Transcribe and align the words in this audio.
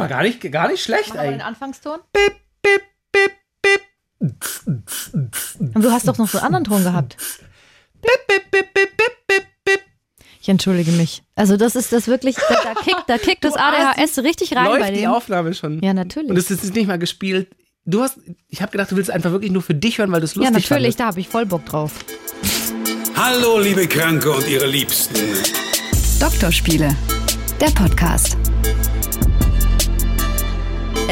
war 0.00 0.08
gar 0.08 0.22
nicht, 0.22 0.52
gar 0.52 0.68
nicht 0.68 0.82
schlecht 0.82 1.08
Mach 1.10 1.16
mal 1.16 1.22
den 1.24 1.32
eigentlich. 1.34 1.44
Anfangston. 1.44 1.98
Bip, 2.12 2.34
bip, 2.62 2.82
bip, 3.12 3.32
bip. 3.62 3.80
Und 5.74 5.82
du 5.84 5.90
hast 5.90 6.08
doch 6.08 6.18
noch 6.18 6.28
so 6.28 6.38
einen 6.38 6.46
anderen 6.54 6.64
Ton 6.64 6.82
gehabt. 6.84 7.16
Bip, 8.00 8.10
bip, 8.26 8.50
bip, 8.50 8.74
bip, 8.74 8.96
bip, 8.96 9.12
bip, 9.26 9.44
bip. 9.64 9.80
Ich 10.40 10.48
entschuldige 10.48 10.90
mich. 10.92 11.22
Also 11.36 11.56
das 11.56 11.76
ist 11.76 11.92
das 11.92 12.06
wirklich, 12.08 12.36
da, 12.36 12.54
da 12.64 12.74
kickt, 12.80 13.04
da 13.06 13.18
kickt 13.18 13.44
das 13.44 13.54
ADHS 13.56 14.18
richtig 14.18 14.56
rein 14.56 14.64
bei 14.66 14.78
Läuft 14.78 14.90
die 14.90 15.00
dem. 15.02 15.10
Aufnahme 15.10 15.54
schon. 15.54 15.82
Ja, 15.82 15.92
natürlich. 15.94 16.30
Und 16.30 16.36
es 16.38 16.50
ist 16.50 16.74
nicht 16.74 16.86
mal 16.86 16.98
gespielt. 16.98 17.48
Du 17.84 18.02
hast, 18.02 18.18
ich 18.48 18.62
habe 18.62 18.72
gedacht, 18.72 18.90
du 18.90 18.96
willst 18.96 19.10
einfach 19.10 19.32
wirklich 19.32 19.50
nur 19.50 19.62
für 19.62 19.74
dich 19.74 19.98
hören, 19.98 20.12
weil 20.12 20.20
du 20.20 20.26
es 20.26 20.34
Ja, 20.34 20.40
lustig 20.42 20.54
natürlich, 20.54 20.68
fandest. 20.96 21.00
da 21.00 21.06
habe 21.06 21.20
ich 21.20 21.28
voll 21.28 21.46
Bock 21.46 21.64
drauf. 21.66 21.92
Hallo, 23.16 23.58
liebe 23.58 23.86
Kranke 23.86 24.30
und 24.30 24.46
ihre 24.48 24.66
Liebsten. 24.66 25.14
Doktorspiele, 26.20 26.94
der 27.60 27.70
Podcast. 27.70 28.36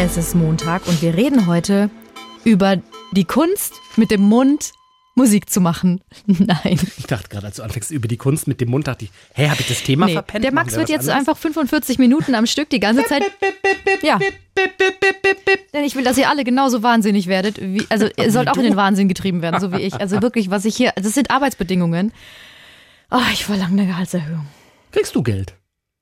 Es 0.01 0.17
ist 0.17 0.37
Montag 0.37 0.87
und 0.87 1.03
wir 1.03 1.17
reden 1.17 1.49
heute 1.49 1.91
über 2.45 2.77
die 3.11 3.25
Kunst, 3.25 3.75
mit 3.97 4.13
dem 4.13 4.21
Mund 4.21 4.71
Musik 5.17 5.51
zu 5.51 5.61
machen. 5.61 6.01
Nein. 6.27 6.79
Ich 6.99 7.09
dachte 7.09 7.29
gerade, 7.29 7.47
als 7.49 7.57
du 7.57 7.65
anfängst 7.65 7.91
über 7.91 8.07
die 8.07 8.17
Kunst 8.17 8.47
mit 8.47 8.61
dem 8.61 8.71
Mund, 8.71 8.87
dachte 8.87 9.07
ich, 9.07 9.11
hä, 9.35 9.49
habe 9.49 9.61
ich 9.61 9.67
das 9.67 9.83
Thema 9.83 10.07
Nee, 10.07 10.13
verpennt? 10.13 10.45
der 10.45 10.55
Max 10.55 10.75
wir 10.75 10.79
wird 10.79 10.89
jetzt 10.89 11.09
anderes? 11.09 11.19
einfach 11.19 11.37
45 11.37 11.99
Minuten 11.99 12.37
am 12.37 12.47
Stück 12.47 12.71
die 12.71 12.79
ganze 12.79 13.05
Zeit. 13.07 13.25
Ja. 14.03 14.21
Denn 15.75 15.83
ich 15.83 15.97
will, 15.97 16.05
dass 16.05 16.17
ihr 16.17 16.31
alle 16.31 16.45
genauso 16.45 16.85
wahnsinnig 16.85 17.27
werdet. 17.27 17.61
Wie, 17.61 17.85
also 17.89 18.09
ihr 18.17 18.31
sollt 18.31 18.49
auch 18.49 18.57
in 18.57 18.63
den 18.63 18.77
Wahnsinn 18.77 19.09
getrieben 19.09 19.43
werden, 19.43 19.61
so 19.61 19.73
wie 19.73 19.81
ich. 19.81 19.95
Also 19.95 20.23
wirklich, 20.23 20.49
was 20.49 20.65
ich 20.65 20.77
hier. 20.77 20.93
Das 20.95 21.15
sind 21.15 21.33
Arbeitsbedingungen. 21.33 22.13
Oh, 23.11 23.19
ich 23.33 23.45
verlange 23.45 23.83
eine 23.83 23.91
Gehaltserhöhung. 23.91 24.47
Kriegst 24.93 25.17
du 25.17 25.25
Geld 25.25 25.58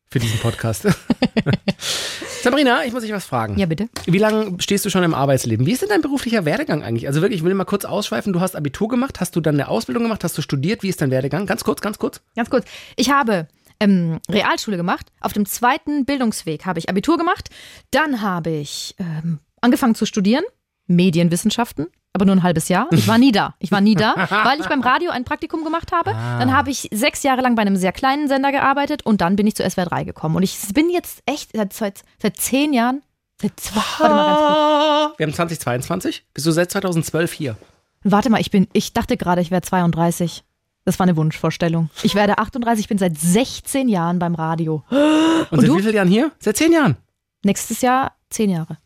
für 0.08 0.18
diesen 0.18 0.38
Podcast? 0.38 0.86
Sabrina, 2.42 2.84
ich 2.84 2.92
muss 2.92 3.02
dich 3.02 3.12
was 3.12 3.24
fragen. 3.24 3.58
Ja, 3.58 3.66
bitte. 3.66 3.88
Wie 4.06 4.18
lange 4.18 4.56
stehst 4.60 4.84
du 4.84 4.90
schon 4.90 5.02
im 5.02 5.14
Arbeitsleben? 5.14 5.66
Wie 5.66 5.72
ist 5.72 5.82
denn 5.82 5.88
dein 5.88 6.02
beruflicher 6.02 6.44
Werdegang 6.44 6.82
eigentlich? 6.82 7.08
Also 7.08 7.20
wirklich, 7.20 7.40
ich 7.40 7.44
will 7.44 7.54
mal 7.54 7.64
kurz 7.64 7.84
ausschweifen. 7.84 8.32
Du 8.32 8.40
hast 8.40 8.54
Abitur 8.54 8.88
gemacht, 8.88 9.20
hast 9.20 9.34
du 9.34 9.40
dann 9.40 9.56
eine 9.56 9.68
Ausbildung 9.68 10.04
gemacht, 10.04 10.22
hast 10.22 10.38
du 10.38 10.42
studiert? 10.42 10.82
Wie 10.82 10.88
ist 10.88 11.00
dein 11.00 11.10
Werdegang? 11.10 11.46
Ganz 11.46 11.64
kurz, 11.64 11.80
ganz 11.80 11.98
kurz. 11.98 12.20
Ganz 12.36 12.50
kurz. 12.50 12.66
Ich 12.94 13.10
habe 13.10 13.48
ähm, 13.80 14.20
Realschule 14.30 14.76
gemacht. 14.76 15.10
Auf 15.20 15.32
dem 15.32 15.46
zweiten 15.46 16.04
Bildungsweg 16.04 16.66
habe 16.66 16.78
ich 16.78 16.88
Abitur 16.88 17.18
gemacht. 17.18 17.50
Dann 17.90 18.22
habe 18.22 18.50
ich 18.50 18.94
ähm, 18.98 19.40
angefangen 19.60 19.94
zu 19.94 20.06
studieren. 20.06 20.44
Medienwissenschaften. 20.86 21.88
Aber 22.16 22.24
nur 22.24 22.34
ein 22.34 22.42
halbes 22.42 22.70
Jahr. 22.70 22.88
Ich 22.92 23.06
war 23.06 23.18
nie 23.18 23.30
da. 23.30 23.54
Ich 23.58 23.70
war 23.70 23.82
nie 23.82 23.94
da, 23.94 24.14
weil 24.44 24.58
ich 24.58 24.66
beim 24.66 24.80
Radio 24.80 25.10
ein 25.10 25.24
Praktikum 25.24 25.64
gemacht 25.64 25.92
habe. 25.92 26.12
Dann 26.12 26.56
habe 26.56 26.70
ich 26.70 26.88
sechs 26.90 27.22
Jahre 27.22 27.42
lang 27.42 27.56
bei 27.56 27.60
einem 27.60 27.76
sehr 27.76 27.92
kleinen 27.92 28.26
Sender 28.26 28.52
gearbeitet 28.52 29.04
und 29.04 29.20
dann 29.20 29.36
bin 29.36 29.46
ich 29.46 29.54
zu 29.54 29.68
SWR 29.68 29.84
3 29.84 30.04
gekommen. 30.04 30.34
Und 30.34 30.42
ich 30.42 30.56
bin 30.72 30.88
jetzt 30.88 31.22
echt 31.26 31.50
seit, 31.54 31.74
seit, 31.74 32.04
seit 32.18 32.38
zehn 32.38 32.72
Jahren, 32.72 33.02
seit 33.38 33.60
zwei, 33.60 33.82
warte 33.98 34.14
mal 34.14 34.26
ganz 34.26 34.38
kurz. 34.38 35.18
Wir 35.18 35.26
haben 35.26 35.34
2022. 35.34 36.24
Bist 36.32 36.46
du 36.46 36.52
seit 36.52 36.70
2012 36.70 37.32
hier? 37.34 37.56
Warte 38.02 38.30
mal, 38.30 38.40
ich 38.40 38.50
bin, 38.50 38.66
ich 38.72 38.94
dachte 38.94 39.18
gerade, 39.18 39.42
ich 39.42 39.50
wäre 39.50 39.60
32. 39.60 40.42
Das 40.86 40.98
war 40.98 41.04
eine 41.04 41.18
Wunschvorstellung. 41.18 41.90
Ich 42.02 42.14
werde 42.14 42.38
38, 42.38 42.84
ich 42.84 42.88
bin 42.88 42.96
seit 42.96 43.18
16 43.18 43.90
Jahren 43.90 44.18
beim 44.18 44.34
Radio. 44.34 44.84
Und, 44.88 45.60
seit 45.60 45.68
du? 45.68 45.76
wie 45.76 45.82
vielen 45.82 45.96
Jahren 45.96 46.08
hier? 46.08 46.32
Seit 46.38 46.56
zehn 46.56 46.72
Jahren. 46.72 46.96
Nächstes 47.44 47.82
Jahr 47.82 48.12
zehn 48.30 48.48
Jahre. 48.48 48.78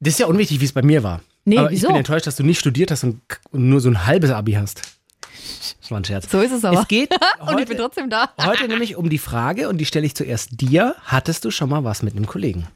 Das 0.00 0.14
ist 0.14 0.18
ja 0.20 0.28
unwichtig, 0.28 0.60
wie 0.60 0.64
es 0.64 0.72
bei 0.72 0.80
mir 0.80 1.02
war. 1.02 1.20
Nee, 1.44 1.58
aber 1.58 1.70
ich 1.70 1.78
wieso? 1.78 1.88
bin 1.88 1.96
enttäuscht, 1.96 2.26
dass 2.26 2.36
du 2.36 2.42
nicht 2.42 2.58
studiert 2.60 2.90
hast 2.90 3.04
und, 3.04 3.20
nur 3.52 3.80
so 3.80 3.88
ein 3.88 4.06
halbes 4.06 4.30
Abi 4.30 4.52
hast. 4.52 4.82
Das 5.80 5.90
war 5.90 5.98
ein 5.98 6.04
Scherz. 6.04 6.30
So 6.30 6.40
ist 6.40 6.52
es 6.52 6.64
aber. 6.64 6.80
Es 6.80 6.88
geht 6.88 7.10
und 7.40 7.48
ich 7.48 7.66
bin 7.66 7.68
heute, 7.68 7.76
trotzdem 7.76 8.10
da. 8.10 8.32
heute 8.40 8.68
nämlich 8.68 8.96
um 8.96 9.08
die 9.08 9.18
Frage, 9.18 9.68
und 9.68 9.78
die 9.78 9.86
stelle 9.86 10.06
ich 10.06 10.14
zuerst 10.14 10.60
dir. 10.60 10.94
Hattest 11.04 11.44
du 11.44 11.50
schon 11.50 11.70
mal 11.70 11.84
was 11.84 12.02
mit 12.02 12.14
einem 12.14 12.26
Kollegen? 12.26 12.66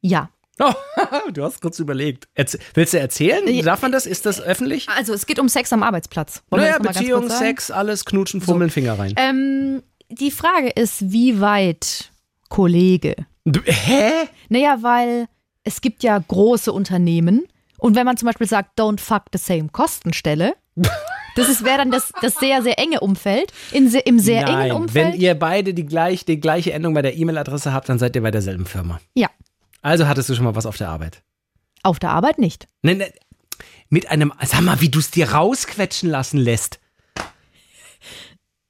Ja. 0.00 0.30
Oh, 0.60 1.30
du 1.30 1.44
hast 1.44 1.62
kurz 1.62 1.78
überlegt. 1.78 2.28
Erz 2.34 2.58
willst 2.74 2.92
du 2.92 2.98
erzählen? 2.98 3.64
Darf 3.64 3.80
man 3.82 3.92
das? 3.92 4.04
Ist 4.04 4.26
das 4.26 4.40
öffentlich? 4.40 4.88
Also 4.88 5.14
es 5.14 5.24
geht 5.24 5.38
um 5.38 5.48
Sex 5.48 5.72
am 5.72 5.84
Arbeitsplatz. 5.84 6.42
Wollen 6.50 6.64
Naja, 6.64 6.78
Beziehung? 6.78 7.30
Sex, 7.30 7.70
alles, 7.70 8.04
knutschen, 8.04 8.40
fummeln, 8.40 8.68
Finger 8.68 8.98
rein. 8.98 9.14
Ähm, 9.16 9.82
die 10.10 10.32
Frage 10.32 10.70
ist, 10.70 11.12
wie 11.12 11.40
weit 11.40 12.10
Kollege? 12.48 13.14
Du, 13.44 13.60
hä? 13.64 14.10
Naja, 14.48 14.78
weil 14.80 15.28
es 15.68 15.80
gibt 15.82 16.02
ja 16.02 16.18
große 16.18 16.72
Unternehmen 16.72 17.46
und 17.78 17.94
wenn 17.94 18.06
man 18.06 18.16
zum 18.16 18.26
Beispiel 18.26 18.46
sagt, 18.48 18.78
don't 18.80 18.98
fuck 19.00 19.24
the 19.32 19.38
same 19.38 19.68
Kostenstelle, 19.70 20.54
das 21.36 21.48
ist- 21.48 21.64
wäre 21.64 21.78
dann 21.78 21.90
das, 21.90 22.12
das 22.22 22.34
sehr, 22.36 22.62
sehr 22.62 22.78
enge 22.78 23.00
Umfeld. 23.00 23.52
In 23.72 23.92
Im 23.94 24.18
sehr 24.18 24.42
Nein, 24.46 24.70
engen 24.70 24.72
Umfeld. 24.82 25.14
wenn 25.14 25.20
ihr 25.20 25.34
beide 25.34 25.74
die, 25.74 25.84
gleich, 25.86 26.24
die 26.24 26.40
gleiche 26.40 26.72
Endung 26.72 26.94
bei 26.94 27.02
der 27.02 27.16
E-Mail-Adresse 27.16 27.72
habt, 27.72 27.88
dann 27.88 27.98
seid 27.98 28.16
ihr 28.16 28.22
bei 28.22 28.30
derselben 28.30 28.66
Firma. 28.66 29.00
ja, 29.14 29.28
Also 29.82 30.08
hattest 30.08 30.28
du 30.30 30.34
schon 30.34 30.44
mal 30.44 30.54
was 30.56 30.66
auf 30.66 30.76
der 30.76 30.88
Arbeit? 30.88 31.22
auf 31.84 31.98
der 32.00 32.10
Arbeit 32.10 32.38
nicht. 32.38 32.66
Ne, 32.82 32.96
ne, 32.96 33.12
mit 33.88 34.10
einem, 34.10 34.32
sag 34.44 34.62
mal, 34.62 34.80
wie 34.80 34.88
du 34.88 34.98
es 34.98 35.10
dir 35.12 35.30
rausquetschen 35.32 36.10
lassen 36.10 36.38
lässt. 36.38 36.80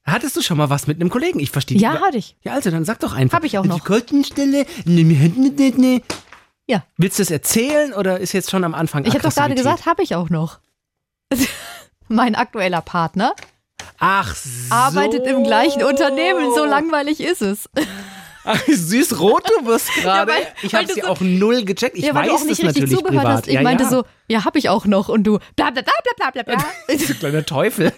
Hattest 0.05 0.37
du 0.37 0.43
schon 0.43 0.57
mal 0.59 0.71
was 0.71 0.87
mit 0.87 1.01
einem 1.01 1.11
Kollegen? 1.11 1.39
Ich 1.41 1.51
verstehe 1.51 1.79
Ja, 1.79 1.97
die- 1.97 2.03
hatte 2.03 2.17
ich. 2.19 2.37
Ja, 2.43 2.53
also 2.53 2.71
dann 2.71 2.85
sag 2.85 3.01
doch 3.01 3.13
einfach. 3.15 3.37
Hab 3.39 3.45
ich 3.45 3.59
auch 3.59 3.63
Die 3.63 3.69
noch. 3.69 3.85
Kostenstelle. 3.85 4.65
Ja. 6.69 6.85
Willst 6.99 7.19
du 7.19 7.23
es 7.23 7.31
erzählen 7.31 7.95
oder 7.95 8.21
ist 8.21 8.33
jetzt 8.33 8.51
schon 8.51 8.63
am 8.63 8.75
Anfang 8.75 9.05
Ich 9.05 9.15
habe 9.15 9.23
doch 9.23 9.35
gerade 9.35 9.55
gesagt, 9.55 9.87
habe 9.87 10.03
ich 10.03 10.15
auch 10.15 10.29
noch. 10.31 10.59
mein 12.09 12.35
aktueller 12.35 12.81
Partner 12.83 13.35
Ach 13.99 14.35
so. 14.35 14.75
arbeitet 14.75 15.27
im 15.27 15.45
gleichen 15.45 15.83
Unternehmen. 15.83 16.55
So 16.55 16.65
langweilig 16.65 17.21
ist 17.21 17.43
es. 17.43 17.69
Ach, 18.45 18.61
süß 18.67 19.19
rot 19.19 19.43
du 19.61 19.67
wirst 19.67 19.93
gerade. 19.97 20.31
weil- 20.33 20.47
ich 20.63 20.75
habe 20.75 20.87
sie 20.87 21.01
so- 21.01 21.07
auch 21.09 21.21
null 21.21 21.65
gecheckt. 21.65 21.97
Ich 21.99 22.05
ja, 22.05 22.15
weil 22.15 22.23
weiß 22.23 22.29
du 22.29 22.35
auch 22.37 22.45
nicht 22.45 22.63
richtig 22.63 22.85
zugehört 22.89 23.07
privat. 23.09 23.27
hast. 23.27 23.49
Ich 23.49 23.55
ja, 23.55 23.63
meinte 23.63 23.85
ja. 23.85 23.91
so, 23.91 24.05
ja, 24.29 24.45
habe 24.45 24.59
ich 24.59 24.69
auch 24.69 24.85
noch. 24.87 25.09
Und 25.09 25.25
du, 25.25 25.39
bla 25.57 25.71
bla 25.71 25.83
bla 25.83 25.93
bla 26.33 26.43
bla 26.43 26.55
bla 26.55 26.97
kleiner 27.21 27.45
Teufel. 27.45 27.93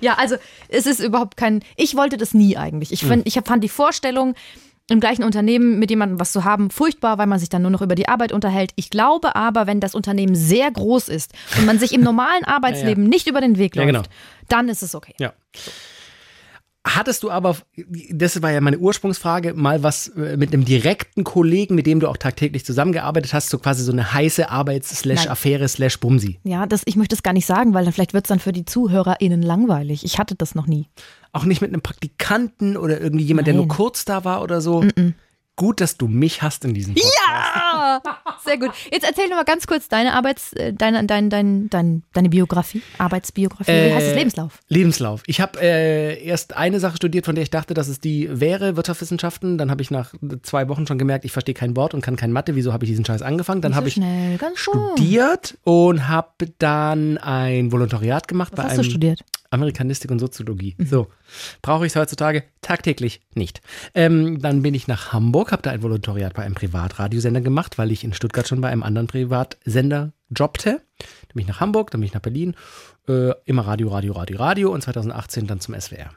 ja, 0.00 0.14
also 0.14 0.36
es 0.68 0.86
ist 0.86 1.00
überhaupt 1.00 1.36
kein. 1.36 1.62
Ich 1.76 1.94
wollte 1.96 2.16
das 2.16 2.34
nie 2.34 2.56
eigentlich. 2.56 2.92
Ich, 2.92 3.04
find, 3.04 3.26
ich 3.26 3.38
fand 3.44 3.62
die 3.64 3.68
Vorstellung, 3.68 4.34
im 4.90 5.00
gleichen 5.00 5.24
Unternehmen 5.24 5.78
mit 5.78 5.90
jemandem 5.90 6.20
was 6.20 6.32
zu 6.32 6.44
haben, 6.44 6.70
furchtbar, 6.70 7.16
weil 7.16 7.26
man 7.26 7.38
sich 7.38 7.48
dann 7.48 7.62
nur 7.62 7.70
noch 7.70 7.80
über 7.80 7.94
die 7.94 8.08
Arbeit 8.08 8.32
unterhält. 8.32 8.72
Ich 8.76 8.90
glaube 8.90 9.34
aber, 9.34 9.66
wenn 9.66 9.80
das 9.80 9.94
Unternehmen 9.94 10.34
sehr 10.34 10.70
groß 10.70 11.08
ist 11.08 11.32
und 11.58 11.64
man 11.64 11.78
sich 11.78 11.92
im 11.94 12.02
normalen 12.02 12.44
Arbeitsleben 12.44 13.04
nicht 13.04 13.26
über 13.26 13.40
den 13.40 13.56
Weg 13.56 13.76
Ja, 13.76 13.82
läuft, 13.82 13.92
genau. 13.94 14.02
dann 14.48 14.68
ist 14.68 14.82
es 14.82 14.94
okay. 14.94 15.14
Ja. 15.18 15.32
Hattest 16.86 17.22
du 17.22 17.30
aber, 17.30 17.56
das 18.10 18.42
war 18.42 18.52
ja 18.52 18.60
meine 18.60 18.78
Ursprungsfrage, 18.78 19.54
mal 19.54 19.82
was 19.82 20.08
äh, 20.08 20.36
mit 20.36 20.52
einem 20.52 20.66
direkten 20.66 21.24
Kollegen, 21.24 21.74
mit 21.74 21.86
dem 21.86 21.98
du 21.98 22.08
auch 22.08 22.18
tagtäglich 22.18 22.66
zusammengearbeitet 22.66 23.32
hast, 23.32 23.48
so 23.48 23.58
quasi 23.58 23.82
so 23.82 23.90
eine 23.90 24.12
heiße 24.12 24.50
Arbeits-Affäre 24.50 25.66
slash 25.66 25.98
Bumsi? 25.98 26.40
Ja, 26.44 26.66
das, 26.66 26.82
ich 26.84 26.96
möchte 26.96 27.14
es 27.14 27.22
gar 27.22 27.32
nicht 27.32 27.46
sagen, 27.46 27.72
weil 27.72 27.84
dann 27.84 27.94
vielleicht 27.94 28.12
wird 28.12 28.26
es 28.26 28.28
dann 28.28 28.38
für 28.38 28.52
die 28.52 28.66
ZuhörerInnen 28.66 29.40
langweilig. 29.40 30.04
Ich 30.04 30.18
hatte 30.18 30.34
das 30.34 30.54
noch 30.54 30.66
nie. 30.66 30.86
Auch 31.32 31.44
nicht 31.44 31.62
mit 31.62 31.70
einem 31.72 31.80
Praktikanten 31.80 32.76
oder 32.76 33.00
irgendwie 33.00 33.24
jemand, 33.24 33.46
der 33.46 33.54
nur 33.54 33.66
Nein. 33.66 33.76
kurz 33.76 34.04
da 34.04 34.24
war 34.24 34.42
oder 34.42 34.60
so? 34.60 34.84
Gut, 35.56 35.80
dass 35.80 35.96
du 35.96 36.08
mich 36.08 36.42
hast 36.42 36.64
in 36.64 36.74
diesem 36.74 36.94
Podcast. 36.94 37.14
Ja! 37.28 38.02
Sehr 38.44 38.58
gut. 38.58 38.70
Jetzt 38.90 39.04
erzähl 39.04 39.28
doch 39.28 39.36
mal 39.36 39.44
ganz 39.44 39.68
kurz 39.68 39.88
deine 39.88 40.14
Arbeits, 40.14 40.52
äh, 40.54 40.72
deine, 40.72 41.04
dein, 41.04 41.30
dein, 41.30 41.70
dein, 41.70 42.02
deine 42.12 42.28
Biografie, 42.28 42.82
Arbeitsbiografie. 42.98 43.70
Wie 43.70 43.94
heißt 43.94 44.06
es? 44.08 44.12
Äh, 44.12 44.16
Lebenslauf. 44.16 44.58
Lebenslauf. 44.68 45.22
Ich 45.26 45.40
habe 45.40 45.60
äh, 45.60 46.24
erst 46.24 46.56
eine 46.56 46.80
Sache 46.80 46.96
studiert, 46.96 47.24
von 47.24 47.36
der 47.36 47.42
ich 47.42 47.50
dachte, 47.50 47.72
dass 47.72 47.86
es 47.86 48.00
die 48.00 48.28
wäre, 48.40 48.76
Wirtschaftswissenschaften. 48.76 49.56
Dann 49.56 49.70
habe 49.70 49.80
ich 49.80 49.92
nach 49.92 50.12
zwei 50.42 50.68
Wochen 50.68 50.88
schon 50.88 50.98
gemerkt, 50.98 51.24
ich 51.24 51.32
verstehe 51.32 51.54
kein 51.54 51.76
Wort 51.76 51.94
und 51.94 52.00
kann 52.00 52.16
kein 52.16 52.32
Mathe. 52.32 52.56
Wieso 52.56 52.72
habe 52.72 52.84
ich 52.84 52.90
diesen 52.90 53.04
Scheiß 53.04 53.22
angefangen? 53.22 53.60
Dann 53.60 53.70
Nicht 53.70 53.76
habe 53.76 53.86
so 53.86 53.88
ich 53.88 53.94
schnell, 53.94 54.38
studiert 54.56 55.56
und 55.62 56.08
habe 56.08 56.48
dann 56.58 57.16
ein 57.18 57.70
Volontariat 57.70 58.26
gemacht 58.26 58.52
Was 58.52 58.56
bei 58.56 58.62
hast 58.64 58.72
einem 58.72 58.82
du 58.82 58.90
studiert? 58.90 59.24
Amerikanistik 59.54 60.10
und 60.10 60.18
Soziologie. 60.18 60.76
So, 60.78 61.08
brauche 61.62 61.86
ich 61.86 61.92
es 61.92 61.96
heutzutage 61.96 62.44
tagtäglich 62.60 63.20
nicht. 63.34 63.60
Ähm, 63.94 64.40
dann 64.40 64.62
bin 64.62 64.74
ich 64.74 64.86
nach 64.86 65.12
Hamburg, 65.12 65.52
habe 65.52 65.62
da 65.62 65.70
ein 65.70 65.82
Volontariat 65.82 66.34
bei 66.34 66.42
einem 66.44 66.54
Privatradiosender 66.54 67.40
gemacht, 67.40 67.78
weil 67.78 67.90
ich 67.90 68.04
in 68.04 68.12
Stuttgart 68.12 68.46
schon 68.46 68.60
bei 68.60 68.68
einem 68.68 68.82
anderen 68.82 69.06
Privatsender 69.06 70.12
jobbte. 70.30 70.82
Dann 70.98 71.34
bin 71.34 71.42
ich 71.42 71.48
nach 71.48 71.60
Hamburg, 71.60 71.90
dann 71.90 72.00
bin 72.00 72.08
ich 72.08 72.14
nach 72.14 72.20
Berlin, 72.20 72.54
äh, 73.08 73.32
immer 73.44 73.66
Radio, 73.66 73.88
Radio, 73.88 74.12
Radio, 74.12 74.38
Radio 74.38 74.72
und 74.72 74.82
2018 74.82 75.46
dann 75.46 75.60
zum 75.60 75.78
SWR. 75.78 76.10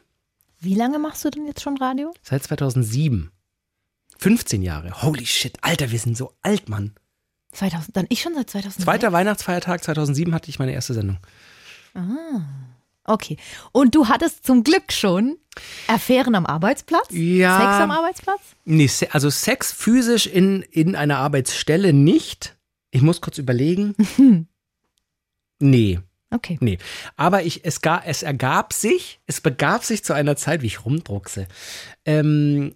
Wie 0.60 0.76
lange 0.76 1.00
machst 1.00 1.24
du 1.24 1.30
denn 1.30 1.46
jetzt 1.46 1.62
schon 1.62 1.78
Radio? 1.78 2.14
Seit 2.22 2.44
2007. 2.44 3.32
15 4.20 4.64
Jahre. 4.64 5.04
Holy 5.04 5.26
shit, 5.26 5.58
Alter, 5.62 5.92
wir 5.92 6.00
sind 6.00 6.18
so 6.18 6.34
alt, 6.42 6.70
Mann. 6.70 6.94
2000, 7.52 7.96
dann 7.96 8.06
ich 8.10 8.22
schon 8.22 8.34
seit 8.34 8.50
2000. 8.50 8.84
Zweiter 8.84 9.12
Weihnachtsfeiertag 9.12 9.84
2007 9.84 10.34
hatte 10.34 10.50
ich 10.50 10.60
meine 10.60 10.74
erste 10.74 10.94
Sendung. 10.94 11.18
Okay. 13.08 13.38
Und 13.72 13.96
du 13.96 14.08
hattest 14.08 14.46
zum 14.46 14.64
Glück 14.64 14.92
schon 14.92 15.38
Affären 15.88 16.36
am 16.36 16.46
Arbeitsplatz? 16.46 17.08
Ja. 17.10 17.58
Sex 17.58 17.84
am 17.84 17.92
Arbeitsplatz? 17.92 18.42
Nee, 18.66 18.90
also 19.12 19.30
Sex 19.30 19.72
physisch 19.72 20.28
in, 20.28 20.62
in 20.62 20.96
einer 20.96 21.18
Arbeitsstelle 21.18 21.94
nicht. 21.94 22.56
Ich 22.92 23.02
muss 23.02 23.22
kurz 23.22 23.38
überlegen. 23.40 23.96
Nee, 25.60 26.00
Okay. 26.30 26.58
nee. 26.62 26.78
Aber 27.16 27.44
ich, 27.44 27.64
es, 27.66 27.82
ga, 27.82 28.02
es 28.06 28.22
ergab 28.22 28.74
sich, 28.74 29.20
es 29.28 29.40
begab 29.42 29.84
sich 29.84 30.04
zu 30.04 30.14
einer 30.14 30.36
Zeit, 30.36 30.62
wie 30.62 30.68
ich 30.68 30.86
rumdruckse, 30.86 31.48
ähm, 32.06 32.76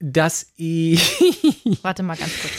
dass 0.00 0.52
ich. 0.56 1.00
Warte 1.82 2.02
mal 2.02 2.16
ganz 2.16 2.32
kurz. 2.40 2.52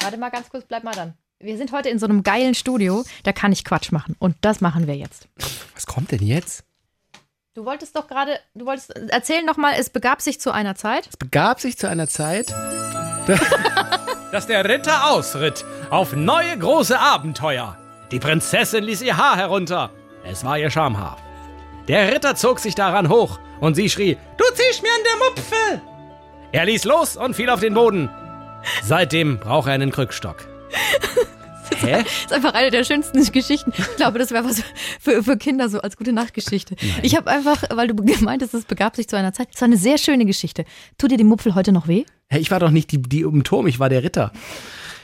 Warte 0.00 0.16
mal 0.18 0.30
ganz 0.30 0.48
kurz, 0.50 0.64
bleib 0.68 0.84
mal 0.84 0.94
dann. 0.94 1.14
Wir 1.40 1.56
sind 1.58 1.72
heute 1.72 1.88
in 1.88 1.98
so 1.98 2.06
einem 2.06 2.22
geilen 2.22 2.54
Studio, 2.54 3.04
da 3.24 3.32
kann 3.32 3.52
ich 3.52 3.64
Quatsch 3.64 3.92
machen. 3.92 4.16
Und 4.18 4.36
das 4.40 4.60
machen 4.60 4.86
wir 4.86 4.96
jetzt. 4.96 5.28
Was 5.74 5.86
kommt 5.86 6.12
denn 6.12 6.22
jetzt? 6.22 6.64
Du 7.54 7.64
wolltest 7.64 7.96
doch 7.96 8.06
gerade, 8.08 8.38
du 8.54 8.66
wolltest, 8.66 8.90
erzähl 9.10 9.42
noch 9.44 9.56
mal, 9.56 9.74
es 9.78 9.90
begab 9.90 10.22
sich 10.22 10.40
zu 10.40 10.52
einer 10.52 10.74
Zeit. 10.74 11.06
Es 11.08 11.16
begab 11.16 11.60
sich 11.60 11.76
zu 11.78 11.88
einer 11.88 12.08
Zeit. 12.08 12.52
dass 14.32 14.46
der 14.46 14.68
Ritter 14.68 15.10
ausritt 15.10 15.64
auf 15.90 16.14
neue 16.14 16.58
große 16.58 16.98
Abenteuer. 16.98 17.78
Die 18.10 18.18
Prinzessin 18.18 18.82
ließ 18.82 19.02
ihr 19.02 19.16
Haar 19.16 19.36
herunter. 19.36 19.90
Es 20.24 20.44
war 20.44 20.58
ihr 20.58 20.70
Schamhaar. 20.70 21.18
Der 21.88 22.12
Ritter 22.12 22.34
zog 22.34 22.58
sich 22.58 22.74
daran 22.74 23.08
hoch 23.08 23.38
und 23.60 23.74
sie 23.74 23.88
schrie: 23.88 24.16
Du 24.36 24.44
ziehst 24.54 24.82
mir 24.82 24.88
an 24.88 25.02
der 25.04 25.28
Mupfel! 25.28 25.82
Er 26.52 26.64
ließ 26.64 26.84
los 26.84 27.16
und 27.16 27.34
fiel 27.34 27.50
auf 27.50 27.60
den 27.60 27.74
Boden. 27.74 28.10
Seitdem 28.82 29.38
braucht 29.38 29.68
er 29.68 29.74
einen 29.74 29.92
Krückstock. 29.92 30.53
Hä? 31.78 32.02
Das 32.02 32.02
ist 32.26 32.32
einfach 32.32 32.54
eine 32.54 32.70
der 32.70 32.84
schönsten 32.84 33.24
Geschichten. 33.32 33.72
Ich 33.76 33.96
glaube, 33.96 34.18
das 34.18 34.30
wäre 34.30 34.44
was 34.44 34.62
für, 35.00 35.22
für 35.22 35.36
Kinder 35.36 35.68
so 35.68 35.80
als 35.80 35.96
gute 35.96 36.12
Nachtgeschichte. 36.12 36.76
Ich 37.02 37.16
habe 37.16 37.30
einfach, 37.30 37.62
weil 37.70 37.88
du 37.88 37.94
gemeint 37.96 38.42
hast, 38.42 38.54
es 38.54 38.64
begab 38.64 38.96
sich 38.96 39.08
zu 39.08 39.16
einer 39.16 39.32
Zeit. 39.32 39.48
Es 39.54 39.60
war 39.60 39.66
eine 39.66 39.76
sehr 39.76 39.98
schöne 39.98 40.24
Geschichte. 40.26 40.64
Tut 40.98 41.10
dir 41.10 41.16
die 41.16 41.24
Mupfel 41.24 41.54
heute 41.54 41.72
noch 41.72 41.88
weh? 41.88 42.04
Hä, 42.28 42.38
Ich 42.38 42.50
war 42.50 42.60
doch 42.60 42.70
nicht 42.70 42.92
die, 42.92 43.00
die 43.00 43.20
im 43.22 43.44
Turm, 43.44 43.66
ich 43.66 43.78
war 43.78 43.88
der 43.88 44.02
Ritter. 44.02 44.32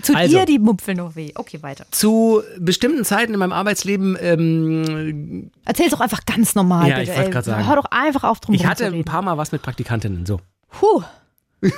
Tut 0.04 0.16
Also. 0.16 0.38
dir 0.38 0.46
die 0.46 0.58
Mupfel 0.58 0.94
noch 0.94 1.14
weh? 1.16 1.32
Okay, 1.34 1.62
weiter. 1.62 1.84
Zu 1.90 2.42
bestimmten 2.58 3.04
Zeiten 3.04 3.32
in 3.34 3.38
meinem 3.38 3.52
Arbeitsleben, 3.52 4.16
ähm, 4.20 5.50
Erzähl's 5.64 5.90
doch 5.90 6.00
einfach 6.00 6.24
ganz 6.24 6.54
normal. 6.54 6.88
Ja, 6.88 6.98
bitte, 6.98 7.10
ich 7.10 7.16
wollte 7.18 7.30
grad 7.30 7.44
sagen. 7.44 7.66
Hör 7.68 7.76
doch 7.76 7.84
einfach 7.90 8.24
auf, 8.24 8.40
drum 8.40 8.54
ich 8.54 8.64
hatte 8.64 8.88
zu 8.88 8.94
ein 8.94 9.04
paar 9.04 9.22
Mal 9.22 9.36
was 9.36 9.52
mit 9.52 9.60
Praktikantinnen. 9.62 10.24
So. 10.24 10.40
Puh, 10.70 11.02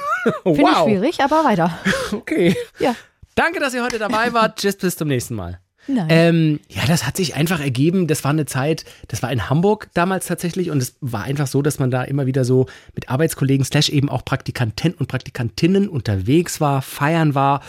finde 0.45 0.63
ich 0.71 0.79
schwierig, 0.85 1.21
aber 1.21 1.45
weiter. 1.45 1.77
Okay. 2.13 2.55
Ja. 2.79 2.95
Danke, 3.35 3.61
dass 3.61 3.75
ihr 3.75 3.83
heute 3.83 3.99
dabei 3.99 4.33
wart. 4.33 4.59
Tschüss, 4.61 4.77
bis 4.77 4.97
zum 4.97 5.09
nächsten 5.09 5.35
Mal. 5.35 5.61
Nein. 5.89 6.07
Ähm, 6.11 6.61
ja, 6.69 6.83
das 6.87 7.07
hat 7.07 7.17
sich 7.17 7.35
einfach 7.35 7.61
ergeben. 7.61 8.07
Das 8.07 8.23
war 8.23 8.31
eine 8.31 8.47
Zeit, 8.47 8.85
das 9.09 9.23
war 9.23 9.33
in 9.33 9.51
Hamburg 9.51 9.89
damals 9.95 10.27
tatsächlich 10.27 10.71
und 10.71 10.79
es 10.81 10.97
war 11.01 11.25
einfach 11.25 11.49
so, 11.49 11.61
dass 11.61 11.81
man 11.81 11.91
da 11.91 12.05
immer 12.05 12.27
wieder 12.27 12.45
so 12.45 12.67
mit 12.95 13.09
Arbeitskollegen 13.09 13.65
slash 13.65 13.89
eben 13.89 14.09
auch 14.09 14.25
Praktikanten 14.25 14.95
und 14.95 15.09
Praktikantinnen 15.09 15.89
unterwegs 15.89 16.61
war, 16.61 16.83
feiern 16.83 17.35
war. 17.35 17.63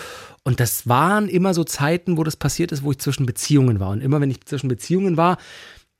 Und 0.44 0.60
das 0.60 0.88
waren 0.88 1.28
immer 1.28 1.54
so 1.54 1.64
Zeiten, 1.64 2.18
wo 2.18 2.24
das 2.24 2.36
passiert 2.36 2.72
ist, 2.72 2.84
wo 2.84 2.92
ich 2.92 3.00
zwischen 3.00 3.26
Beziehungen 3.26 3.80
war. 3.80 3.90
Und 3.90 4.02
immer 4.02 4.22
wenn 4.22 4.30
ich 4.30 4.46
zwischen 4.46 4.68
Beziehungen 4.68 5.18
war, 5.18 5.38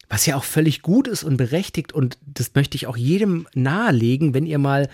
was 0.10 0.26
ja 0.28 0.36
auch 0.36 0.44
völlig 0.44 0.84
gut 0.84 1.08
ist 1.08 1.24
und 1.24 1.38
berechtigt 1.38 1.94
und 1.94 2.20
das 2.26 2.52
möchte 2.54 2.76
ich 2.76 2.86
auch 2.86 2.98
jedem 2.98 3.48
nahelegen, 3.56 4.36
wenn 4.36 4.46
ihr 4.46 4.60
mal 4.60 4.90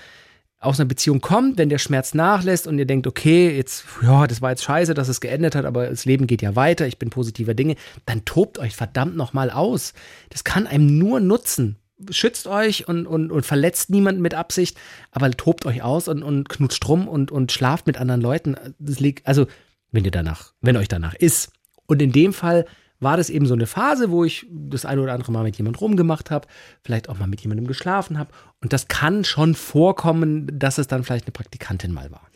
aus 0.60 0.80
einer 0.80 0.88
Beziehung 0.88 1.22
kommt, 1.22 1.58
wenn 1.58 1.70
der 1.70 1.78
Schmerz 1.78 2.14
nachlässt 2.14 2.68
und 2.68 2.78
ihr 2.78 2.86
denkt, 2.86 3.08
okay, 3.08 3.56
jetzt, 3.56 3.86
ja, 4.02 4.28
das 4.28 4.42
war 4.42 4.50
jetzt 4.50 4.64
scheiße, 4.64 4.94
dass 4.94 5.08
es 5.08 5.22
geendet 5.22 5.56
hat, 5.56 5.66
aber 5.66 5.88
das 5.88 6.04
Leben 6.04 6.28
geht 6.28 6.42
ja 6.42 6.56
weiter, 6.56 6.86
ich 6.86 7.00
bin 7.00 7.10
positiver 7.10 7.54
Dinge, 7.54 7.76
dann 8.06 8.26
tobt 8.26 8.60
euch 8.60 8.76
verdammt 8.76 9.16
nochmal 9.16 9.52
aus. 9.52 9.94
Das 10.30 10.44
kann 10.44 10.68
einem 10.68 10.98
nur 10.98 11.22
nutzen. 11.22 11.78
Schützt 12.12 12.48
euch 12.48 12.88
und, 12.88 13.08
und, 13.08 13.32
und 13.32 13.46
verletzt 13.46 13.90
niemanden 13.90 14.22
mit 14.22 14.34
Absicht, 14.34 14.78
aber 15.12 15.32
tobt 15.32 15.66
euch 15.66 15.82
aus 15.82 16.08
und, 16.08 16.24
und 16.24 16.48
knutscht 16.50 16.88
rum 16.88 17.08
und, 17.08 17.32
und 17.32 17.52
schlaft 17.52 17.88
mit 17.88 17.98
anderen 17.98 18.22
Leuten. 18.22 18.56
Das 18.80 19.00
liegt, 19.00 19.28
also, 19.28 19.48
wenn 19.92 20.06
ihr 20.06 20.12
danach, 20.12 20.54
wenn 20.62 20.78
euch 20.78 20.88
danach 20.88 21.14
ist. 21.14 21.52
Und 21.88 22.02
in 22.02 22.12
dem 22.12 22.34
Fall 22.34 22.66
war 23.00 23.18
das 23.18 23.30
eben 23.30 23.46
so 23.46 23.54
eine 23.54 23.68
Phase, 23.68 24.12
wo 24.12 24.24
ich 24.24 24.46
das 24.52 24.86
eine 24.86 25.02
oder 25.02 25.14
andere 25.14 25.32
Mal 25.32 25.44
mit 25.44 25.58
jemandem 25.58 25.80
rumgemacht 25.80 26.32
habe, 26.32 26.48
vielleicht 26.84 27.10
auch 27.10 27.18
mal 27.18 27.28
mit 27.28 27.42
jemandem 27.42 27.68
geschlafen 27.68 28.18
habe. 28.18 28.32
Und 28.62 28.74
das 28.74 28.88
kann 28.88 29.24
schon 29.24 29.56
vorkommen, 29.56 30.48
dass 30.60 30.78
es 30.78 30.88
dann 30.88 31.04
vielleicht 31.04 31.26
eine 31.26 31.32
Praktikantin 31.32 31.94
mal 31.94 32.12
war. 32.12 32.28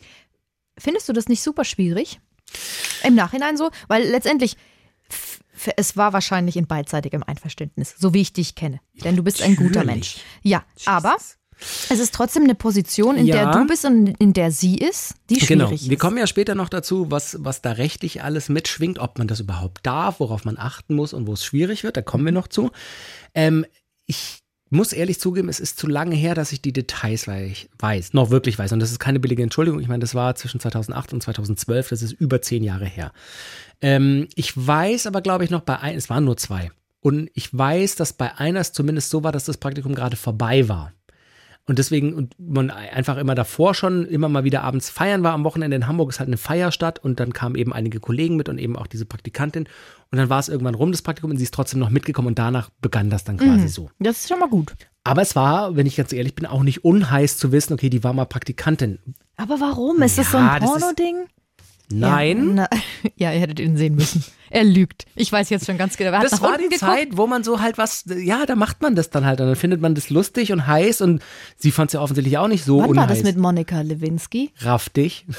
Findest 0.78 1.08
du 1.08 1.12
das 1.12 1.28
nicht 1.28 1.42
super 1.42 1.64
schwierig? 1.64 2.20
Im 3.02 3.14
Nachhinein 3.14 3.56
so? 3.56 3.70
Weil 3.88 4.04
letztendlich, 4.04 4.56
es 5.76 5.96
war 5.96 6.12
wahrscheinlich 6.12 6.56
in 6.56 6.66
beidseitigem 6.66 7.22
Einverständnis, 7.22 7.94
so 7.98 8.14
wie 8.14 8.22
ich 8.22 8.32
dich 8.32 8.54
kenne. 8.54 8.80
Denn 9.04 9.16
du 9.16 9.22
bist 9.22 9.42
ein 9.42 9.56
guter 9.56 9.84
Natürlich. 9.84 9.86
Mensch. 9.86 10.16
Ja, 10.42 10.64
aber 10.86 11.16
es 11.90 11.98
ist 12.00 12.14
trotzdem 12.14 12.44
eine 12.44 12.54
Position, 12.54 13.16
in 13.16 13.26
Ja. 13.26 13.50
der 13.52 13.60
du 13.60 13.66
bist 13.66 13.84
und 13.84 14.08
in 14.20 14.32
der 14.32 14.50
sie 14.50 14.76
ist, 14.78 15.14
die 15.30 15.36
schwierig 15.36 15.48
Genau. 15.48 15.70
ist. 15.70 15.88
Wir 15.90 15.98
kommen 15.98 16.16
ja 16.18 16.26
später 16.26 16.54
noch 16.54 16.68
dazu, 16.68 17.10
was, 17.10 17.36
was 17.40 17.62
da 17.62 17.72
rechtlich 17.72 18.22
alles 18.22 18.48
mitschwingt, 18.48 18.98
ob 18.98 19.18
man 19.18 19.28
das 19.28 19.40
überhaupt 19.40 19.86
darf, 19.86 20.20
worauf 20.20 20.44
man 20.44 20.58
achten 20.58 20.94
muss 20.94 21.12
und 21.12 21.26
wo 21.26 21.32
es 21.34 21.44
schwierig 21.44 21.84
wird. 21.84 21.96
Da 21.96 22.02
kommen 22.02 22.24
wir 22.24 22.32
noch 22.32 22.48
zu. 22.48 22.70
Ähm, 23.34 23.64
ich 24.06 24.40
muss 24.70 24.92
ehrlich 24.92 25.20
zugeben, 25.20 25.48
es 25.48 25.60
ist 25.60 25.78
zu 25.78 25.86
lange 25.86 26.16
her, 26.16 26.34
dass 26.34 26.50
ich 26.50 26.60
die 26.60 26.72
Details 26.72 27.28
wei- 27.28 27.54
weiß, 27.78 28.12
noch 28.12 28.30
wirklich 28.30 28.58
weiß. 28.58 28.72
Und 28.72 28.80
das 28.80 28.90
ist 28.90 28.98
keine 28.98 29.20
billige 29.20 29.42
Entschuldigung. 29.42 29.78
Ich 29.80 29.86
meine, 29.88 30.00
das 30.00 30.14
war 30.16 30.34
zwischen 30.34 30.58
2008 30.58 31.12
und 31.12 31.22
2012. 31.22 31.90
Das 31.90 32.02
ist 32.02 32.12
über 32.12 32.42
zehn 32.42 32.64
Jahre 32.64 32.86
her. 32.86 33.12
Ähm, 33.80 34.26
ich 34.34 34.52
weiß 34.56 35.06
aber, 35.06 35.20
glaube 35.22 35.44
ich, 35.44 35.50
noch 35.50 35.60
bei 35.60 35.78
ein, 35.78 35.96
es 35.96 36.10
waren 36.10 36.24
nur 36.24 36.36
zwei. 36.36 36.70
Und 37.00 37.30
ich 37.34 37.56
weiß, 37.56 37.96
dass 37.96 38.14
bei 38.14 38.36
einer 38.38 38.60
es 38.60 38.72
zumindest 38.72 39.10
so 39.10 39.22
war, 39.22 39.30
dass 39.30 39.44
das 39.44 39.58
Praktikum 39.58 39.94
gerade 39.94 40.16
vorbei 40.16 40.68
war. 40.68 40.92
Und 41.66 41.78
deswegen, 41.78 42.12
und 42.12 42.34
man 42.38 42.70
einfach 42.70 43.16
immer 43.16 43.34
davor 43.34 43.74
schon 43.74 44.04
immer 44.04 44.28
mal 44.28 44.44
wieder 44.44 44.62
abends 44.62 44.90
feiern 44.90 45.22
war. 45.22 45.32
Am 45.32 45.44
Wochenende 45.44 45.76
in 45.76 45.86
Hamburg 45.86 46.10
ist 46.10 46.18
halt 46.18 46.28
eine 46.28 46.36
Feierstadt 46.36 46.98
und 46.98 47.20
dann 47.20 47.32
kamen 47.32 47.54
eben 47.54 47.72
einige 47.72 48.00
Kollegen 48.00 48.36
mit 48.36 48.50
und 48.50 48.58
eben 48.58 48.76
auch 48.76 48.86
diese 48.86 49.06
Praktikantin. 49.06 49.64
Und 50.10 50.18
dann 50.18 50.28
war 50.28 50.38
es 50.40 50.50
irgendwann 50.50 50.74
rum, 50.74 50.92
das 50.92 51.00
Praktikum, 51.00 51.30
und 51.30 51.38
sie 51.38 51.44
ist 51.44 51.54
trotzdem 51.54 51.80
noch 51.80 51.88
mitgekommen 51.88 52.28
und 52.28 52.38
danach 52.38 52.68
begann 52.82 53.08
das 53.08 53.24
dann 53.24 53.38
quasi 53.38 53.68
so. 53.68 53.90
Das 53.98 54.18
ist 54.20 54.28
schon 54.28 54.40
mal 54.40 54.48
gut. 54.50 54.74
Aber 55.04 55.22
es 55.22 55.34
war, 55.36 55.74
wenn 55.74 55.86
ich 55.86 55.96
ganz 55.96 56.12
ehrlich 56.12 56.34
bin, 56.34 56.46
auch 56.46 56.62
nicht 56.62 56.84
unheiß 56.84 57.38
zu 57.38 57.50
wissen, 57.50 57.72
okay, 57.72 57.88
die 57.90 58.04
war 58.04 58.12
mal 58.12 58.26
Praktikantin. 58.26 58.98
Aber 59.36 59.58
warum? 59.60 60.02
Ist 60.02 60.18
das 60.18 60.30
so 60.30 60.38
Ja, 60.38 60.52
ein 60.52 60.62
Porno-Ding? 60.62 61.26
Nein. 61.90 62.56
Ja, 62.56 62.68
na, 62.70 62.78
ja, 63.16 63.32
ihr 63.32 63.40
hättet 63.40 63.60
ihn 63.60 63.76
sehen 63.76 63.94
müssen. 63.94 64.24
Er 64.50 64.64
lügt. 64.64 65.04
Ich 65.16 65.30
weiß 65.30 65.50
jetzt 65.50 65.66
schon 65.66 65.76
ganz 65.78 65.96
genau. 65.96 66.12
Er 66.12 66.20
Das 66.22 66.40
war 66.40 66.56
die 66.56 66.64
geguckt. 66.64 66.80
Zeit, 66.80 67.08
wo 67.16 67.26
man 67.26 67.44
so 67.44 67.60
halt 67.60 67.76
was, 67.76 68.04
ja, 68.06 68.46
da 68.46 68.54
macht 68.56 68.80
man 68.82 68.94
das 68.94 69.10
dann 69.10 69.24
halt 69.26 69.40
und 69.40 69.48
dann 69.48 69.56
findet 69.56 69.80
man 69.80 69.94
das 69.94 70.10
lustig 70.10 70.52
und 70.52 70.66
heiß 70.66 71.00
und 71.00 71.22
sie 71.56 71.70
fand 71.72 71.90
es 71.90 71.94
ja 71.94 72.00
offensichtlich 72.00 72.38
auch 72.38 72.48
nicht 72.48 72.64
so 72.64 72.80
Wann 72.80 72.90
unheiß. 72.90 73.08
war 73.08 73.14
das 73.14 73.24
mit 73.24 73.36
Monika 73.36 73.80
Lewinsky? 73.80 74.50
Raff 74.60 74.88
dich. 74.88 75.26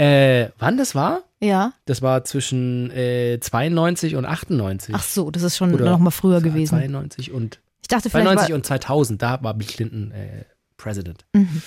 Äh, 0.00 0.50
wann 0.60 0.76
das 0.76 0.94
war? 0.94 1.24
Ja. 1.40 1.72
Das 1.84 2.02
war 2.02 2.22
zwischen 2.22 2.88
äh, 2.92 3.40
92 3.40 4.14
und 4.14 4.26
98. 4.26 4.94
Ach 4.94 5.02
so, 5.02 5.32
das 5.32 5.42
ist 5.42 5.56
schon 5.56 5.74
Oder 5.74 5.86
noch 5.86 5.98
mal 5.98 6.12
früher 6.12 6.40
gewesen. 6.40 6.76
92 6.78 7.32
und 7.32 7.58
Ich 7.82 7.88
dachte 7.88 8.08
vielleicht 8.08 8.26
92 8.26 8.50
war, 8.50 8.54
und 8.54 8.64
2000, 8.64 9.20
da 9.22 9.42
war 9.42 9.54
Bill 9.54 9.66
Clinton 9.66 10.12
äh, 10.12 10.44
President. 10.76 11.24
Mhm. 11.32 11.62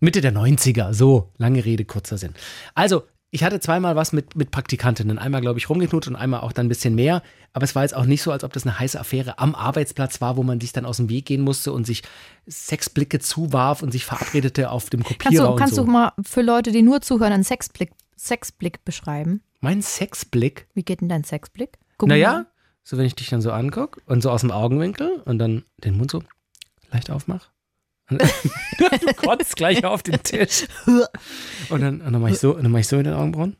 Mitte 0.00 0.22
der 0.22 0.32
90er, 0.32 0.94
so, 0.94 1.30
lange 1.36 1.62
Rede, 1.62 1.84
kurzer 1.84 2.16
Sinn. 2.16 2.32
Also, 2.74 3.02
ich 3.30 3.44
hatte 3.44 3.60
zweimal 3.60 3.94
was 3.94 4.12
mit, 4.12 4.36
mit 4.36 4.50
Praktikantinnen. 4.50 5.18
Einmal, 5.18 5.40
glaube 5.40 5.58
ich, 5.58 5.68
rumgeknutscht 5.68 6.08
und 6.08 6.16
einmal 6.16 6.40
auch 6.40 6.52
dann 6.52 6.66
ein 6.66 6.68
bisschen 6.70 6.94
mehr. 6.94 7.22
Aber 7.52 7.64
es 7.64 7.74
war 7.74 7.82
jetzt 7.82 7.94
auch 7.94 8.06
nicht 8.06 8.22
so, 8.22 8.32
als 8.32 8.44
ob 8.44 8.52
das 8.52 8.64
eine 8.64 8.78
heiße 8.78 8.98
Affäre 8.98 9.38
am 9.38 9.54
Arbeitsplatz 9.54 10.20
war, 10.20 10.36
wo 10.36 10.42
man 10.42 10.60
sich 10.60 10.72
dann 10.72 10.86
aus 10.86 10.96
dem 10.96 11.08
Weg 11.08 11.26
gehen 11.26 11.42
musste 11.42 11.72
und 11.72 11.86
sich 11.86 12.02
Sexblicke 12.48 13.18
zuwarf 13.18 13.82
und 13.82 13.92
sich 13.92 14.06
verabredete 14.06 14.70
auf 14.70 14.88
dem 14.88 15.02
kannst 15.02 15.20
Kopierer 15.20 15.44
du, 15.44 15.50
und 15.52 15.58
kannst 15.58 15.74
so. 15.74 15.84
du 15.84 15.90
mal 15.90 16.12
für 16.22 16.42
Leute, 16.42 16.72
die 16.72 16.82
nur 16.82 17.00
zuhören, 17.02 17.32
einen 17.32 17.44
Sexblick, 17.44 17.90
Sexblick 18.16 18.84
beschreiben? 18.84 19.42
mein 19.60 19.82
Sexblick? 19.82 20.68
Wie 20.74 20.82
geht 20.82 21.00
denn 21.00 21.08
dein 21.08 21.24
Sexblick? 21.24 21.78
Guck 21.96 22.08
Naja, 22.08 22.46
so 22.84 22.96
wenn 22.96 23.06
ich 23.06 23.14
dich 23.14 23.28
dann 23.28 23.40
so 23.40 23.50
angucke 23.52 24.00
und 24.06 24.22
so 24.22 24.30
aus 24.30 24.42
dem 24.42 24.50
Augenwinkel 24.50 25.22
und 25.24 25.38
dann 25.38 25.64
den 25.78 25.96
Mund 25.96 26.10
so 26.10 26.22
leicht 26.90 27.10
aufmach. 27.10 27.50
Du 28.10 29.14
kotzt 29.14 29.56
gleich 29.56 29.84
auf 29.84 30.02
den 30.02 30.22
Tisch. 30.22 30.66
Und 31.68 31.80
dann, 31.80 32.00
und 32.00 32.12
dann 32.12 32.20
mache 32.20 32.32
ich 32.32 32.38
so, 32.38 32.54
dann 32.54 32.70
mach 32.70 32.80
ich 32.80 32.88
so 32.88 32.96
mit 32.96 33.06
den 33.06 33.14
Augenbrauen. 33.14 33.56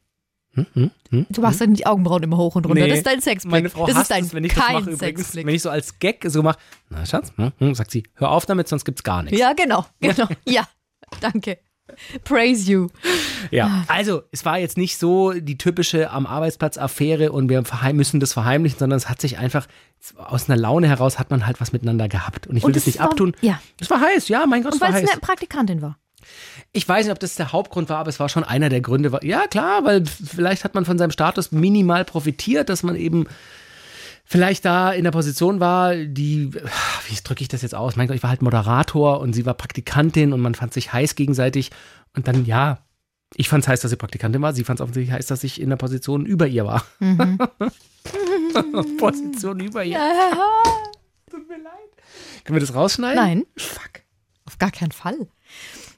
Hm, 0.54 0.66
hm, 0.72 0.90
hm. 1.10 1.26
Du 1.28 1.40
machst 1.40 1.60
dann 1.60 1.74
die 1.74 1.86
Augenbrauen 1.86 2.22
immer 2.22 2.36
hoch 2.36 2.56
und 2.56 2.66
runter. 2.66 2.80
Nee, 2.80 2.88
das 2.88 2.98
ist 2.98 3.06
dein 3.06 3.20
Sexblick. 3.20 3.50
Meine 3.52 3.70
Frau 3.70 3.86
das 3.86 3.96
hasst 3.96 4.10
ist 4.10 4.16
dein 4.16 4.24
es, 4.24 4.34
wenn 4.34 4.44
ich 4.44 4.54
das 4.54 4.72
mache 4.72 4.90
übrigens. 4.90 5.36
Wenn 5.36 5.48
ich 5.48 5.62
so 5.62 5.70
als 5.70 5.98
Gag 5.98 6.24
so 6.28 6.42
mache, 6.42 6.58
na 6.88 7.04
Schatz, 7.04 7.32
hm, 7.36 7.52
hm, 7.58 7.74
sagt 7.74 7.90
sie, 7.90 8.04
hör 8.14 8.30
auf 8.30 8.46
damit, 8.46 8.68
sonst 8.68 8.84
gibt's 8.84 9.02
gar 9.02 9.22
nichts. 9.22 9.38
Ja, 9.38 9.52
genau, 9.52 9.84
genau. 10.00 10.28
Ja, 10.46 10.66
danke. 11.20 11.58
Praise 12.24 12.70
you. 12.70 12.88
Ja, 13.50 13.84
also 13.88 14.22
es 14.30 14.44
war 14.44 14.58
jetzt 14.58 14.76
nicht 14.76 14.98
so 14.98 15.32
die 15.32 15.58
typische 15.58 16.10
am 16.10 16.26
Arbeitsplatz 16.26 16.78
Affäre 16.78 17.32
und 17.32 17.48
wir 17.48 17.62
müssen 17.92 18.20
das 18.20 18.32
verheimlichen, 18.32 18.78
sondern 18.78 18.96
es 18.96 19.08
hat 19.08 19.20
sich 19.20 19.38
einfach 19.38 19.66
aus 20.16 20.48
einer 20.48 20.58
Laune 20.60 20.88
heraus 20.88 21.18
hat 21.18 21.30
man 21.30 21.46
halt 21.46 21.60
was 21.60 21.72
miteinander 21.72 22.08
gehabt 22.08 22.46
und 22.46 22.56
ich 22.56 22.62
will 22.62 22.68
Und 22.68 22.76
das 22.76 22.82
es 22.82 22.86
nicht 22.86 22.98
war- 23.00 23.06
abtun. 23.10 23.34
ja. 23.40 23.60
Es 23.80 23.90
war 23.90 24.00
heiß, 24.00 24.28
ja, 24.28 24.46
mein 24.46 24.62
Gott, 24.62 24.72
Und 24.72 24.76
es 24.76 24.80
war 24.80 24.88
weil 24.92 24.96
es 25.02 25.02
heiß. 25.10 25.12
eine 25.12 25.20
Praktikantin 25.20 25.82
war. 25.82 25.98
Ich 26.72 26.86
weiß 26.86 27.06
nicht, 27.06 27.12
ob 27.12 27.20
das 27.20 27.36
der 27.36 27.52
Hauptgrund 27.52 27.88
war, 27.88 27.98
aber 27.98 28.10
es 28.10 28.20
war 28.20 28.28
schon 28.28 28.44
einer 28.44 28.68
der 28.68 28.80
Gründe. 28.80 29.16
Ja, 29.22 29.46
klar, 29.46 29.84
weil 29.84 30.04
vielleicht 30.04 30.64
hat 30.64 30.74
man 30.74 30.84
von 30.84 30.98
seinem 30.98 31.10
Status 31.10 31.52
minimal 31.52 32.04
profitiert, 32.04 32.68
dass 32.68 32.82
man 32.82 32.96
eben 32.96 33.26
vielleicht 34.30 34.64
da 34.66 34.92
in 34.92 35.04
der 35.04 35.10
Position 35.10 35.58
war, 35.58 35.94
die, 35.96 36.52
wie 36.52 37.16
drücke 37.24 37.40
ich 37.42 37.48
das 37.48 37.62
jetzt 37.62 37.74
aus? 37.74 37.96
Mein 37.96 38.06
Gott, 38.08 38.16
ich 38.16 38.22
war 38.22 38.30
halt 38.30 38.42
Moderator 38.42 39.20
und 39.20 39.32
sie 39.32 39.46
war 39.46 39.54
Praktikantin 39.54 40.32
und 40.34 40.40
man 40.40 40.54
fand 40.54 40.74
sich 40.74 40.92
heiß 40.92 41.14
gegenseitig. 41.14 41.70
Und 42.14 42.28
dann, 42.28 42.44
ja, 42.44 42.84
ich 43.34 43.48
fand 43.48 43.64
es 43.64 43.68
heiß, 43.68 43.80
dass 43.80 43.90
sie 43.90 43.96
Praktikantin 43.96 44.42
war. 44.42 44.52
Sie 44.52 44.64
fand 44.64 44.80
es 44.80 44.82
offensichtlich 44.82 45.12
heiß, 45.14 45.26
dass 45.26 45.44
ich 45.44 45.60
in 45.60 45.70
der 45.70 45.76
Position 45.76 46.26
über 46.26 46.46
ihr 46.46 46.66
war. 46.66 46.84
Position 48.98 49.60
über 49.60 49.84
ihr. 49.84 49.98
Tut 51.30 51.48
mir 51.48 51.58
leid. 51.58 51.72
Können 52.44 52.56
wir 52.56 52.60
das 52.60 52.74
rausschneiden? 52.74 53.22
Nein. 53.22 53.44
Fuck. 53.56 54.02
Auf 54.44 54.58
gar 54.58 54.70
keinen 54.70 54.92
Fall. 54.92 55.28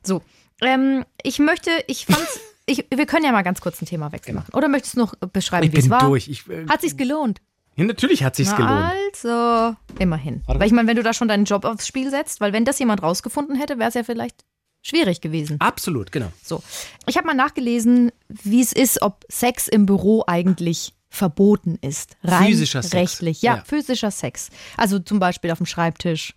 So, 0.02 0.22
Ähm, 0.62 1.04
ich 1.22 1.38
möchte, 1.38 1.70
ich 1.86 2.06
fand's, 2.06 2.40
ich, 2.66 2.84
wir 2.94 3.06
können 3.06 3.24
ja 3.24 3.32
mal 3.32 3.42
ganz 3.42 3.60
kurz 3.60 3.80
ein 3.80 3.86
Thema 3.86 4.12
wechseln 4.12 4.34
machen. 4.34 4.52
Oder 4.54 4.68
möchtest 4.68 4.94
du 4.96 5.00
noch 5.00 5.14
beschreiben, 5.32 5.66
Ich 5.66 5.72
wie 5.72 5.78
es 5.78 5.84
bin 5.84 5.90
war? 5.92 6.00
durch. 6.08 6.28
Ich, 6.28 6.48
äh, 6.48 6.66
Hat 6.68 6.80
sich's 6.82 6.96
gelohnt? 6.96 7.40
Ja, 7.80 7.86
natürlich 7.86 8.22
hat 8.22 8.36
sich's 8.36 8.54
gelohnt. 8.54 8.92
Also, 9.14 9.76
immerhin. 9.98 10.42
Warte. 10.46 10.60
Weil 10.60 10.66
ich 10.66 10.72
meine, 10.72 10.88
wenn 10.88 10.96
du 10.96 11.02
da 11.02 11.12
schon 11.14 11.28
deinen 11.28 11.44
Job 11.44 11.64
aufs 11.64 11.86
Spiel 11.86 12.10
setzt, 12.10 12.40
weil 12.40 12.52
wenn 12.52 12.64
das 12.64 12.78
jemand 12.78 13.02
rausgefunden 13.02 13.56
hätte, 13.56 13.78
wäre 13.78 13.88
es 13.88 13.94
ja 13.94 14.04
vielleicht 14.04 14.44
schwierig 14.82 15.20
gewesen. 15.20 15.56
Absolut, 15.60 16.12
genau. 16.12 16.30
So. 16.42 16.62
Ich 17.06 17.16
habe 17.16 17.26
mal 17.26 17.34
nachgelesen, 17.34 18.12
wie 18.28 18.60
es 18.62 18.72
ist, 18.72 19.02
ob 19.02 19.24
Sex 19.30 19.68
im 19.68 19.86
Büro 19.86 20.24
eigentlich 20.26 20.94
verboten 21.08 21.76
ist. 21.82 22.16
Rein 22.22 22.46
Physischer 22.48 22.82
Sex. 22.82 22.94
rechtlich. 22.94 23.42
Ja, 23.42 23.56
Ja. 23.56 23.62
physischer 23.66 24.10
Sex. 24.10 24.48
Also 24.76 24.98
zum 25.00 25.18
Beispiel 25.18 25.50
auf 25.50 25.58
dem 25.58 25.66
Schreibtisch, 25.66 26.34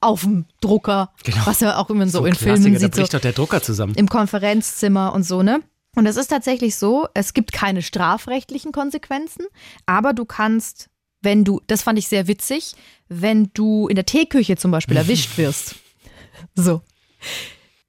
auf 0.00 0.22
dem 0.22 0.46
Drucker, 0.60 1.12
Genau. 1.24 1.38
was 1.46 1.60
ja 1.60 1.76
auch 1.78 1.88
immer 1.90 2.06
so, 2.08 2.20
ein 2.22 2.26
in 2.28 2.34
Filmen 2.34 2.74
da 2.74 2.80
sieht. 2.80 2.94
So 2.94 3.00
bricht 3.02 3.14
doch 3.14 3.20
der 3.20 3.32
Drucker 3.32 3.62
zusammen. 3.62 3.94
im 3.94 4.08
Konferenzzimmer 4.08 5.12
und 5.14 5.22
so, 5.22 5.42
ne? 5.42 5.60
Und 5.96 6.06
es 6.06 6.16
ist 6.16 6.28
tatsächlich 6.28 6.76
so, 6.76 7.08
es 7.14 7.34
gibt 7.34 7.52
keine 7.52 7.82
strafrechtlichen 7.82 8.70
Konsequenzen, 8.70 9.46
aber 9.86 10.12
du 10.12 10.24
kannst, 10.26 10.90
wenn 11.22 11.42
du, 11.42 11.60
das 11.66 11.82
fand 11.82 11.98
ich 11.98 12.06
sehr 12.06 12.28
witzig, 12.28 12.74
wenn 13.08 13.50
du 13.54 13.88
in 13.88 13.96
der 13.96 14.06
Teeküche 14.06 14.56
zum 14.56 14.70
Beispiel 14.70 14.96
erwischt 14.96 15.36
wirst, 15.38 15.74
so, 16.54 16.82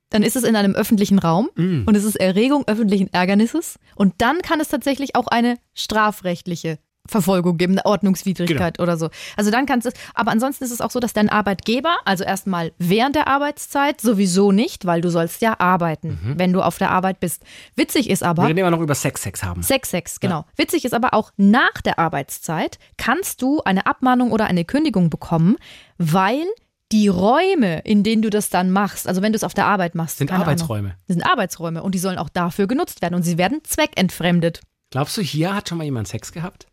dann 0.10 0.24
ist 0.24 0.38
es 0.38 0.44
in 0.46 0.56
einem 0.56 0.74
öffentlichen 0.74 1.20
Raum 1.20 1.50
Mm. 1.56 1.84
und 1.86 1.96
es 1.96 2.06
ist 2.06 2.16
Erregung 2.16 2.64
öffentlichen 2.66 3.12
Ärgernisses 3.14 3.78
und 3.96 4.14
dann 4.20 4.42
kann 4.42 4.62
es 4.62 4.70
tatsächlich 4.70 5.16
auch 5.18 5.28
eine 5.28 5.58
strafrechtliche 5.74 6.80
Verfolgung 7.08 7.58
geben, 7.58 7.74
eine 7.74 7.86
Ordnungswidrigkeit 7.86 8.80
oder 8.80 8.98
so. 8.98 9.10
Also 9.36 9.52
dann 9.52 9.66
kannst 9.66 9.88
du, 9.88 9.92
aber 10.14 10.32
ansonsten 10.32 10.64
ist 10.64 10.72
es 10.72 10.82
auch 10.82 10.92
so, 10.92 11.00
dass 11.00 11.14
dein 11.14 11.30
Arbeitgeber, 11.30 11.96
also 12.06 12.24
erstmal 12.24 12.72
während 12.78 13.16
der 13.16 13.28
Arbeitszeit 13.28 14.02
sowieso 14.02 14.52
nicht, 14.52 14.86
weil 14.86 15.02
du 15.02 15.10
sollst 15.10 15.42
ja 15.42 15.60
arbeiten, 15.60 16.36
wenn 16.38 16.54
du 16.54 16.62
auf 16.62 16.78
der 16.78 16.92
Arbeit 16.92 17.20
bist. 17.20 17.44
Witzig 17.76 18.10
ist 18.10 18.24
aber, 18.24 18.44
Wir 18.44 18.50
reden 18.50 18.60
immer 18.60 18.72
noch 18.72 18.82
über 18.82 18.96
Sex, 18.96 19.22
Sex 19.24 19.44
haben. 19.44 19.64
Sex, 19.64 19.90
Sex, 19.92 20.20
genau. 20.20 20.46
Witzig 20.56 20.86
ist 20.86 20.94
aber 20.94 21.14
auch 21.14 21.32
nach 21.38 21.82
der 21.84 22.00
Arbeitszeit 22.00 22.80
kannst 22.98 23.42
du 23.42 23.62
eine 23.64 23.86
Abmahnung 23.86 24.32
oder 24.32 24.46
eine 24.46 24.66
Kündigung 24.66 25.10
bekommen, 25.10 25.58
weil 25.98 26.44
die 26.92 27.08
Räume, 27.10 27.80
in 27.80 28.04
denen 28.04 28.22
du 28.22 28.30
das 28.30 28.50
dann 28.50 28.72
machst, 28.72 29.08
also 29.08 29.22
wenn 29.22 29.34
du 29.34 29.36
es 29.36 29.44
auf 29.44 29.54
der 29.54 29.66
Arbeit 29.66 29.94
machst, 29.96 30.20
Sind 30.20 30.32
Ahnung, 30.32 30.44
Arbeitsräume. 30.44 30.96
das 31.08 31.16
sind 31.16 31.24
Arbeitsräume 31.24 31.84
und 31.84 31.94
die 31.96 32.00
sollen 32.00 32.18
auch 32.18 32.30
dafür 32.30 32.68
genutzt 32.68 33.02
werden 33.02 33.16
und 33.16 33.24
sie 33.24 33.38
werden 33.38 33.60
zweckentfremdet. 33.64 34.62
Glaubst 34.92 35.18
du, 35.18 35.22
hier 35.22 35.54
hat 35.54 35.68
schon 35.68 35.80
mal 35.80 35.84
jemand 35.84 36.08
Sex 36.08 36.32
gehabt? 36.32 36.68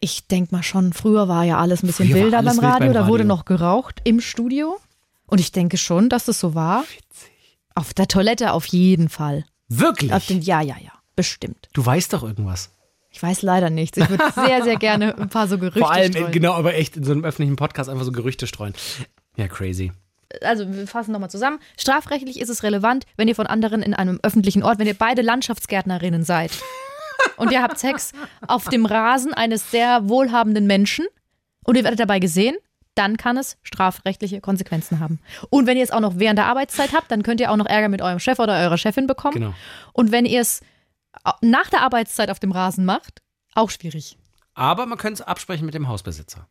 Ich 0.00 0.26
denk 0.26 0.52
mal 0.52 0.62
schon, 0.62 0.92
früher 0.92 1.28
war 1.28 1.44
ja 1.44 1.58
alles 1.58 1.82
ein 1.82 1.86
bisschen 1.86 2.10
Früher 2.10 2.24
wilder 2.24 2.42
beim 2.42 2.58
Radio, 2.58 2.86
beim 2.88 2.92
da 2.94 3.06
wurde 3.06 3.22
Radio. 3.22 3.36
noch 3.36 3.44
geraucht 3.44 4.00
im 4.04 4.20
Studio 4.20 4.78
und 5.26 5.38
ich 5.38 5.52
denke 5.52 5.76
schon, 5.78 6.08
dass 6.08 6.24
das 6.24 6.40
so 6.40 6.54
war. 6.54 6.84
Auf 7.74 7.94
der 7.94 8.08
Toilette 8.08 8.52
auf 8.52 8.66
jeden 8.66 9.08
Fall. 9.08 9.44
Wirklich? 9.68 10.12
Auf 10.12 10.26
den, 10.26 10.42
ja, 10.42 10.60
ja, 10.60 10.76
ja, 10.82 10.92
bestimmt. 11.16 11.68
du 11.72 11.84
weißt 11.84 12.12
doch 12.12 12.22
irgendwas. 12.22 12.70
Ich 13.10 13.22
weiß 13.22 13.42
leider 13.42 13.70
nichts. 13.70 13.96
Ich 13.96 14.08
würde 14.10 14.24
sehr, 14.34 14.64
sehr 14.64 14.76
gerne 14.76 15.16
ein 15.16 15.28
paar 15.28 15.46
so 15.46 15.56
Gerüchte 15.58 15.78
Vor 15.80 15.92
allem, 15.92 16.12
streuen. 16.12 16.32
genau, 16.32 16.52
aber 16.54 16.74
echt 16.74 16.96
in 16.96 17.04
so 17.04 17.12
einem 17.12 17.24
öffentlichen 17.24 17.56
Podcast 17.56 17.88
einfach 17.88 18.04
so 18.04 18.10
Gerüchte 18.12 18.46
streuen. 18.48 18.74
Ja, 19.36 19.46
crazy. 19.48 19.92
also 20.42 20.70
wir 20.72 20.86
fassen 20.88 21.12
nochmal 21.12 21.30
zusammen. 21.30 21.58
Strafrechtlich 21.78 22.40
ist 22.40 22.48
es 22.48 22.64
relevant, 22.64 23.06
wenn 23.16 23.28
ihr 23.28 23.36
von 23.36 23.46
anderen 23.46 23.82
in 23.82 23.94
einem 23.94 24.18
öffentlichen 24.22 24.62
Ort, 24.64 24.78
wenn 24.80 24.88
ihr 24.88 24.94
beide 24.98 25.22
Landschaftsgärtnerinnen 25.22 26.24
seid 26.24 26.50
und 27.36 27.52
ihr 27.52 27.62
habt 27.62 27.78
Sex 27.78 28.12
auf 28.46 28.68
dem 28.68 28.86
Rasen 28.86 29.34
eines 29.34 29.70
sehr 29.70 30.08
wohlhabenden 30.08 30.66
Menschen 30.66 31.06
und 31.64 31.76
ihr 31.76 31.84
werdet 31.84 32.00
dabei 32.00 32.18
gesehen, 32.18 32.56
dann 32.94 33.16
kann 33.16 33.36
es 33.36 33.56
strafrechtliche 33.62 34.40
Konsequenzen 34.40 35.00
haben. 35.00 35.18
Und 35.50 35.66
wenn 35.66 35.76
ihr 35.76 35.82
es 35.82 35.90
auch 35.90 36.00
noch 36.00 36.18
während 36.18 36.38
der 36.38 36.46
Arbeitszeit 36.46 36.92
habt, 36.92 37.10
dann 37.10 37.22
könnt 37.22 37.40
ihr 37.40 37.50
auch 37.50 37.56
noch 37.56 37.66
Ärger 37.66 37.88
mit 37.88 38.02
eurem 38.02 38.20
Chef 38.20 38.38
oder 38.38 38.58
eurer 38.58 38.78
Chefin 38.78 39.06
bekommen. 39.06 39.34
Genau. 39.34 39.54
Und 39.92 40.12
wenn 40.12 40.26
ihr 40.26 40.40
es 40.40 40.60
nach 41.40 41.68
der 41.70 41.82
Arbeitszeit 41.82 42.30
auf 42.30 42.38
dem 42.38 42.52
Rasen 42.52 42.84
macht, 42.84 43.22
auch 43.54 43.70
schwierig. 43.70 44.16
Aber 44.54 44.86
man 44.86 44.98
könnte 44.98 45.22
es 45.22 45.26
absprechen 45.26 45.66
mit 45.66 45.74
dem 45.74 45.88
Hausbesitzer. 45.88 46.46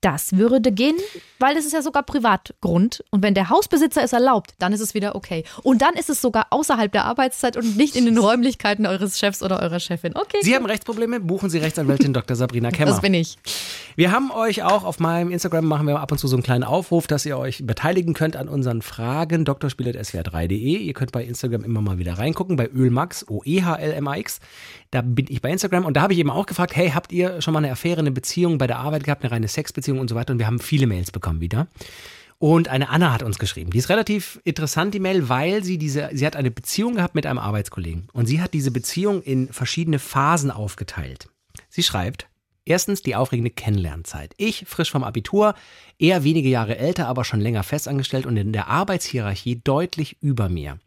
Das 0.00 0.36
würde 0.36 0.70
gehen, 0.70 0.94
weil 1.40 1.56
es 1.56 1.66
ist 1.66 1.72
ja 1.72 1.82
sogar 1.82 2.04
Privatgrund. 2.04 3.02
Und 3.10 3.24
wenn 3.24 3.34
der 3.34 3.48
Hausbesitzer 3.48 4.02
es 4.04 4.12
erlaubt, 4.12 4.54
dann 4.60 4.72
ist 4.72 4.80
es 4.80 4.94
wieder 4.94 5.16
okay. 5.16 5.42
Und 5.64 5.82
dann 5.82 5.94
ist 5.94 6.08
es 6.08 6.20
sogar 6.20 6.46
außerhalb 6.50 6.92
der 6.92 7.04
Arbeitszeit 7.04 7.56
und 7.56 7.76
nicht 7.76 7.96
in 7.96 8.04
den 8.04 8.16
Räumlichkeiten 8.18 8.86
eures 8.86 9.18
Chefs 9.18 9.42
oder 9.42 9.60
eurer 9.60 9.80
Chefin. 9.80 10.14
Okay, 10.14 10.38
Sie 10.42 10.54
haben 10.54 10.66
Rechtsprobleme? 10.66 11.18
Buchen 11.18 11.50
Sie 11.50 11.58
Rechtsanwältin 11.58 12.12
Dr. 12.12 12.36
Sabrina 12.36 12.70
Kemmer. 12.70 12.92
das 12.92 13.00
bin 13.00 13.12
ich. 13.12 13.38
Wir 13.96 14.12
haben 14.12 14.30
euch 14.30 14.62
auch 14.62 14.84
auf 14.84 15.00
meinem 15.00 15.32
Instagram 15.32 15.64
machen 15.64 15.88
wir 15.88 15.98
ab 15.98 16.12
und 16.12 16.18
zu 16.18 16.28
so 16.28 16.36
einen 16.36 16.44
kleinen 16.44 16.62
Aufruf, 16.62 17.08
dass 17.08 17.26
ihr 17.26 17.36
euch 17.36 17.66
beteiligen 17.66 18.14
könnt 18.14 18.36
an 18.36 18.48
unseren 18.48 18.82
Fragen 18.82 19.44
drspiel.swr3.de. 19.44 20.76
Ihr 20.76 20.92
könnt 20.94 21.10
bei 21.10 21.24
Instagram 21.24 21.64
immer 21.64 21.80
mal 21.80 21.98
wieder 21.98 22.18
reingucken, 22.18 22.54
bei 22.54 22.68
Ölmax, 22.68 23.26
O-E-H-L-M-A-X. 23.28 24.38
Da 24.90 25.02
bin 25.02 25.26
ich 25.28 25.42
bei 25.42 25.50
Instagram 25.50 25.84
und 25.84 25.96
da 25.96 26.02
habe 26.02 26.12
ich 26.12 26.18
eben 26.18 26.30
auch 26.30 26.46
gefragt, 26.46 26.74
hey, 26.74 26.90
habt 26.90 27.12
ihr 27.12 27.42
schon 27.42 27.52
mal 27.52 27.58
eine 27.58 27.70
Affäre, 27.70 28.00
eine 28.00 28.10
Beziehung 28.10 28.58
bei 28.58 28.66
der 28.66 28.78
Arbeit 28.78 29.04
gehabt, 29.04 29.22
eine 29.22 29.32
reine 29.32 29.48
Sexbeziehung 29.48 29.98
und 29.98 30.08
so 30.08 30.14
weiter? 30.14 30.32
Und 30.32 30.38
wir 30.38 30.46
haben 30.46 30.58
viele 30.58 30.86
Mails 30.86 31.10
bekommen 31.10 31.40
wieder. 31.40 31.68
Und 32.38 32.68
eine 32.68 32.88
Anna 32.88 33.12
hat 33.12 33.24
uns 33.24 33.38
geschrieben. 33.38 33.70
Die 33.70 33.78
ist 33.78 33.88
relativ 33.88 34.40
interessant, 34.44 34.94
die 34.94 35.00
Mail, 35.00 35.28
weil 35.28 35.64
sie 35.64 35.76
diese, 35.76 36.08
sie 36.12 36.24
hat 36.24 36.36
eine 36.36 36.52
Beziehung 36.52 36.94
gehabt 36.94 37.16
mit 37.16 37.26
einem 37.26 37.38
Arbeitskollegen. 37.38 38.08
Und 38.12 38.26
sie 38.26 38.40
hat 38.40 38.54
diese 38.54 38.70
Beziehung 38.70 39.22
in 39.22 39.52
verschiedene 39.52 39.98
Phasen 39.98 40.52
aufgeteilt. 40.52 41.28
Sie 41.68 41.82
schreibt, 41.82 42.28
Erstens 42.68 43.00
die 43.00 43.16
aufregende 43.16 43.50
Kennenlernzeit. 43.50 44.34
Ich, 44.36 44.66
frisch 44.66 44.90
vom 44.90 45.02
Abitur, 45.02 45.54
eher 45.98 46.22
wenige 46.22 46.50
Jahre 46.50 46.76
älter, 46.76 47.08
aber 47.08 47.24
schon 47.24 47.40
länger 47.40 47.62
festangestellt 47.62 48.26
und 48.26 48.36
in 48.36 48.52
der 48.52 48.68
Arbeitshierarchie 48.68 49.62
deutlich 49.64 50.18
über 50.20 50.50
mir. 50.50 50.78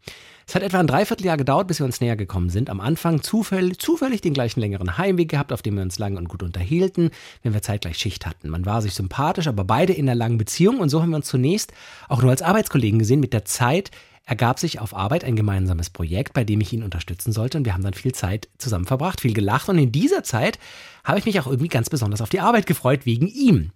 Es 0.46 0.54
hat 0.54 0.62
etwa 0.62 0.78
ein 0.78 0.86
Dreivierteljahr 0.86 1.36
gedauert, 1.36 1.66
bis 1.66 1.80
wir 1.80 1.84
uns 1.84 2.00
näher 2.00 2.14
gekommen 2.14 2.50
sind. 2.50 2.70
Am 2.70 2.80
Anfang 2.80 3.20
zufällig, 3.20 3.80
zufällig 3.80 4.20
den 4.20 4.32
gleichen 4.32 4.60
längeren 4.60 4.96
Heimweg 4.96 5.28
gehabt, 5.28 5.52
auf 5.52 5.62
dem 5.62 5.74
wir 5.74 5.82
uns 5.82 5.98
lang 5.98 6.16
und 6.16 6.28
gut 6.28 6.44
unterhielten, 6.44 7.10
wenn 7.42 7.52
wir 7.52 7.62
zeitgleich 7.62 7.98
Schicht 7.98 8.26
hatten. 8.26 8.48
Man 8.48 8.64
war 8.64 8.80
sich 8.80 8.94
sympathisch, 8.94 9.48
aber 9.48 9.64
beide 9.64 9.92
in 9.92 10.08
einer 10.08 10.14
langen 10.14 10.38
Beziehung 10.38 10.78
und 10.78 10.88
so 10.88 11.02
haben 11.02 11.10
wir 11.10 11.16
uns 11.16 11.26
zunächst 11.26 11.72
auch 12.08 12.22
nur 12.22 12.30
als 12.30 12.42
Arbeitskollegen 12.42 13.00
gesehen. 13.00 13.18
Mit 13.18 13.32
der 13.32 13.44
Zeit 13.44 13.90
ergab 14.24 14.58
sich 14.58 14.80
auf 14.80 14.94
Arbeit 14.94 15.24
ein 15.24 15.36
gemeinsames 15.36 15.90
Projekt, 15.90 16.32
bei 16.32 16.44
dem 16.44 16.60
ich 16.60 16.72
ihn 16.72 16.82
unterstützen 16.82 17.32
sollte 17.32 17.58
und 17.58 17.64
wir 17.64 17.74
haben 17.74 17.82
dann 17.82 17.94
viel 17.94 18.12
Zeit 18.12 18.48
zusammen 18.58 18.86
verbracht, 18.86 19.20
viel 19.20 19.32
gelacht 19.32 19.68
und 19.68 19.78
in 19.78 19.92
dieser 19.92 20.22
Zeit 20.22 20.58
habe 21.04 21.18
ich 21.18 21.26
mich 21.26 21.40
auch 21.40 21.46
irgendwie 21.46 21.68
ganz 21.68 21.90
besonders 21.90 22.20
auf 22.20 22.28
die 22.28 22.40
Arbeit 22.40 22.66
gefreut 22.66 23.04
wegen 23.04 23.26
ihm. 23.26 23.72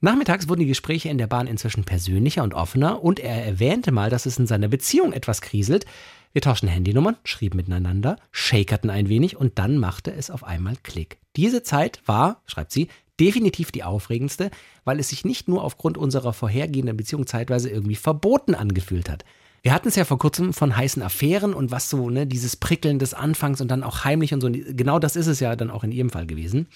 Nachmittags 0.00 0.48
wurden 0.48 0.60
die 0.60 0.66
Gespräche 0.66 1.08
in 1.08 1.18
der 1.18 1.28
Bahn 1.28 1.46
inzwischen 1.46 1.84
persönlicher 1.84 2.42
und 2.42 2.52
offener 2.52 3.02
und 3.02 3.20
er 3.20 3.46
erwähnte 3.46 3.90
mal, 3.90 4.10
dass 4.10 4.26
es 4.26 4.38
in 4.38 4.46
seiner 4.46 4.68
Beziehung 4.68 5.12
etwas 5.12 5.40
kriselt. 5.40 5.86
Wir 6.32 6.42
tauschten 6.42 6.68
Handynummern, 6.68 7.16
schrieben 7.24 7.56
miteinander, 7.56 8.16
shakerten 8.30 8.90
ein 8.90 9.08
wenig 9.08 9.36
und 9.36 9.58
dann 9.58 9.78
machte 9.78 10.12
es 10.12 10.30
auf 10.30 10.44
einmal 10.44 10.74
Klick. 10.82 11.18
Diese 11.36 11.62
Zeit 11.62 12.02
war, 12.06 12.42
schreibt 12.44 12.72
sie, 12.72 12.88
definitiv 13.20 13.72
die 13.72 13.84
aufregendste, 13.84 14.50
weil 14.84 14.98
es 14.98 15.08
sich 15.08 15.24
nicht 15.24 15.48
nur 15.48 15.62
aufgrund 15.62 15.96
unserer 15.96 16.32
vorhergehenden 16.32 16.96
Beziehung 16.96 17.26
zeitweise 17.26 17.70
irgendwie 17.70 17.94
verboten 17.94 18.54
angefühlt 18.54 19.08
hat. 19.08 19.24
Wir 19.64 19.72
hatten 19.72 19.88
es 19.88 19.96
ja 19.96 20.04
vor 20.04 20.18
kurzem 20.18 20.52
von 20.52 20.76
heißen 20.76 21.02
Affären 21.02 21.54
und 21.54 21.70
was 21.70 21.88
so, 21.88 22.10
ne, 22.10 22.26
dieses 22.26 22.54
Prickeln 22.54 22.98
des 22.98 23.14
Anfangs 23.14 23.62
und 23.62 23.68
dann 23.68 23.82
auch 23.82 24.04
heimlich 24.04 24.34
und 24.34 24.42
so. 24.42 24.50
Genau 24.50 24.98
das 24.98 25.16
ist 25.16 25.26
es 25.26 25.40
ja 25.40 25.56
dann 25.56 25.70
auch 25.70 25.82
in 25.84 25.90
ihrem 25.90 26.10
Fall 26.10 26.26
gewesen. 26.26 26.68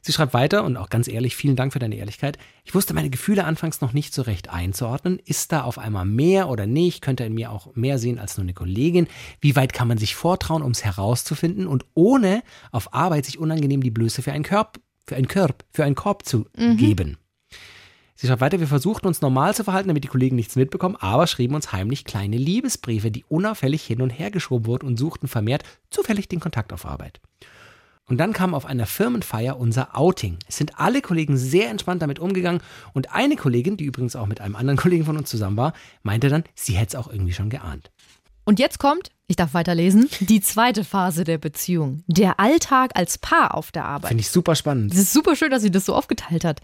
Sie 0.00 0.12
schreibt 0.12 0.34
weiter 0.34 0.64
und 0.64 0.76
auch 0.76 0.90
ganz 0.90 1.06
ehrlich, 1.06 1.36
vielen 1.36 1.54
Dank 1.54 1.72
für 1.72 1.78
deine 1.78 1.94
Ehrlichkeit. 1.94 2.36
Ich 2.64 2.74
wusste 2.74 2.92
meine 2.92 3.08
Gefühle 3.08 3.44
anfangs 3.44 3.80
noch 3.80 3.92
nicht 3.92 4.12
so 4.12 4.22
recht 4.22 4.50
einzuordnen. 4.50 5.20
Ist 5.24 5.52
da 5.52 5.62
auf 5.62 5.78
einmal 5.78 6.06
mehr 6.06 6.48
oder 6.48 6.66
nicht? 6.66 7.02
Könnte 7.02 7.22
er 7.22 7.28
in 7.28 7.34
mir 7.34 7.52
auch 7.52 7.76
mehr 7.76 8.00
sehen 8.00 8.18
als 8.18 8.36
nur 8.36 8.42
eine 8.42 8.52
Kollegin? 8.52 9.06
Wie 9.40 9.54
weit 9.54 9.72
kann 9.72 9.86
man 9.86 9.98
sich 9.98 10.16
vortrauen, 10.16 10.62
um 10.62 10.72
es 10.72 10.84
herauszufinden 10.84 11.68
und 11.68 11.84
ohne 11.94 12.42
auf 12.72 12.92
Arbeit 12.92 13.26
sich 13.26 13.38
unangenehm 13.38 13.80
die 13.80 13.92
Blöße 13.92 14.22
für 14.22 14.32
einen 14.32 14.42
Körb, 14.42 14.80
für 15.06 15.14
einen 15.14 15.28
Körb, 15.28 15.64
für 15.70 15.84
einen 15.84 15.94
Korb 15.94 16.26
zu 16.26 16.46
geben? 16.56 17.16
Sie 18.16 18.28
schreibt 18.28 18.40
weiter, 18.40 18.60
wir 18.60 18.68
versuchten 18.68 19.08
uns 19.08 19.20
normal 19.20 19.54
zu 19.54 19.64
verhalten, 19.64 19.88
damit 19.88 20.04
die 20.04 20.08
Kollegen 20.08 20.36
nichts 20.36 20.54
mitbekommen, 20.54 20.96
aber 20.96 21.26
schrieben 21.26 21.56
uns 21.56 21.72
heimlich 21.72 22.04
kleine 22.04 22.36
Liebesbriefe, 22.36 23.10
die 23.10 23.24
unauffällig 23.28 23.82
hin 23.84 24.02
und 24.02 24.10
her 24.10 24.30
geschoben 24.30 24.66
wurden 24.66 24.86
und 24.86 24.98
suchten 24.98 25.26
vermehrt 25.26 25.64
zufällig 25.90 26.28
den 26.28 26.40
Kontakt 26.40 26.72
auf 26.72 26.86
Arbeit. 26.86 27.20
Und 28.06 28.18
dann 28.18 28.32
kam 28.34 28.54
auf 28.54 28.66
einer 28.66 28.86
Firmenfeier 28.86 29.58
unser 29.58 29.96
Outing. 29.96 30.38
Es 30.46 30.58
sind 30.58 30.78
alle 30.78 31.00
Kollegen 31.00 31.36
sehr 31.36 31.70
entspannt 31.70 32.02
damit 32.02 32.18
umgegangen 32.18 32.60
und 32.92 33.12
eine 33.12 33.36
Kollegin, 33.36 33.76
die 33.76 33.84
übrigens 33.84 34.14
auch 34.14 34.26
mit 34.26 34.40
einem 34.40 34.56
anderen 34.56 34.76
Kollegen 34.80 35.04
von 35.04 35.16
uns 35.16 35.30
zusammen 35.30 35.56
war, 35.56 35.72
meinte 36.02 36.28
dann, 36.28 36.44
sie 36.54 36.74
hätte 36.74 36.96
es 36.96 37.02
auch 37.02 37.10
irgendwie 37.10 37.32
schon 37.32 37.50
geahnt. 37.50 37.90
Und 38.44 38.58
jetzt 38.58 38.78
kommt, 38.78 39.10
ich 39.26 39.36
darf 39.36 39.54
weiterlesen, 39.54 40.10
die 40.20 40.40
zweite 40.40 40.84
Phase 40.84 41.24
der 41.24 41.38
Beziehung. 41.38 42.04
Der 42.06 42.38
Alltag 42.38 42.90
als 42.94 43.16
Paar 43.18 43.54
auf 43.54 43.72
der 43.72 43.84
Arbeit. 43.86 44.08
Finde 44.08 44.20
ich 44.20 44.30
super 44.30 44.54
spannend. 44.54 44.92
Es 44.92 44.98
ist 44.98 45.12
super 45.12 45.34
schön, 45.34 45.50
dass 45.50 45.62
sie 45.62 45.70
das 45.70 45.86
so 45.86 45.94
aufgeteilt 45.94 46.44
hat. 46.44 46.60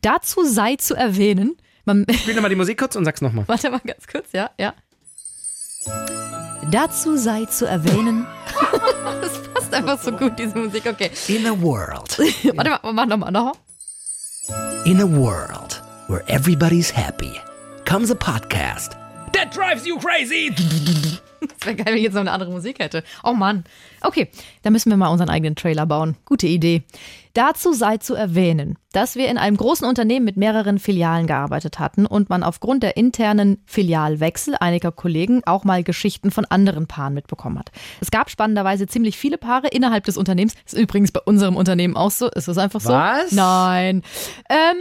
Dazu 0.00 0.44
sei 0.44 0.76
zu 0.76 0.94
erwähnen, 0.94 1.56
man, 1.84 2.06
Spiel 2.10 2.34
nochmal 2.34 2.50
die 2.50 2.56
Musik 2.56 2.78
kurz 2.78 2.96
und 2.96 3.04
sag's 3.04 3.20
nochmal. 3.20 3.44
warte 3.48 3.70
mal 3.70 3.80
ganz 3.84 4.06
kurz, 4.06 4.32
ja, 4.32 4.50
ja. 4.58 4.74
Dazu 6.70 7.16
sei 7.16 7.46
zu 7.46 7.66
erwähnen, 7.66 8.26
das 9.20 9.42
passt 9.52 9.74
einfach 9.74 10.00
so 10.00 10.12
gut, 10.12 10.38
diese 10.38 10.56
Musik, 10.56 10.86
okay. 10.86 11.10
In 11.28 11.46
a 11.46 11.60
world, 11.60 12.18
Warte 12.54 12.70
mal, 12.82 12.92
mach 12.92 13.06
nochmal, 13.06 13.32
noch. 13.32 13.56
in 14.84 15.00
a 15.00 15.06
world 15.06 15.82
where 16.08 16.22
everybody's 16.28 16.90
happy, 16.90 17.32
comes 17.86 18.10
a 18.10 18.14
podcast 18.14 18.99
That 19.32 19.54
drives 19.54 19.86
you 19.86 19.98
crazy! 19.98 20.52
Es 21.58 21.66
wäre 21.66 21.76
geil, 21.76 21.86
wenn 21.86 21.96
ich 21.96 22.02
jetzt 22.02 22.14
noch 22.14 22.20
eine 22.20 22.32
andere 22.32 22.50
Musik 22.50 22.78
hätte. 22.78 23.02
Oh 23.22 23.32
Mann. 23.32 23.64
Okay, 24.02 24.28
da 24.62 24.70
müssen 24.70 24.90
wir 24.90 24.96
mal 24.96 25.08
unseren 25.08 25.30
eigenen 25.30 25.56
Trailer 25.56 25.86
bauen. 25.86 26.16
Gute 26.24 26.46
Idee. 26.46 26.82
Dazu 27.32 27.72
sei 27.72 27.96
zu 27.98 28.14
erwähnen, 28.14 28.76
dass 28.92 29.14
wir 29.14 29.28
in 29.28 29.38
einem 29.38 29.56
großen 29.56 29.86
Unternehmen 29.86 30.24
mit 30.24 30.36
mehreren 30.36 30.78
Filialen 30.78 31.26
gearbeitet 31.26 31.78
hatten 31.78 32.04
und 32.06 32.28
man 32.28 32.42
aufgrund 32.42 32.82
der 32.82 32.96
internen 32.96 33.62
Filialwechsel 33.66 34.56
einiger 34.58 34.90
Kollegen 34.90 35.42
auch 35.46 35.64
mal 35.64 35.84
Geschichten 35.84 36.30
von 36.30 36.44
anderen 36.46 36.86
Paaren 36.86 37.14
mitbekommen 37.14 37.58
hat. 37.58 37.70
Es 38.00 38.10
gab 38.10 38.30
spannenderweise 38.30 38.86
ziemlich 38.86 39.16
viele 39.16 39.38
Paare 39.38 39.68
innerhalb 39.68 40.04
des 40.04 40.16
Unternehmens. 40.16 40.54
Ist 40.66 40.76
übrigens 40.76 41.12
bei 41.12 41.20
unserem 41.20 41.56
Unternehmen 41.56 41.96
auch 41.96 42.10
so. 42.10 42.28
Ist 42.28 42.48
das 42.48 42.58
einfach 42.58 42.80
so? 42.80 42.90
Was? 42.90 43.32
Nein. 43.32 44.02
Ähm. 44.48 44.76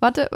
Warte, 0.00 0.30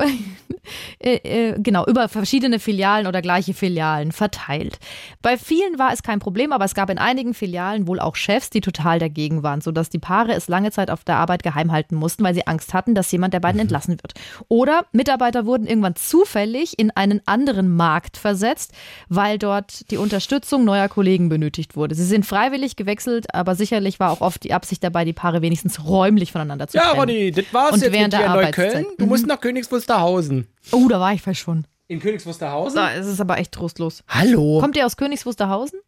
äh, 0.98 1.14
äh, 1.16 1.54
genau, 1.58 1.86
über 1.86 2.08
verschiedene 2.08 2.58
Filialen 2.58 3.06
oder 3.06 3.22
gleiche 3.22 3.54
Filialen 3.54 4.12
verteilt. 4.12 4.78
Bei 5.22 5.36
vielen 5.38 5.78
war 5.78 5.92
es 5.92 6.02
kein 6.02 6.18
Problem, 6.18 6.52
aber 6.52 6.64
es 6.64 6.74
gab 6.74 6.90
in 6.90 6.98
einigen 6.98 7.34
Filialen 7.34 7.86
wohl 7.86 8.00
auch 8.00 8.16
Chefs, 8.16 8.50
die 8.50 8.60
total 8.60 8.98
dagegen 8.98 9.42
waren, 9.42 9.60
sodass 9.60 9.90
die 9.90 9.98
Paare 9.98 10.32
es 10.34 10.48
lange 10.48 10.70
Zeit 10.70 10.90
auf 10.90 11.04
der 11.04 11.16
Arbeit 11.16 11.42
geheim 11.42 11.72
halten 11.72 11.96
mussten, 11.96 12.24
weil 12.24 12.34
sie 12.34 12.46
Angst 12.46 12.74
hatten, 12.74 12.94
dass 12.94 13.10
jemand 13.10 13.32
der 13.34 13.40
beiden 13.40 13.60
entlassen 13.60 13.94
wird. 14.02 14.14
Oder 14.48 14.84
Mitarbeiter 14.92 15.46
wurden 15.46 15.66
irgendwann 15.66 15.96
zufällig 15.96 16.78
in 16.78 16.90
einen 16.90 17.22
anderen 17.26 17.74
Markt 17.74 18.16
versetzt, 18.16 18.72
weil 19.08 19.38
dort 19.38 19.90
die 19.90 19.96
Unterstützung 19.96 20.64
neuer 20.64 20.88
Kollegen 20.88 21.28
benötigt 21.28 21.76
wurde. 21.76 21.94
Sie 21.94 22.04
sind 22.04 22.26
freiwillig 22.26 22.76
gewechselt, 22.76 23.34
aber 23.34 23.54
sicherlich 23.54 23.98
war 24.00 24.10
auch 24.10 24.20
oft 24.20 24.44
die 24.44 24.52
Absicht 24.52 24.84
dabei, 24.84 25.04
die 25.04 25.12
Paare 25.12 25.42
wenigstens 25.42 25.84
räumlich 25.84 26.32
voneinander 26.32 26.68
zu 26.68 26.76
Ja, 26.76 26.84
trennen. 26.84 27.00
Ronny, 27.00 27.30
das 27.32 27.44
war's 27.52 27.72
Und 27.72 27.82
jetzt 27.82 27.92
während 27.92 28.12
mit 28.12 28.20
dir 28.22 28.26
der 28.26 28.34
in. 28.34 28.42
Neukölln. 28.42 28.86
Du 28.98 29.06
musst 29.06 29.26
nach 29.26 29.37
Königs 29.40 29.70
Wusterhausen. 29.70 30.46
Oh, 30.72 30.88
da 30.88 31.00
war 31.00 31.12
ich 31.12 31.22
vielleicht 31.22 31.40
schon. 31.40 31.66
In 31.86 32.00
Königs 32.00 32.26
Wusterhausen? 32.26 32.76
Da 32.76 32.90
ist 32.90 33.06
es 33.06 33.20
aber 33.20 33.38
echt 33.38 33.52
trostlos. 33.52 34.04
Hallo. 34.08 34.60
Kommt 34.60 34.76
ihr 34.76 34.84
aus 34.84 34.96
Königs 34.96 35.24
Wusterhausen? 35.24 35.80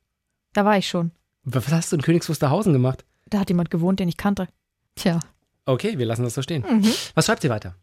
Da 0.53 0.65
war 0.65 0.79
ich 0.79 0.89
schon. 0.89 1.11
Was 1.45 1.69
hast 1.69 1.93
du 1.93 1.97
in 1.97 2.03
Königs 2.03 2.29
Wusterhausen 2.29 2.73
gemacht? 2.73 3.05
Da 3.29 3.41
hat 3.41 3.49
jemand 3.49 3.71
gewohnt, 3.71 4.01
den 4.01 4.09
ich 4.09 4.17
kannte. 4.17 4.49
Tja. 4.97 5.21
Okay, 5.67 5.99
wir 5.99 6.07
lassen 6.07 6.25
das 6.25 6.35
so 6.35 6.43
stehen. 6.43 6.65
Mhm. 6.69 6.93
Was 7.15 7.27
schreibt 7.27 7.43
sie 7.43 7.51
weiter? 7.51 7.75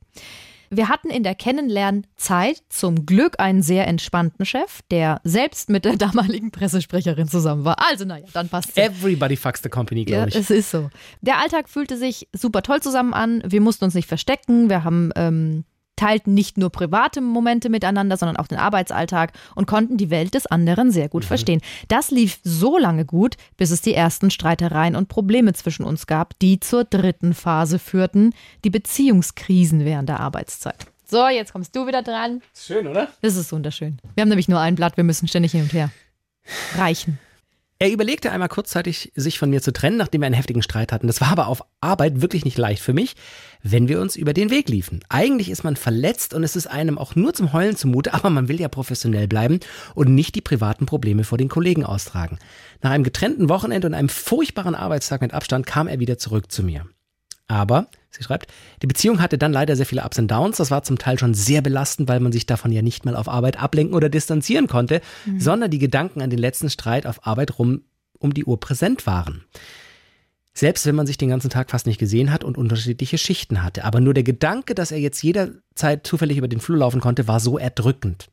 Wir 0.69 0.89
hatten 0.89 1.09
in 1.09 1.23
der 1.23 1.35
Kennenlernzeit 1.35 2.61
zum 2.69 3.05
Glück 3.05 3.39
einen 3.39 3.61
sehr 3.61 3.87
entspannten 3.87 4.45
Chef, 4.45 4.81
der 4.91 5.21
selbst 5.23 5.69
mit 5.69 5.85
der 5.85 5.95
damaligen 5.97 6.51
Pressesprecherin 6.51 7.27
zusammen 7.27 7.63
war. 7.65 7.77
Also, 7.89 8.05
naja, 8.05 8.25
dann 8.33 8.49
passt 8.49 8.69
es. 8.69 8.77
Everybody 8.77 9.35
fucks 9.35 9.61
the 9.63 9.69
company, 9.69 10.01
Ja, 10.01 10.25
glaube 10.25 10.29
ich. 10.29 10.35
es 10.35 10.49
ist 10.49 10.71
so. 10.71 10.89
Der 11.21 11.39
Alltag 11.39 11.69
fühlte 11.69 11.97
sich 11.97 12.27
super 12.33 12.61
toll 12.61 12.81
zusammen 12.81 13.13
an. 13.13 13.41
Wir 13.45 13.61
mussten 13.61 13.85
uns 13.85 13.93
nicht 13.93 14.07
verstecken. 14.07 14.69
Wir 14.69 14.83
haben 14.83 15.11
ähm, 15.15 15.63
teilten 15.97 16.33
nicht 16.33 16.57
nur 16.57 16.69
private 16.69 17.19
Momente 17.19 17.67
miteinander, 17.69 18.15
sondern 18.15 18.37
auch 18.37 18.47
den 18.47 18.57
Arbeitsalltag 18.57 19.33
und 19.55 19.67
konnten 19.67 19.97
die 19.97 20.09
Welt 20.09 20.33
des 20.33 20.45
anderen 20.45 20.91
sehr 20.91 21.09
gut 21.09 21.25
verstehen. 21.25 21.61
Das 21.89 22.11
lief 22.11 22.39
so 22.43 22.77
lange 22.77 23.03
gut, 23.03 23.35
bis 23.57 23.71
es 23.71 23.81
die 23.81 23.93
ersten 23.93 24.31
Streitereien 24.31 24.95
und 24.95 25.09
Probleme 25.09 25.51
zwischen 25.53 25.83
uns 25.83 26.07
gab, 26.07 26.39
die 26.39 26.59
zur 26.61 26.85
dritten 26.85 27.33
Phase 27.33 27.79
führten, 27.79 28.33
die 28.63 28.69
Beziehungskrisen 28.69 29.83
während 29.83 30.07
der 30.07 30.21
Arbeitszeit. 30.21 30.87
So, 31.05 31.27
jetzt 31.27 31.53
kommst 31.53 31.75
du 31.75 31.87
wieder 31.87 32.03
dran. 32.03 32.41
Schön, 32.53 32.87
oder? 32.87 33.09
Das 33.21 33.35
ist 33.35 33.51
wunderschön. 33.51 33.97
Wir 34.15 34.21
haben 34.21 34.29
nämlich 34.29 34.49
nur 34.49 34.59
ein 34.59 34.75
Blatt, 34.75 34.97
wir 34.97 35.03
müssen 35.03 35.27
ständig 35.27 35.53
hin 35.53 35.63
und 35.63 35.73
her 35.73 35.89
reichen. 36.77 37.19
Er 37.79 37.91
überlegte 37.91 38.31
einmal 38.31 38.49
kurzzeitig, 38.49 39.11
sich 39.15 39.37
von 39.37 39.51
mir 39.51 39.61
zu 39.61 39.71
trennen, 39.71 39.97
nachdem 39.97 40.21
wir 40.21 40.25
einen 40.25 40.33
heftigen 40.33 40.63
Streit 40.63 40.91
hatten. 40.91 41.05
Das 41.05 41.21
war 41.21 41.27
aber 41.27 41.45
auf 41.47 41.63
Arbeit 41.79 42.21
wirklich 42.21 42.43
nicht 42.43 42.57
leicht 42.57 42.81
für 42.81 42.93
mich, 42.93 43.15
wenn 43.61 43.87
wir 43.87 44.01
uns 44.01 44.15
über 44.15 44.33
den 44.33 44.49
Weg 44.49 44.67
liefen. 44.67 45.01
Eigentlich 45.09 45.51
ist 45.51 45.63
man 45.63 45.75
verletzt 45.75 46.33
und 46.33 46.43
es 46.43 46.55
ist 46.55 46.65
einem 46.65 46.97
auch 46.97 47.15
nur 47.15 47.35
zum 47.35 47.53
Heulen 47.53 47.75
zumute, 47.75 48.15
aber 48.15 48.31
man 48.31 48.47
will 48.47 48.59
ja 48.59 48.67
professionell 48.67 49.27
bleiben 49.27 49.59
und 49.93 50.15
nicht 50.15 50.33
die 50.33 50.41
privaten 50.41 50.87
Probleme 50.87 51.23
vor 51.23 51.37
den 51.37 51.49
Kollegen 51.49 51.85
austragen. 51.85 52.39
Nach 52.81 52.89
einem 52.89 53.03
getrennten 53.03 53.47
Wochenende 53.47 53.87
und 53.87 53.93
einem 53.93 54.09
furchtbaren 54.09 54.73
Arbeitstag 54.73 55.21
mit 55.21 55.35
Abstand 55.35 55.67
kam 55.67 55.87
er 55.87 55.99
wieder 55.99 56.17
zurück 56.17 56.51
zu 56.51 56.63
mir. 56.63 56.87
Aber, 57.47 57.87
sie 58.09 58.23
schreibt, 58.23 58.51
die 58.81 58.87
Beziehung 58.87 59.21
hatte 59.21 59.37
dann 59.37 59.53
leider 59.53 59.75
sehr 59.75 59.85
viele 59.85 60.03
Ups 60.03 60.19
und 60.19 60.29
Downs. 60.29 60.57
Das 60.57 60.71
war 60.71 60.83
zum 60.83 60.97
Teil 60.97 61.17
schon 61.17 61.33
sehr 61.33 61.61
belastend, 61.61 62.09
weil 62.09 62.19
man 62.19 62.31
sich 62.31 62.45
davon 62.45 62.71
ja 62.71 62.81
nicht 62.81 63.05
mal 63.05 63.15
auf 63.15 63.29
Arbeit 63.29 63.61
ablenken 63.61 63.95
oder 63.95 64.09
distanzieren 64.09 64.67
konnte, 64.67 65.01
sondern 65.37 65.71
die 65.71 65.79
Gedanken 65.79 66.21
an 66.21 66.29
den 66.29 66.39
letzten 66.39 66.69
Streit 66.69 67.05
auf 67.05 67.25
Arbeit 67.25 67.57
rum 67.57 67.81
um 68.19 68.33
die 68.33 68.45
Uhr 68.45 68.59
präsent 68.59 69.05
waren. 69.05 69.43
Selbst 70.53 70.87
wenn 70.87 70.95
man 70.95 71.05
sich 71.05 71.17
den 71.17 71.29
ganzen 71.29 71.51
Tag 71.51 71.69
fast 71.69 71.85
nicht 71.85 71.99
gesehen 71.99 72.31
hat 72.33 72.43
und 72.43 72.57
unterschiedliche 72.57 73.19
Schichten 73.19 73.61
hatte. 73.61 73.83
Aber 73.83 74.01
nur 74.01 74.15
der 74.15 74.23
Gedanke, 74.23 74.73
dass 74.73 74.91
er 74.91 74.97
jetzt 74.97 75.21
jederzeit 75.21 76.07
zufällig 76.07 76.37
über 76.37 76.47
den 76.47 76.59
Flur 76.59 76.79
laufen 76.79 76.99
konnte, 76.99 77.27
war 77.27 77.39
so 77.39 77.59
erdrückend. 77.59 78.29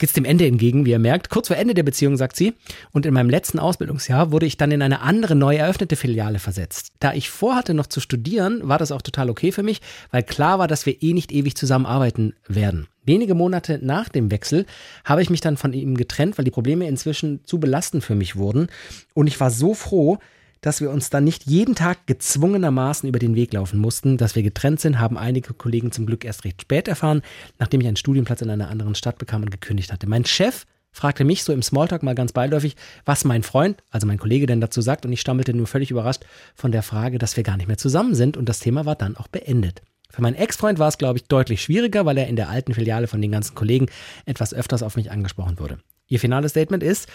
Jetzt 0.00 0.14
geht's 0.14 0.14
dem 0.14 0.24
Ende 0.24 0.46
entgegen, 0.46 0.86
wie 0.86 0.92
ihr 0.92 0.98
merkt. 0.98 1.28
Kurz 1.28 1.48
vor 1.48 1.58
Ende 1.58 1.74
der 1.74 1.82
Beziehung, 1.82 2.16
sagt 2.16 2.34
sie. 2.34 2.54
Und 2.90 3.04
in 3.04 3.12
meinem 3.12 3.28
letzten 3.28 3.58
Ausbildungsjahr 3.58 4.32
wurde 4.32 4.46
ich 4.46 4.56
dann 4.56 4.70
in 4.70 4.80
eine 4.80 5.02
andere 5.02 5.36
neu 5.36 5.56
eröffnete 5.56 5.94
Filiale 5.94 6.38
versetzt. 6.38 6.92
Da 7.00 7.12
ich 7.12 7.28
vorhatte, 7.28 7.74
noch 7.74 7.86
zu 7.86 8.00
studieren, 8.00 8.66
war 8.66 8.78
das 8.78 8.92
auch 8.92 9.02
total 9.02 9.28
okay 9.28 9.52
für 9.52 9.62
mich, 9.62 9.82
weil 10.10 10.22
klar 10.22 10.58
war, 10.58 10.68
dass 10.68 10.86
wir 10.86 11.02
eh 11.02 11.12
nicht 11.12 11.32
ewig 11.32 11.54
zusammenarbeiten 11.54 12.32
werden. 12.48 12.86
Wenige 13.04 13.34
Monate 13.34 13.78
nach 13.82 14.08
dem 14.08 14.30
Wechsel 14.30 14.64
habe 15.04 15.20
ich 15.20 15.28
mich 15.28 15.42
dann 15.42 15.58
von 15.58 15.74
ihm 15.74 15.94
getrennt, 15.98 16.38
weil 16.38 16.46
die 16.46 16.50
Probleme 16.50 16.88
inzwischen 16.88 17.44
zu 17.44 17.60
belastend 17.60 18.02
für 18.02 18.14
mich 18.14 18.36
wurden. 18.36 18.68
Und 19.12 19.26
ich 19.26 19.38
war 19.38 19.50
so 19.50 19.74
froh, 19.74 20.18
dass 20.60 20.80
wir 20.80 20.90
uns 20.90 21.10
dann 21.10 21.24
nicht 21.24 21.46
jeden 21.46 21.74
Tag 21.74 22.06
gezwungenermaßen 22.06 23.08
über 23.08 23.18
den 23.18 23.34
Weg 23.34 23.52
laufen 23.52 23.78
mussten. 23.78 24.16
Dass 24.16 24.34
wir 24.34 24.42
getrennt 24.42 24.80
sind, 24.80 24.98
haben 24.98 25.16
einige 25.16 25.54
Kollegen 25.54 25.92
zum 25.92 26.06
Glück 26.06 26.24
erst 26.24 26.44
recht 26.44 26.62
spät 26.62 26.88
erfahren, 26.88 27.22
nachdem 27.58 27.80
ich 27.80 27.86
einen 27.86 27.96
Studienplatz 27.96 28.42
in 28.42 28.50
einer 28.50 28.68
anderen 28.68 28.94
Stadt 28.94 29.18
bekam 29.18 29.42
und 29.42 29.50
gekündigt 29.50 29.92
hatte. 29.92 30.08
Mein 30.08 30.24
Chef 30.24 30.66
fragte 30.92 31.24
mich 31.24 31.44
so 31.44 31.52
im 31.52 31.62
Smalltalk 31.62 32.02
mal 32.02 32.14
ganz 32.14 32.32
beiläufig, 32.32 32.76
was 33.04 33.24
mein 33.24 33.42
Freund, 33.42 33.82
also 33.90 34.06
mein 34.06 34.18
Kollege, 34.18 34.46
denn 34.46 34.60
dazu 34.60 34.80
sagt, 34.80 35.06
und 35.06 35.12
ich 35.12 35.20
stammelte 35.20 35.54
nur 35.54 35.66
völlig 35.66 35.90
überrascht 35.90 36.24
von 36.54 36.72
der 36.72 36.82
Frage, 36.82 37.18
dass 37.18 37.36
wir 37.36 37.44
gar 37.44 37.56
nicht 37.56 37.68
mehr 37.68 37.78
zusammen 37.78 38.14
sind 38.14 38.36
und 38.36 38.48
das 38.48 38.60
Thema 38.60 38.86
war 38.86 38.96
dann 38.96 39.16
auch 39.16 39.28
beendet. 39.28 39.82
Für 40.10 40.22
meinen 40.22 40.34
Ex-Freund 40.34 40.80
war 40.80 40.88
es, 40.88 40.98
glaube 40.98 41.18
ich, 41.18 41.26
deutlich 41.26 41.62
schwieriger, 41.62 42.04
weil 42.04 42.18
er 42.18 42.26
in 42.26 42.34
der 42.34 42.48
alten 42.48 42.74
Filiale 42.74 43.06
von 43.06 43.22
den 43.22 43.30
ganzen 43.30 43.54
Kollegen 43.54 43.86
etwas 44.26 44.52
öfters 44.52 44.82
auf 44.82 44.96
mich 44.96 45.12
angesprochen 45.12 45.60
wurde. 45.60 45.78
Ihr 46.08 46.18
finales 46.18 46.50
Statement 46.50 46.82
ist, 46.82 47.08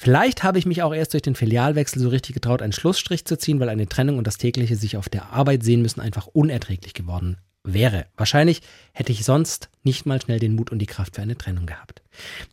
Vielleicht 0.00 0.44
habe 0.44 0.58
ich 0.58 0.64
mich 0.64 0.82
auch 0.82 0.94
erst 0.94 1.12
durch 1.12 1.22
den 1.22 1.34
Filialwechsel 1.34 2.00
so 2.00 2.08
richtig 2.08 2.32
getraut, 2.32 2.62
einen 2.62 2.72
Schlussstrich 2.72 3.24
zu 3.24 3.36
ziehen, 3.36 3.58
weil 3.58 3.68
eine 3.68 3.88
Trennung 3.88 4.16
und 4.16 4.26
das 4.28 4.38
tägliche 4.38 4.76
sich 4.76 4.96
auf 4.96 5.08
der 5.08 5.32
Arbeit 5.32 5.64
sehen 5.64 5.82
müssen 5.82 6.00
einfach 6.00 6.28
unerträglich 6.28 6.94
geworden 6.94 7.38
wäre. 7.64 8.06
Wahrscheinlich 8.16 8.62
hätte 8.92 9.10
ich 9.10 9.24
sonst 9.24 9.70
nicht 9.82 10.06
mal 10.06 10.22
schnell 10.22 10.38
den 10.38 10.54
Mut 10.54 10.70
und 10.70 10.78
die 10.78 10.86
Kraft 10.86 11.16
für 11.16 11.22
eine 11.22 11.36
Trennung 11.36 11.66
gehabt. 11.66 12.02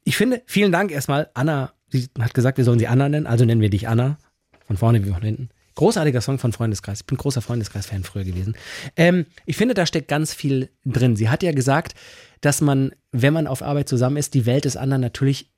Ich 0.04 0.18
finde, 0.18 0.42
vielen 0.48 0.72
Dank 0.72 0.92
erstmal. 0.92 1.30
Anna, 1.36 1.74
sie 1.90 2.10
hat 2.20 2.34
gesagt, 2.34 2.58
wir 2.58 2.66
sollen 2.66 2.80
sie 2.80 2.88
Anna 2.88 3.08
nennen, 3.10 3.28
also 3.28 3.46
nennen 3.46 3.62
wir 3.62 3.70
dich 3.70 3.88
Anna. 3.88 4.18
Von 4.66 4.78
vorne 4.78 5.06
wie 5.06 5.12
von 5.12 5.22
hinten. 5.22 5.50
Großartiger 5.76 6.22
Song 6.22 6.40
von 6.40 6.52
Freundeskreis. 6.52 7.02
Ich 7.02 7.06
bin 7.06 7.18
großer 7.18 7.44
Freundeskreis-Fan 7.44 8.04
früher 8.04 8.24
gewesen. 8.24 8.56
Ähm, 8.96 9.28
ich 9.46 9.56
finde, 9.58 9.76
da 9.76 9.86
steckt 9.86 10.08
ganz 10.08 10.34
viel 10.34 10.70
drin. 10.84 11.16
Sie 11.16 11.30
hat 11.30 11.44
ja 11.44 11.52
gesagt, 11.52 11.94
dass 12.42 12.62
man, 12.62 12.92
wenn 13.12 13.34
man 13.34 13.46
auf 13.46 13.62
Arbeit 13.62 13.88
zusammen 13.88 14.18
ist, 14.18 14.34
die 14.34 14.48
Welt 14.48 14.66
des 14.66 14.78
anderen 14.78 15.02
natürlich 15.02 15.52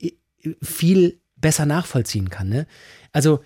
viel 0.62 1.22
besser 1.38 1.66
nachvollziehen 1.66 2.30
kann. 2.30 2.50
Ne? 2.50 2.68
Also, 3.12 3.40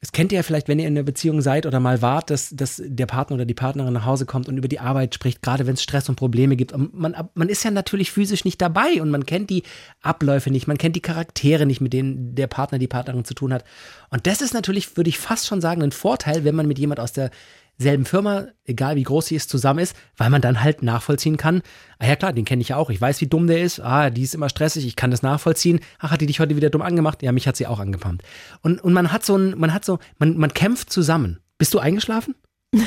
es 0.00 0.12
kennt 0.12 0.30
ihr 0.30 0.36
ja 0.36 0.42
vielleicht, 0.44 0.68
wenn 0.68 0.78
ihr 0.78 0.86
in 0.86 0.96
einer 0.96 1.02
Beziehung 1.02 1.40
seid 1.40 1.66
oder 1.66 1.80
mal 1.80 2.00
wart, 2.02 2.30
dass, 2.30 2.50
dass 2.50 2.80
der 2.84 3.06
Partner 3.06 3.34
oder 3.34 3.44
die 3.44 3.54
Partnerin 3.54 3.92
nach 3.92 4.06
Hause 4.06 4.26
kommt 4.26 4.48
und 4.48 4.56
über 4.56 4.68
die 4.68 4.78
Arbeit 4.78 5.12
spricht, 5.12 5.42
gerade 5.42 5.66
wenn 5.66 5.74
es 5.74 5.82
Stress 5.82 6.08
und 6.08 6.14
Probleme 6.14 6.54
gibt. 6.54 6.72
Man, 6.76 7.16
man 7.34 7.48
ist 7.48 7.64
ja 7.64 7.72
natürlich 7.72 8.12
physisch 8.12 8.44
nicht 8.44 8.62
dabei 8.62 9.02
und 9.02 9.10
man 9.10 9.26
kennt 9.26 9.50
die 9.50 9.64
Abläufe 10.00 10.50
nicht, 10.50 10.68
man 10.68 10.78
kennt 10.78 10.94
die 10.94 11.00
Charaktere 11.00 11.66
nicht, 11.66 11.80
mit 11.80 11.92
denen 11.92 12.36
der 12.36 12.46
Partner, 12.46 12.78
die 12.78 12.86
Partnerin 12.86 13.24
zu 13.24 13.34
tun 13.34 13.52
hat. 13.52 13.64
Und 14.10 14.28
das 14.28 14.40
ist 14.40 14.54
natürlich, 14.54 14.96
würde 14.96 15.10
ich 15.10 15.18
fast 15.18 15.48
schon 15.48 15.60
sagen, 15.60 15.82
ein 15.82 15.90
Vorteil, 15.90 16.44
wenn 16.44 16.54
man 16.54 16.68
mit 16.68 16.78
jemand 16.78 17.00
aus 17.00 17.12
der 17.12 17.32
selben 17.78 18.04
Firma, 18.04 18.48
egal 18.64 18.96
wie 18.96 19.04
groß 19.04 19.26
sie 19.26 19.36
ist, 19.36 19.50
zusammen 19.50 19.78
ist, 19.78 19.96
weil 20.16 20.30
man 20.30 20.42
dann 20.42 20.62
halt 20.62 20.82
nachvollziehen 20.82 21.36
kann, 21.36 21.62
ah 21.98 22.06
ja 22.06 22.16
klar, 22.16 22.32
den 22.32 22.44
kenne 22.44 22.60
ich 22.60 22.70
ja 22.70 22.76
auch, 22.76 22.90
ich 22.90 23.00
weiß, 23.00 23.20
wie 23.20 23.28
dumm 23.28 23.46
der 23.46 23.62
ist, 23.62 23.80
ah, 23.80 24.10
die 24.10 24.22
ist 24.22 24.34
immer 24.34 24.48
stressig, 24.48 24.84
ich 24.86 24.96
kann 24.96 25.10
das 25.10 25.22
nachvollziehen, 25.22 25.80
ach, 25.98 26.10
hat 26.10 26.20
die 26.20 26.26
dich 26.26 26.40
heute 26.40 26.56
wieder 26.56 26.70
dumm 26.70 26.82
angemacht? 26.82 27.22
Ja, 27.22 27.32
mich 27.32 27.46
hat 27.46 27.56
sie 27.56 27.66
auch 27.66 27.78
angepumpt. 27.78 28.24
Und, 28.62 28.82
und 28.82 28.92
man 28.92 29.12
hat 29.12 29.24
so 29.24 29.36
ein, 29.36 29.56
man 29.58 29.72
hat 29.72 29.84
so, 29.84 29.98
man, 30.18 30.36
man 30.36 30.52
kämpft 30.52 30.92
zusammen. 30.92 31.38
Bist 31.56 31.72
du 31.74 31.78
eingeschlafen? 31.78 32.34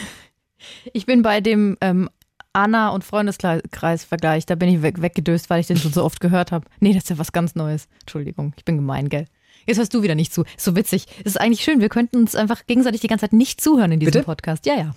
Ich 0.93 1.08
bin 1.08 1.23
bei 1.23 1.41
dem 1.41 1.75
ähm, 1.82 2.08
Anna- 2.54 2.89
und 2.89 3.04
Freundeskreis-Vergleich, 3.04 4.45
da 4.45 4.56
bin 4.56 4.69
ich 4.69 4.82
weg, 4.82 5.01
weggedöst, 5.01 5.49
weil 5.49 5.62
ich 5.62 5.67
den 5.67 5.77
schon 5.77 5.93
so 5.93 6.04
oft 6.04 6.19
gehört 6.19 6.51
habe. 6.51 6.67
Nee, 6.80 6.93
das 6.93 7.04
ist 7.04 7.10
ja 7.10 7.17
was 7.17 7.32
ganz 7.32 7.56
Neues. 7.56 7.88
Entschuldigung, 8.01 8.54
ich 8.58 8.65
bin 8.65 8.75
gemein, 8.75 9.10
gell? 9.10 9.25
Jetzt 9.71 9.77
hörst 9.77 9.93
du 9.93 10.03
wieder 10.03 10.15
nicht 10.15 10.34
zu. 10.34 10.43
Ist 10.43 10.65
so 10.65 10.75
witzig. 10.75 11.05
Es 11.19 11.27
ist 11.27 11.39
eigentlich 11.39 11.63
schön. 11.63 11.79
Wir 11.79 11.88
könnten 11.88 12.17
uns 12.17 12.36
einfach 12.36 12.65
gegenseitig 12.67 12.99
die 12.99 13.07
ganze 13.07 13.23
Zeit 13.23 13.34
nicht 13.34 13.62
zuhören 13.62 13.93
in 13.93 14.01
diesem 14.01 14.12
Bitte? 14.12 14.25
Podcast. 14.25 14.65
Ja, 14.65 14.75
ja. 14.75 14.95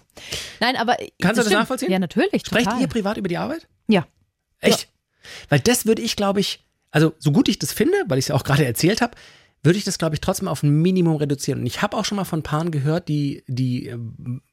Nein, 0.58 0.74
aber. 0.76 0.96
Kannst 0.96 1.38
du 1.38 1.42
das 1.42 1.46
stimmt. 1.46 1.60
nachvollziehen? 1.60 1.92
Ja, 1.92 2.00
natürlich. 2.00 2.42
Sprecht 2.44 2.66
total. 2.66 2.80
ihr 2.80 2.88
privat 2.88 3.16
über 3.16 3.28
die 3.28 3.38
Arbeit? 3.38 3.68
Ja. 3.87 4.06
Echt? 4.58 4.88
Weil 5.48 5.60
das 5.60 5.87
würde 5.87 6.02
ich, 6.02 6.16
glaube 6.16 6.40
ich, 6.40 6.64
also 6.90 7.14
so 7.18 7.30
gut 7.30 7.48
ich 7.48 7.60
das 7.60 7.72
finde, 7.72 7.96
weil 8.08 8.18
ich 8.18 8.24
es 8.24 8.28
ja 8.28 8.34
auch 8.34 8.42
gerade 8.42 8.64
erzählt 8.64 9.00
habe, 9.00 9.14
würde 9.62 9.78
ich 9.78 9.84
das, 9.84 9.96
glaube 9.96 10.14
ich, 10.14 10.20
trotzdem 10.20 10.48
auf 10.48 10.62
ein 10.62 10.82
Minimum 10.82 11.16
reduzieren. 11.16 11.60
Und 11.60 11.66
ich 11.66 11.80
habe 11.80 11.96
auch 11.96 12.04
schon 12.04 12.16
mal 12.16 12.24
von 12.24 12.42
Paaren 12.42 12.70
gehört, 12.70 13.08
die, 13.08 13.44
die 13.46 13.94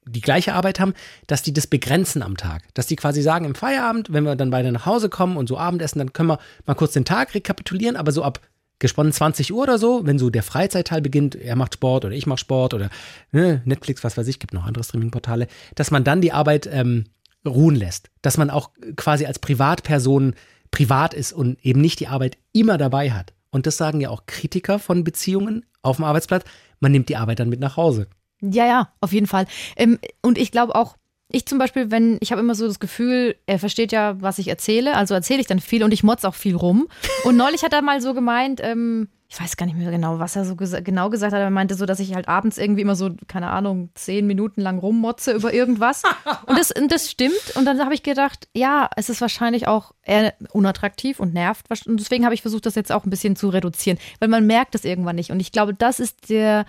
die 0.06 0.22
gleiche 0.22 0.54
Arbeit 0.54 0.80
haben, 0.80 0.94
dass 1.28 1.42
die 1.42 1.52
das 1.54 1.68
begrenzen 1.68 2.22
am 2.22 2.38
Tag. 2.38 2.64
Dass 2.74 2.88
die 2.88 2.96
quasi 2.96 3.22
sagen, 3.22 3.46
im 3.46 3.56
Feierabend, 3.56 4.14
wenn 4.14 4.24
wir 4.24 4.36
dann 4.36 4.52
beide 4.52 4.72
nach 4.72 4.86
Hause 4.86 5.10
kommen 5.10 5.36
und 5.36 5.48
so 5.48 5.58
Abendessen, 5.58 6.00
dann 6.00 6.14
können 6.14 6.30
wir 6.30 6.40
mal 6.66 6.76
kurz 6.76 6.94
den 6.94 7.06
Tag 7.06 7.34
rekapitulieren, 7.34 7.98
aber 7.98 8.12
so 8.12 8.24
ab 8.24 8.40
gesponnen 8.82 9.14
20 9.14 9.54
Uhr 9.54 9.64
oder 9.64 9.78
so, 9.78 10.06
wenn 10.06 10.20
so 10.20 10.30
der 10.30 10.44
Freizeitteil 10.44 11.02
beginnt, 11.02 11.36
er 11.36 11.56
macht 11.56 11.76
Sport 11.76 12.04
oder 12.04 12.14
ich 12.14 12.26
mache 12.26 12.40
Sport 12.40 12.74
oder 12.74 12.90
ne, 13.32 13.62
Netflix, 13.64 14.04
was 14.04 14.18
weiß 14.18 14.28
ich, 14.28 14.40
gibt 14.40 14.54
noch 14.54 14.66
andere 14.66 14.84
Streaming-Portale, 14.84 15.48
dass 15.76 15.92
man 15.92 16.04
dann 16.04 16.20
die 16.20 16.34
Arbeit 16.34 16.68
ähm, 16.70 17.06
ruhen 17.46 17.76
lässt. 17.76 18.10
Dass 18.22 18.38
man 18.38 18.50
auch 18.50 18.72
quasi 18.98 19.26
als 19.26 19.40
Privatperson 19.40 20.34
privat 20.72 21.14
ist 21.14 21.32
und 21.32 21.64
eben 21.64 21.80
nicht 21.80 22.00
die 22.00 22.08
Arbeit 22.08 22.38
immer 22.52 22.78
dabei 22.78 23.12
hat. 23.12 23.34
Und 23.52 23.68
das 23.68 23.78
sagen 23.78 24.02
ja 24.02 24.10
auch 24.10 24.26
Kritiker 24.26 24.80
von 24.80 25.04
Beziehungen 25.04 25.66
auf 25.82 25.98
dem 25.98 26.06
Arbeitsplatz. 26.06 26.44
Man 26.80 26.92
nimmt 26.92 27.10
die 27.10 27.18
Arbeit 27.18 27.40
dann 27.40 27.50
mit 27.50 27.60
nach 27.60 27.78
Hause. 27.78 28.08
Ja, 28.42 28.66
ja, 28.66 28.94
auf 29.02 29.14
jeden 29.14 29.28
Fall. 29.28 29.46
Ähm, 29.76 30.00
und 30.22 30.38
ich 30.38 30.52
glaube 30.52 30.74
auch, 30.76 30.98
ich 31.32 31.46
zum 31.46 31.58
Beispiel, 31.58 31.92
wenn, 31.92 32.18
ich 32.22 32.32
habe 32.32 32.42
immer 32.42 32.56
so 32.56 32.68
das 32.68 32.80
Gefühl, 32.80 33.36
er 33.46 33.60
versteht 33.60 33.92
ja, 33.92 34.22
was 34.22 34.40
ich 34.40 34.48
erzähle, 34.48 34.96
also 34.96 35.14
erzähle 35.14 35.42
ich 35.42 35.48
dann 35.48 35.60
viel 35.60 35.84
und 35.84 35.92
ich 35.92 36.04
motz 36.04 36.26
auch 36.26 36.36
viel 36.36 36.56
rum. 36.56 36.88
Und 37.24 37.38
neulich 37.38 37.64
hat 37.64 37.74
er 37.74 37.82
mal 37.82 38.02
so 38.02 38.14
gemeint, 38.14 38.62
ähm, 38.64 39.08
ich 39.32 39.40
weiß 39.40 39.56
gar 39.56 39.66
nicht 39.66 39.78
mehr 39.78 39.90
genau, 39.92 40.20
was 40.20 40.36
er 40.36 40.44
so 40.44 40.58
gesa 40.58 40.82
genau 40.82 41.10
gesagt 41.10 41.32
hat, 41.32 41.38
aber 41.38 41.46
er 41.46 41.52
meinte 41.52 41.76
so, 41.76 41.86
dass 41.86 42.02
ich 42.02 42.14
halt 42.14 42.28
abends 42.28 42.58
irgendwie 42.58 42.82
immer 42.82 42.96
so, 42.96 43.12
keine 43.30 43.50
Ahnung, 43.50 43.90
zehn 43.96 44.28
Minuten 44.28 44.60
lang 44.60 44.78
rummotze 44.78 45.32
über 45.32 45.54
irgendwas. 45.54 46.04
und, 46.48 46.60
das, 46.60 46.72
und 46.72 46.92
das 46.92 47.10
stimmt. 47.10 47.56
Und 47.56 47.64
dann 47.64 47.80
habe 47.80 47.94
ich 47.94 48.04
gedacht, 48.04 48.50
ja, 48.54 48.90
es 48.98 49.08
ist 49.08 49.22
wahrscheinlich 49.22 49.70
auch 49.70 49.94
eher 50.04 50.34
unattraktiv 50.52 51.22
und 51.22 51.34
nervt. 51.34 51.68
Und 51.86 51.98
deswegen 52.02 52.26
habe 52.26 52.36
ich 52.36 52.42
versucht, 52.42 52.66
das 52.66 52.76
jetzt 52.76 52.92
auch 52.92 53.06
ein 53.06 53.10
bisschen 53.10 53.38
zu 53.38 53.48
reduzieren, 53.48 53.98
weil 54.20 54.28
man 54.28 54.46
merkt 54.46 54.76
das 54.76 54.84
irgendwann 54.84 55.16
nicht. 55.16 55.32
Und 55.32 55.40
ich 55.40 55.54
glaube, 55.54 55.74
das 55.74 56.02
ist 56.02 56.30
der, 56.30 56.66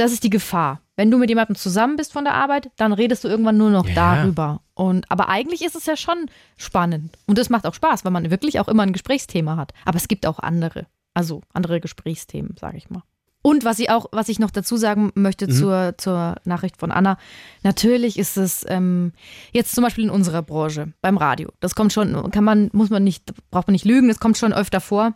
das 0.00 0.12
ist 0.12 0.24
die 0.24 0.30
Gefahr. 0.30 0.80
Wenn 0.96 1.10
du 1.10 1.18
mit 1.18 1.28
jemandem 1.30 1.56
zusammen 1.56 1.96
bist 1.96 2.12
von 2.12 2.24
der 2.24 2.34
Arbeit, 2.34 2.70
dann 2.76 2.92
redest 2.92 3.24
du 3.24 3.28
irgendwann 3.28 3.56
nur 3.56 3.70
noch 3.70 3.86
Ja. 3.88 3.94
darüber. 4.16 4.60
Und, 4.74 5.10
aber 5.10 5.28
eigentlich 5.28 5.62
ist 5.64 5.74
es 5.76 5.86
ja 5.86 5.96
schon 5.96 6.26
spannend. 6.56 7.16
Und 7.26 7.38
es 7.38 7.48
macht 7.50 7.66
auch 7.66 7.74
Spaß, 7.74 8.04
weil 8.04 8.12
man 8.12 8.30
wirklich 8.30 8.60
auch 8.60 8.68
immer 8.68 8.82
ein 8.82 8.92
Gesprächsthema 8.92 9.56
hat. 9.56 9.72
Aber 9.84 9.96
es 9.96 10.08
gibt 10.08 10.26
auch 10.26 10.38
andere. 10.38 10.86
Also 11.14 11.42
andere 11.52 11.80
Gesprächsthemen, 11.80 12.56
sage 12.58 12.76
ich 12.76 12.90
mal. 12.90 13.02
Und 13.42 13.64
was 13.64 13.78
ich 13.78 13.88
auch, 13.88 14.06
was 14.12 14.28
ich 14.28 14.38
noch 14.38 14.50
dazu 14.50 14.76
sagen 14.76 15.12
möchte 15.14 15.46
Mhm. 15.46 15.52
zur, 15.52 15.94
zur 15.96 16.36
Nachricht 16.44 16.76
von 16.76 16.90
Anna, 16.92 17.16
natürlich 17.62 18.18
ist 18.18 18.36
es 18.36 18.64
ähm, 18.68 19.12
jetzt 19.52 19.74
zum 19.74 19.82
Beispiel 19.82 20.04
in 20.04 20.10
unserer 20.10 20.42
Branche, 20.42 20.92
beim 21.00 21.16
Radio. 21.16 21.50
Das 21.60 21.74
kommt 21.74 21.92
schon, 21.94 22.30
kann 22.30 22.44
man, 22.44 22.68
muss 22.74 22.90
man 22.90 23.02
nicht, 23.02 23.32
braucht 23.50 23.66
man 23.68 23.72
nicht 23.72 23.86
lügen, 23.86 24.08
das 24.08 24.20
kommt 24.20 24.36
schon 24.36 24.52
öfter 24.52 24.80
vor, 24.82 25.14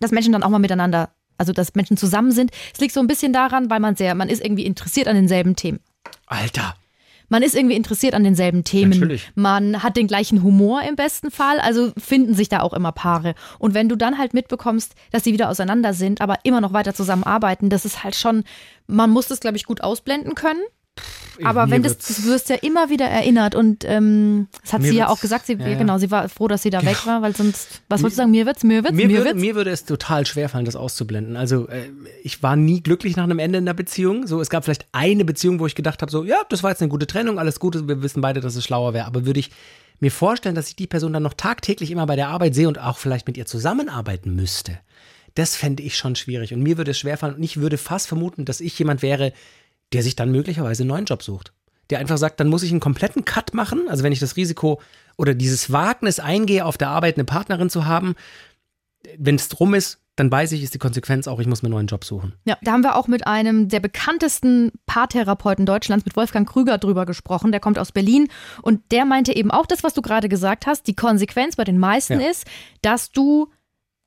dass 0.00 0.10
Menschen 0.10 0.32
dann 0.34 0.42
auch 0.42 0.50
mal 0.50 0.58
miteinander, 0.58 1.08
also 1.38 1.52
dass 1.52 1.74
Menschen 1.74 1.96
zusammen 1.96 2.32
sind. 2.32 2.50
Es 2.74 2.80
liegt 2.80 2.94
so 2.94 3.00
ein 3.00 3.06
bisschen 3.06 3.32
daran, 3.32 3.70
weil 3.70 3.80
man 3.80 3.96
sehr, 3.96 4.14
man 4.14 4.28
ist 4.28 4.44
irgendwie 4.44 4.66
interessiert 4.66 5.08
an 5.08 5.16
denselben 5.16 5.56
Themen. 5.56 5.80
Alter. 6.26 6.74
Man 7.28 7.42
ist 7.42 7.56
irgendwie 7.56 7.74
interessiert 7.74 8.14
an 8.14 8.22
denselben 8.22 8.62
Themen. 8.62 8.92
Natürlich. 8.92 9.30
Man 9.34 9.82
hat 9.82 9.96
den 9.96 10.06
gleichen 10.06 10.42
Humor 10.42 10.82
im 10.82 10.94
besten 10.94 11.30
Fall, 11.30 11.58
also 11.58 11.92
finden 11.98 12.34
sich 12.34 12.48
da 12.48 12.60
auch 12.60 12.72
immer 12.72 12.92
Paare. 12.92 13.34
Und 13.58 13.74
wenn 13.74 13.88
du 13.88 13.96
dann 13.96 14.18
halt 14.18 14.32
mitbekommst, 14.32 14.94
dass 15.10 15.24
sie 15.24 15.32
wieder 15.32 15.48
auseinander 15.48 15.92
sind, 15.92 16.20
aber 16.20 16.38
immer 16.44 16.60
noch 16.60 16.72
weiter 16.72 16.94
zusammenarbeiten, 16.94 17.68
das 17.68 17.84
ist 17.84 18.04
halt 18.04 18.14
schon, 18.14 18.44
man 18.86 19.10
muss 19.10 19.26
das, 19.26 19.40
glaube 19.40 19.56
ich, 19.56 19.64
gut 19.64 19.82
ausblenden 19.82 20.34
können. 20.36 20.60
Aber 21.44 21.70
wenn 21.70 21.82
das, 21.82 21.98
das 21.98 22.24
wirst 22.24 22.48
ja 22.48 22.56
immer 22.56 22.90
wieder 22.90 23.06
erinnert 23.06 23.54
und 23.54 23.84
ähm, 23.84 24.48
das 24.62 24.72
hat 24.72 24.82
Mir 24.82 24.88
sie 24.88 24.96
ja 24.96 25.08
auch 25.08 25.20
gesagt, 25.20 25.46
sie, 25.46 25.54
ja, 25.54 25.68
ja. 25.68 25.78
genau, 25.78 25.98
sie 25.98 26.10
war 26.10 26.28
froh, 26.28 26.48
dass 26.48 26.62
sie 26.62 26.70
da 26.70 26.84
weg 26.84 27.06
war, 27.06 27.22
weil 27.22 27.34
sonst, 27.34 27.82
was 27.88 28.02
wolltest 28.02 28.18
du 28.18 28.22
sagen, 28.22 28.30
mir 28.30 28.46
wird's, 28.46 28.64
mir 28.64 28.84
wird's, 28.84 28.96
Mir, 28.96 29.06
mir, 29.06 29.18
würde, 29.18 29.24
wird's. 29.30 29.40
mir 29.40 29.54
würde 29.54 29.70
es 29.70 29.84
total 29.84 30.26
schwerfallen, 30.26 30.64
das 30.64 30.76
auszublenden. 30.76 31.36
Also 31.36 31.68
äh, 31.68 31.90
ich 32.22 32.42
war 32.42 32.56
nie 32.56 32.82
glücklich 32.82 33.16
nach 33.16 33.24
einem 33.24 33.38
Ende 33.38 33.58
in 33.58 33.66
der 33.66 33.74
Beziehung. 33.74 34.26
So, 34.26 34.40
es 34.40 34.50
gab 34.50 34.64
vielleicht 34.64 34.86
eine 34.92 35.24
Beziehung, 35.24 35.60
wo 35.60 35.66
ich 35.66 35.74
gedacht 35.74 36.02
habe, 36.02 36.10
so, 36.10 36.24
ja, 36.24 36.38
das 36.48 36.62
war 36.62 36.70
jetzt 36.70 36.82
eine 36.82 36.88
gute 36.88 37.06
Trennung, 37.06 37.38
alles 37.38 37.60
Gute, 37.60 37.86
wir 37.88 38.02
wissen 38.02 38.20
beide, 38.20 38.40
dass 38.40 38.56
es 38.56 38.64
schlauer 38.64 38.94
wäre. 38.94 39.06
Aber 39.06 39.26
würde 39.26 39.40
ich 39.40 39.50
mir 40.00 40.10
vorstellen, 40.10 40.54
dass 40.54 40.68
ich 40.68 40.76
die 40.76 40.86
Person 40.86 41.12
dann 41.12 41.22
noch 41.22 41.34
tagtäglich 41.34 41.90
immer 41.90 42.06
bei 42.06 42.16
der 42.16 42.28
Arbeit 42.28 42.54
sehe 42.54 42.68
und 42.68 42.78
auch 42.78 42.98
vielleicht 42.98 43.26
mit 43.26 43.36
ihr 43.36 43.46
zusammenarbeiten 43.46 44.34
müsste, 44.34 44.78
das 45.34 45.56
fände 45.56 45.82
ich 45.82 45.96
schon 45.96 46.16
schwierig. 46.16 46.54
Und 46.54 46.62
mir 46.62 46.78
würde 46.78 46.90
es 46.90 46.98
schwerfallen 46.98 47.36
und 47.36 47.42
ich 47.42 47.58
würde 47.58 47.78
fast 47.78 48.06
vermuten, 48.08 48.44
dass 48.44 48.60
ich 48.60 48.78
jemand 48.78 49.02
wäre, 49.02 49.32
der 49.92 50.02
sich 50.02 50.16
dann 50.16 50.30
möglicherweise 50.30 50.82
einen 50.82 50.88
neuen 50.88 51.04
Job 51.04 51.22
sucht. 51.22 51.52
Der 51.90 52.00
einfach 52.00 52.18
sagt, 52.18 52.40
dann 52.40 52.48
muss 52.48 52.62
ich 52.64 52.70
einen 52.72 52.80
kompletten 52.80 53.24
Cut 53.24 53.54
machen. 53.54 53.88
Also 53.88 54.02
wenn 54.02 54.12
ich 54.12 54.18
das 54.18 54.36
Risiko 54.36 54.80
oder 55.16 55.34
dieses 55.34 55.70
Wagnis 55.70 56.18
eingehe, 56.18 56.64
auf 56.64 56.78
der 56.78 56.88
Arbeit 56.88 57.16
eine 57.16 57.24
Partnerin 57.24 57.70
zu 57.70 57.86
haben, 57.86 58.16
wenn 59.16 59.36
es 59.36 59.48
drum 59.48 59.74
ist, 59.74 60.00
dann 60.16 60.30
weiß 60.32 60.52
ich, 60.52 60.62
ist 60.62 60.72
die 60.72 60.78
Konsequenz 60.78 61.28
auch, 61.28 61.38
ich 61.40 61.46
muss 61.46 61.62
mir 61.62 61.66
einen 61.66 61.74
neuen 61.74 61.86
Job 61.86 62.02
suchen. 62.04 62.32
Ja, 62.46 62.56
da 62.62 62.72
haben 62.72 62.82
wir 62.82 62.96
auch 62.96 63.06
mit 63.06 63.26
einem 63.26 63.68
der 63.68 63.80
bekanntesten 63.80 64.72
Paartherapeuten 64.86 65.66
Deutschlands, 65.66 66.06
mit 66.06 66.16
Wolfgang 66.16 66.48
Krüger, 66.48 66.78
drüber 66.78 67.04
gesprochen. 67.04 67.52
Der 67.52 67.60
kommt 67.60 67.78
aus 67.78 67.92
Berlin 67.92 68.28
und 68.62 68.80
der 68.92 69.04
meinte 69.04 69.36
eben 69.36 69.50
auch 69.50 69.66
das, 69.66 69.84
was 69.84 69.92
du 69.92 70.00
gerade 70.00 70.28
gesagt 70.30 70.66
hast. 70.66 70.86
Die 70.86 70.96
Konsequenz 70.96 71.56
bei 71.56 71.64
den 71.64 71.78
meisten 71.78 72.18
Ja. 72.20 72.30
ist, 72.30 72.46
dass 72.80 73.12
du 73.12 73.52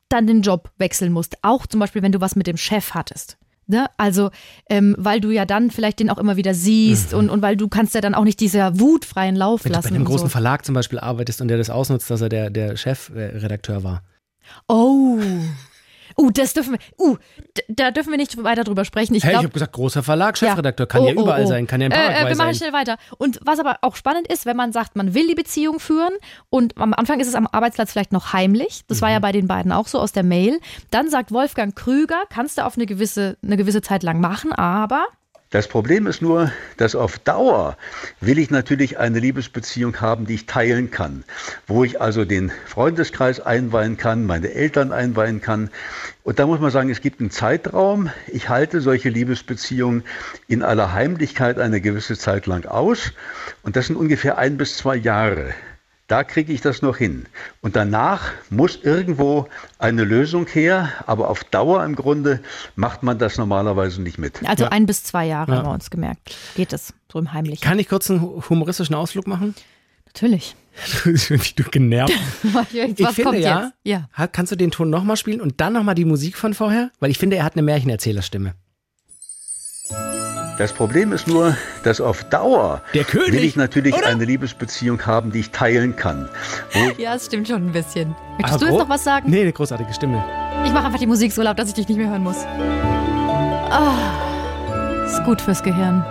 dann 0.09 0.25
den 0.25 0.41
Job 0.41 0.71
wechseln 0.79 1.13
musst. 1.13 1.37
Auch 1.43 1.67
zum 1.67 1.79
Beispiel, 1.79 2.01
wenn 2.01 2.11
du 2.11 2.19
was 2.21 2.35
mit 2.35 2.47
dem 2.47 2.57
Chef 2.57 2.95
hattest. 2.95 3.37
Ne? 3.69 3.85
Also, 3.97 4.31
ähm, 4.67 4.95
weil 4.97 5.21
du 5.21 5.29
ja 5.29 5.45
dann 5.45 5.69
vielleicht 5.69 5.99
den 5.99 6.09
auch 6.09 6.17
immer 6.17 6.37
wieder 6.37 6.55
siehst 6.55 7.13
und, 7.13 7.29
und 7.29 7.43
weil 7.43 7.55
du 7.55 7.67
kannst 7.67 7.93
ja 7.93 8.01
dann 8.01 8.15
auch 8.15 8.23
nicht 8.23 8.39
dieser 8.39 8.79
Wut 8.79 9.05
freien 9.05 9.35
Lauf 9.35 9.61
Mhm. 9.61 9.65
Wenn 9.65 9.71
du 9.71 9.77
bei 9.77 9.83
lassen. 9.83 9.95
einem 9.95 10.05
großen 10.05 10.27
so. 10.27 10.29
Verlag 10.29 10.65
zum 10.65 10.73
Beispiel 10.73 10.97
arbeitest 10.97 11.39
und 11.41 11.49
der 11.49 11.57
das 11.59 11.69
ausnutzt, 11.69 12.09
dass 12.09 12.21
er 12.21 12.29
der, 12.29 12.49
der 12.49 12.77
Chefredakteur 12.77 13.83
war. 13.83 14.01
Oh. 14.67 15.19
Uh, 16.19 16.31
das 16.31 16.53
dürfen 16.53 16.73
wir. 16.73 16.79
Uh, 16.99 17.15
da 17.69 17.91
dürfen 17.91 18.11
wir 18.11 18.17
nicht 18.17 18.43
weiter 18.43 18.65
drüber 18.65 18.83
sprechen. 18.83 19.15
Ich 19.15 19.23
hey, 19.23 19.31
ich 19.31 19.37
habe 19.37 19.49
gesagt, 19.49 19.71
großer 19.71 20.03
Verlag, 20.03 20.37
Chefredakteur, 20.37 20.85
kann 20.85 21.01
Oh, 21.03 21.07
ja 21.07 21.13
oh, 21.15 21.21
überall 21.21 21.43
oh. 21.45 21.47
sein, 21.47 21.65
kann 21.65 21.79
ja 21.79 21.87
in 21.87 21.93
Äh, 21.93 21.95
Paraguay 21.95 22.15
äh, 22.25 22.29
wir 22.29 22.35
machen 22.35 22.53
sein. 22.53 22.55
schnell 22.55 22.73
weiter. 22.73 22.97
Und 23.17 23.39
was 23.43 23.59
aber 23.59 23.77
auch 23.81 23.95
spannend 23.95 24.27
ist, 24.27 24.45
wenn 24.45 24.57
man 24.57 24.73
sagt, 24.73 24.95
man 24.97 25.13
will 25.13 25.27
die 25.27 25.35
Beziehung 25.35 25.79
führen 25.79 26.11
und 26.49 26.77
am 26.77 26.93
Anfang 26.93 27.19
ist 27.21 27.27
es 27.27 27.35
am 27.35 27.47
Arbeitsplatz 27.47 27.91
vielleicht 27.93 28.11
noch 28.11 28.33
heimlich. 28.33 28.81
Das 28.87 28.97
Mhm. 28.97 29.01
war 29.03 29.11
ja 29.11 29.19
bei 29.19 29.31
den 29.31 29.47
beiden 29.47 29.71
auch 29.71 29.87
so 29.87 29.97
aus 29.99 30.11
der 30.11 30.23
Mail. 30.23 30.59
Dann 30.91 31.09
sagt 31.09 31.31
Wolfgang 31.31 31.73
Krüger, 31.75 32.23
kannst 32.29 32.57
du 32.57 32.65
auf 32.65 32.75
eine 32.75 32.85
gewisse, 32.85 33.37
eine 33.41 33.55
gewisse 33.55 33.81
Zeit 33.81 34.03
lang 34.03 34.19
machen, 34.19 34.51
aber 34.51 35.05
Das 35.51 35.67
Problem 35.67 36.05
ist 36.05 36.21
nur, 36.21 36.51
dass 36.77 36.93
auf 36.93 37.17
Dauer 37.17 37.75
will 38.21 38.37
ich 38.37 38.51
natürlich 38.51 38.99
eine 38.99 39.17
Liebesbeziehung 39.17 39.99
haben, 39.99 40.27
die 40.27 40.35
ich 40.35 40.45
teilen 40.45 40.91
kann, 40.91 41.23
wo 41.65 41.83
ich 41.83 41.99
also 41.99 42.23
den 42.23 42.51
Freundeskreis 42.67 43.39
einweihen 43.39 43.97
kann, 43.97 44.27
meine 44.27 44.51
Eltern 44.51 44.91
einweihen 44.91 45.41
kann. 45.41 45.71
Und 46.21 46.37
da 46.37 46.45
muss 46.45 46.59
man 46.59 46.69
sagen, 46.69 46.91
es 46.91 47.01
gibt 47.01 47.19
einen 47.19 47.31
Zeitraum. 47.31 48.11
Ich 48.27 48.49
halte 48.49 48.79
solche 48.79 49.09
Liebesbeziehungen 49.09 50.03
in 50.47 50.61
aller 50.61 50.93
Heimlichkeit 50.93 51.57
eine 51.57 51.81
gewisse 51.81 52.15
Zeit 52.15 52.45
lang 52.45 52.67
aus. 52.67 53.13
Und 53.63 53.75
das 53.75 53.87
sind 53.87 53.95
ungefähr 53.95 54.37
ein 54.37 54.55
bis 54.55 54.77
zwei 54.77 54.97
Jahre. 54.97 55.55
Da 56.09 56.23
kriege 56.23 56.51
ich 56.51 56.59
das 56.61 56.81
noch 56.81 56.97
hin. 56.97 57.27
Und 57.61 57.75
danach 57.75 58.31
muss 58.49 58.79
irgendwo 58.81 59.47
eine 59.77 60.03
Lösung 60.03 60.47
her, 60.47 60.89
aber 61.05 61.29
auf 61.29 61.43
Dauer 61.43 61.85
im 61.85 61.95
Grunde 61.95 62.41
macht 62.75 63.03
man 63.03 63.19
das 63.19 63.37
normalerweise 63.37 64.01
nicht 64.01 64.17
mit. 64.17 64.41
also 64.49 64.65
ein 64.65 64.87
bis 64.87 65.03
zwei 65.03 65.25
Jahre 65.27 65.51
Ja. 65.51 65.57
haben 65.59 65.65
wir 65.67 65.71
uns 65.73 65.89
gemerkt. 65.91 66.35
Geht 66.55 66.73
es 66.73 66.93
so 67.11 67.19
im 67.19 67.31
Heimlichen? 67.31 67.61
Kann 67.63 67.77
ich 67.77 67.87
kurz 67.87 68.09
einen 68.09 68.21
humoristischen 68.49 68.95
Ausflug 68.95 69.27
machen? 69.27 69.53
Natürlich. 70.07 70.55
Wie 71.03 71.53
du 71.55 71.63
genervt. 71.69 72.11
Was 72.43 72.73
Ich 72.73 72.95
finde 73.09 73.23
kommt 73.23 73.39
ja, 73.39 73.71
jetzt? 73.83 74.09
Ja. 74.17 74.27
Kannst 74.31 74.51
du 74.51 74.55
den 74.55 74.71
Ton 74.71 74.89
nochmal 74.89 75.15
spielen 75.15 75.41
und 75.41 75.61
dann 75.61 75.73
nochmal 75.73 75.93
die 75.95 76.05
Musik 76.05 76.37
von 76.37 76.55
vorher? 76.55 76.89
Weil 76.99 77.11
ich 77.11 77.19
finde, 77.19 77.35
er 77.35 77.43
hat 77.43 77.53
eine 77.53 77.61
Märchenerzählerstimme. 77.61 78.55
Das 80.59 80.73
Problem 80.73 81.13
ist 81.13 81.25
nur, 81.25 81.55
dass 81.83 82.01
auf 82.01 82.25
Dauer 82.25 82.81
Der 82.93 83.05
König, 83.05 83.31
will 83.31 83.43
ich 83.45 83.55
natürlich 83.55 83.95
oder? 83.95 84.07
eine 84.07 84.25
Liebesbeziehung 84.25 85.05
haben, 85.05 85.31
die 85.31 85.39
ich 85.39 85.51
teilen 85.51 85.95
kann. 85.95 86.27
Wo 86.73 86.89
ich 86.89 86.97
Ja, 86.97 87.15
es 87.15 87.27
stimmt 87.27 87.47
schon 87.47 87.67
ein 87.67 87.71
bisschen. 87.71 88.09
Möchtest 88.37 88.55
Aber 88.55 88.65
du 88.65 88.65
jetzt 88.65 88.79
noch 88.79 88.89
was 88.89 89.05
sagen? 89.05 89.29
Nee, 89.29 89.43
eine 89.43 89.53
großartige 89.53 89.93
Stimme. 89.93 90.21
Ich 90.65 90.73
mache 90.73 90.87
einfach 90.87 90.99
die 90.99 91.07
Musik 91.07 91.31
so 91.31 91.41
laut, 91.41 91.57
dass 91.57 91.69
ich 91.69 91.75
dich 91.75 91.87
nicht 91.87 91.95
mehr 91.95 92.09
hören 92.09 92.23
muss. 92.23 92.35
Ah, 93.71 95.05
ist 95.05 95.23
gut 95.23 95.39
fürs 95.39 95.63
Gehirn. 95.63 96.03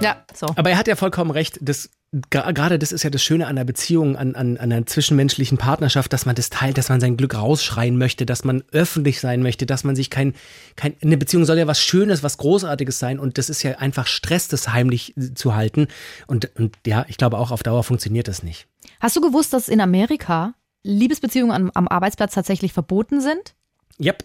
Ja, 0.00 0.18
so. 0.32 0.46
Aber 0.54 0.70
er 0.70 0.78
hat 0.78 0.86
ja 0.86 0.94
vollkommen 0.94 1.32
recht. 1.32 1.58
Das, 1.60 1.90
gerade 2.30 2.78
das 2.78 2.92
ist 2.92 3.02
ja 3.02 3.10
das 3.10 3.22
Schöne 3.22 3.46
an 3.46 3.56
der 3.56 3.64
Beziehung, 3.64 4.16
an, 4.16 4.34
an, 4.34 4.56
an 4.56 4.72
einer 4.72 4.86
zwischenmenschlichen 4.86 5.58
Partnerschaft, 5.58 6.12
dass 6.12 6.26
man 6.26 6.34
das 6.34 6.50
teilt, 6.50 6.78
dass 6.78 6.88
man 6.88 7.00
sein 7.00 7.16
Glück 7.16 7.34
rausschreien 7.34 7.98
möchte, 7.98 8.24
dass 8.24 8.44
man 8.44 8.62
öffentlich 8.72 9.20
sein 9.20 9.42
möchte, 9.42 9.66
dass 9.66 9.84
man 9.84 9.96
sich 9.96 10.10
kein, 10.10 10.34
kein, 10.76 10.94
eine 11.02 11.16
Beziehung 11.16 11.44
soll 11.44 11.58
ja 11.58 11.66
was 11.66 11.80
Schönes, 11.80 12.22
was 12.22 12.38
Großartiges 12.38 12.98
sein 12.98 13.18
und 13.18 13.38
das 13.38 13.50
ist 13.50 13.62
ja 13.62 13.78
einfach 13.78 14.06
Stress, 14.06 14.48
das 14.48 14.68
heimlich 14.68 15.14
zu 15.34 15.54
halten. 15.54 15.88
Und, 16.26 16.50
und 16.56 16.76
ja, 16.86 17.04
ich 17.08 17.16
glaube 17.16 17.38
auch 17.38 17.50
auf 17.50 17.62
Dauer 17.62 17.82
funktioniert 17.82 18.28
das 18.28 18.42
nicht. 18.42 18.66
Hast 19.00 19.16
du 19.16 19.20
gewusst, 19.20 19.52
dass 19.52 19.68
in 19.68 19.80
Amerika 19.80 20.54
Liebesbeziehungen 20.84 21.54
am, 21.54 21.70
am 21.74 21.88
Arbeitsplatz 21.88 22.34
tatsächlich 22.34 22.72
verboten 22.72 23.20
sind? 23.20 23.54
Yep. 24.00 24.24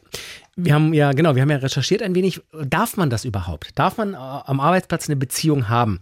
Wir 0.55 0.73
haben 0.73 0.93
ja, 0.93 1.11
genau, 1.13 1.35
wir 1.35 1.41
haben 1.41 1.51
ja 1.51 1.57
recherchiert 1.57 2.01
ein 2.01 2.15
wenig. 2.15 2.41
Darf 2.65 2.97
man 2.97 3.09
das 3.09 3.23
überhaupt? 3.23 3.71
Darf 3.75 3.97
man 3.97 4.13
äh, 4.13 4.17
am 4.17 4.59
Arbeitsplatz 4.59 5.07
eine 5.07 5.15
Beziehung 5.15 5.69
haben? 5.69 6.01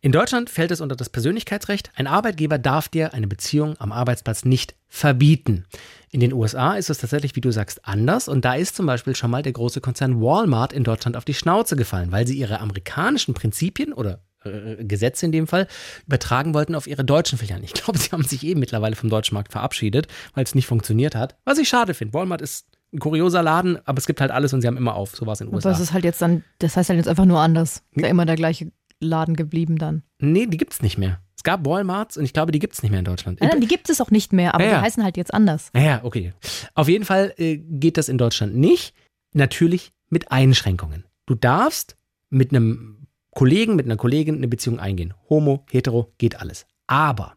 In 0.00 0.12
Deutschland 0.12 0.50
fällt 0.50 0.70
es 0.70 0.80
unter 0.80 0.96
das 0.96 1.10
Persönlichkeitsrecht. 1.10 1.90
Ein 1.94 2.06
Arbeitgeber 2.06 2.58
darf 2.58 2.88
dir 2.88 3.14
eine 3.14 3.26
Beziehung 3.26 3.76
am 3.78 3.92
Arbeitsplatz 3.92 4.44
nicht 4.44 4.74
verbieten. 4.88 5.64
In 6.10 6.20
den 6.20 6.32
USA 6.32 6.74
ist 6.74 6.90
es 6.90 6.98
tatsächlich, 6.98 7.36
wie 7.36 7.40
du 7.40 7.50
sagst, 7.50 7.84
anders. 7.84 8.28
Und 8.28 8.44
da 8.44 8.54
ist 8.54 8.76
zum 8.76 8.86
Beispiel 8.86 9.16
schon 9.16 9.30
mal 9.30 9.42
der 9.42 9.52
große 9.52 9.80
Konzern 9.80 10.20
Walmart 10.20 10.72
in 10.72 10.84
Deutschland 10.84 11.16
auf 11.16 11.24
die 11.24 11.34
Schnauze 11.34 11.76
gefallen, 11.76 12.12
weil 12.12 12.26
sie 12.26 12.38
ihre 12.38 12.60
amerikanischen 12.60 13.34
Prinzipien 13.34 13.92
oder 13.92 14.20
äh, 14.44 14.84
Gesetze 14.84 15.26
in 15.26 15.32
dem 15.32 15.46
Fall 15.46 15.66
übertragen 16.06 16.54
wollten 16.54 16.74
auf 16.74 16.86
ihre 16.86 17.04
deutschen 17.04 17.38
Filialen. 17.38 17.64
Ich 17.64 17.74
glaube, 17.74 17.98
sie 17.98 18.10
haben 18.12 18.24
sich 18.24 18.44
eben 18.44 18.60
mittlerweile 18.60 18.96
vom 18.96 19.10
deutschen 19.10 19.34
Markt 19.34 19.52
verabschiedet, 19.52 20.08
weil 20.34 20.44
es 20.44 20.54
nicht 20.54 20.66
funktioniert 20.66 21.14
hat. 21.14 21.36
Was 21.44 21.58
ich 21.58 21.68
schade 21.68 21.94
finde. 21.94 22.14
Walmart 22.14 22.42
ist 22.42 22.66
ein 22.92 23.00
kurioser 23.00 23.42
Laden, 23.42 23.78
aber 23.84 23.98
es 23.98 24.06
gibt 24.06 24.20
halt 24.20 24.30
alles 24.30 24.52
und 24.52 24.60
sie 24.60 24.66
haben 24.66 24.76
immer 24.76 24.94
auf. 24.94 25.16
So 25.16 25.26
war 25.26 25.32
es 25.32 25.40
in 25.40 25.48
den 25.48 25.54
USA. 25.54 25.70
es 25.70 25.80
ist 25.80 25.92
halt 25.92 26.04
jetzt 26.04 26.22
dann, 26.22 26.44
das 26.58 26.76
heißt 26.76 26.88
halt 26.88 26.98
jetzt 26.98 27.08
einfach 27.08 27.24
nur 27.24 27.40
anders. 27.40 27.82
Ist 27.92 28.02
ja 28.02 28.08
immer 28.08 28.24
der 28.24 28.36
gleiche 28.36 28.70
Laden 29.00 29.36
geblieben 29.36 29.78
dann. 29.78 30.02
nee, 30.20 30.46
die 30.46 30.56
gibt's 30.56 30.82
nicht 30.82 30.98
mehr. 30.98 31.20
Es 31.36 31.42
gab 31.42 31.66
Walmarts 31.66 32.16
und 32.16 32.24
ich 32.24 32.32
glaube, 32.32 32.50
die 32.50 32.58
gibt's 32.58 32.82
nicht 32.82 32.90
mehr 32.90 32.98
in 33.00 33.04
Deutschland. 33.04 33.40
Nein, 33.40 33.50
nein, 33.50 33.60
die 33.60 33.66
gibt 33.68 33.90
es 33.90 34.00
auch 34.00 34.10
nicht 34.10 34.32
mehr, 34.32 34.54
aber 34.54 34.64
Ja, 34.64 34.70
ja. 34.70 34.78
die 34.78 34.84
heißen 34.84 35.04
halt 35.04 35.16
jetzt 35.16 35.32
anders. 35.34 35.70
Naja, 35.74 36.00
okay. 36.02 36.32
Auf 36.74 36.88
jeden 36.88 37.04
Fall 37.04 37.34
äh, 37.36 37.58
geht 37.58 37.98
das 37.98 38.08
in 38.08 38.18
Deutschland 38.18 38.56
nicht. 38.56 38.94
Natürlich 39.34 39.92
mit 40.08 40.32
Einschränkungen. 40.32 41.04
Du 41.26 41.34
darfst 41.34 41.96
mit 42.30 42.50
einem 42.50 43.06
Kollegen, 43.32 43.76
mit 43.76 43.84
einer 43.86 43.96
Kollegin 43.96 44.36
eine 44.36 44.48
Beziehung 44.48 44.80
eingehen. 44.80 45.12
Homo, 45.28 45.64
hetero, 45.70 46.10
geht 46.16 46.40
alles. 46.40 46.66
Aber 46.86 47.36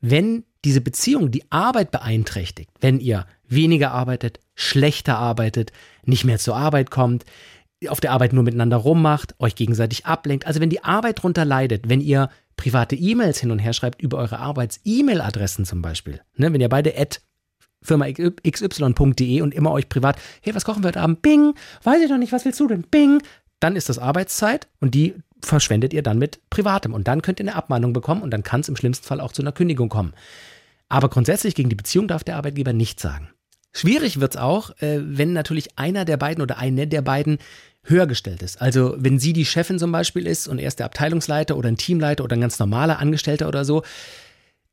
wenn 0.00 0.44
diese 0.64 0.80
Beziehung 0.80 1.30
die 1.30 1.44
Arbeit 1.50 1.90
beeinträchtigt, 1.92 2.70
wenn 2.80 2.98
ihr 2.98 3.24
weniger 3.46 3.92
arbeitet, 3.92 4.40
schlechter 4.56 5.16
arbeitet, 5.18 5.70
nicht 6.04 6.24
mehr 6.24 6.38
zur 6.38 6.56
Arbeit 6.56 6.90
kommt, 6.90 7.24
auf 7.86 8.00
der 8.00 8.12
Arbeit 8.12 8.32
nur 8.32 8.42
miteinander 8.42 8.76
rummacht, 8.76 9.34
euch 9.38 9.54
gegenseitig 9.54 10.06
ablenkt, 10.06 10.46
also 10.46 10.60
wenn 10.60 10.70
die 10.70 10.82
Arbeit 10.82 11.22
drunter 11.22 11.44
leidet, 11.44 11.88
wenn 11.88 12.00
ihr 12.00 12.30
private 12.56 12.96
E-Mails 12.96 13.38
hin 13.38 13.52
und 13.52 13.60
her 13.60 13.72
schreibt 13.72 14.02
über 14.02 14.18
eure 14.18 14.38
Arbeits-E-Mail-Adressen 14.40 15.64
zum 15.64 15.80
Beispiel, 15.80 16.20
ne, 16.36 16.52
wenn 16.52 16.60
ihr 16.60 16.68
beide 16.68 16.98
at 16.98 17.20
Firma 17.80 18.06
xy.de 18.10 19.40
und 19.40 19.54
immer 19.54 19.70
euch 19.70 19.88
privat, 19.88 20.18
hey, 20.42 20.54
was 20.54 20.64
kochen 20.64 20.82
wir 20.82 20.88
heute 20.88 21.00
Abend? 21.00 21.22
Bing, 21.22 21.54
weiß 21.84 22.02
ich 22.02 22.10
noch 22.10 22.18
nicht, 22.18 22.32
was 22.32 22.44
willst 22.44 22.58
du 22.58 22.66
denn? 22.66 22.82
Bing, 22.82 23.22
dann 23.60 23.76
ist 23.76 23.88
das 23.88 24.00
Arbeitszeit 24.00 24.66
und 24.80 24.94
die 24.94 25.14
verschwendet 25.40 25.92
ihr 25.92 26.02
dann 26.02 26.18
mit 26.18 26.40
Privatem 26.50 26.92
und 26.92 27.06
dann 27.06 27.22
könnt 27.22 27.38
ihr 27.38 27.44
eine 27.44 27.54
Abmahnung 27.54 27.92
bekommen 27.92 28.22
und 28.22 28.32
dann 28.32 28.42
kann 28.42 28.60
es 28.60 28.68
im 28.68 28.74
schlimmsten 28.74 29.06
Fall 29.06 29.20
auch 29.20 29.30
zu 29.30 29.42
einer 29.42 29.52
Kündigung 29.52 29.88
kommen. 29.88 30.12
Aber 30.88 31.08
grundsätzlich 31.08 31.54
gegen 31.54 31.68
die 31.68 31.76
Beziehung 31.76 32.08
darf 32.08 32.24
der 32.24 32.36
Arbeitgeber 32.36 32.72
nichts 32.72 33.02
sagen. 33.02 33.30
Schwierig 33.72 34.18
wird's 34.18 34.36
auch, 34.36 34.70
äh, 34.80 35.00
wenn 35.02 35.32
natürlich 35.32 35.78
einer 35.78 36.04
der 36.04 36.16
beiden 36.16 36.42
oder 36.42 36.58
eine 36.58 36.86
der 36.86 37.02
beiden 37.02 37.38
höher 37.88 38.06
gestellt 38.06 38.42
ist. 38.42 38.60
Also 38.60 38.94
wenn 38.98 39.18
sie 39.18 39.32
die 39.32 39.44
Chefin 39.44 39.78
zum 39.78 39.92
Beispiel 39.92 40.26
ist 40.26 40.48
und 40.48 40.58
er 40.58 40.68
ist 40.68 40.78
der 40.78 40.86
Abteilungsleiter 40.86 41.56
oder 41.56 41.68
ein 41.68 41.76
Teamleiter 41.76 42.24
oder 42.24 42.36
ein 42.36 42.40
ganz 42.40 42.58
normaler 42.58 42.98
Angestellter 42.98 43.48
oder 43.48 43.64
so, 43.64 43.82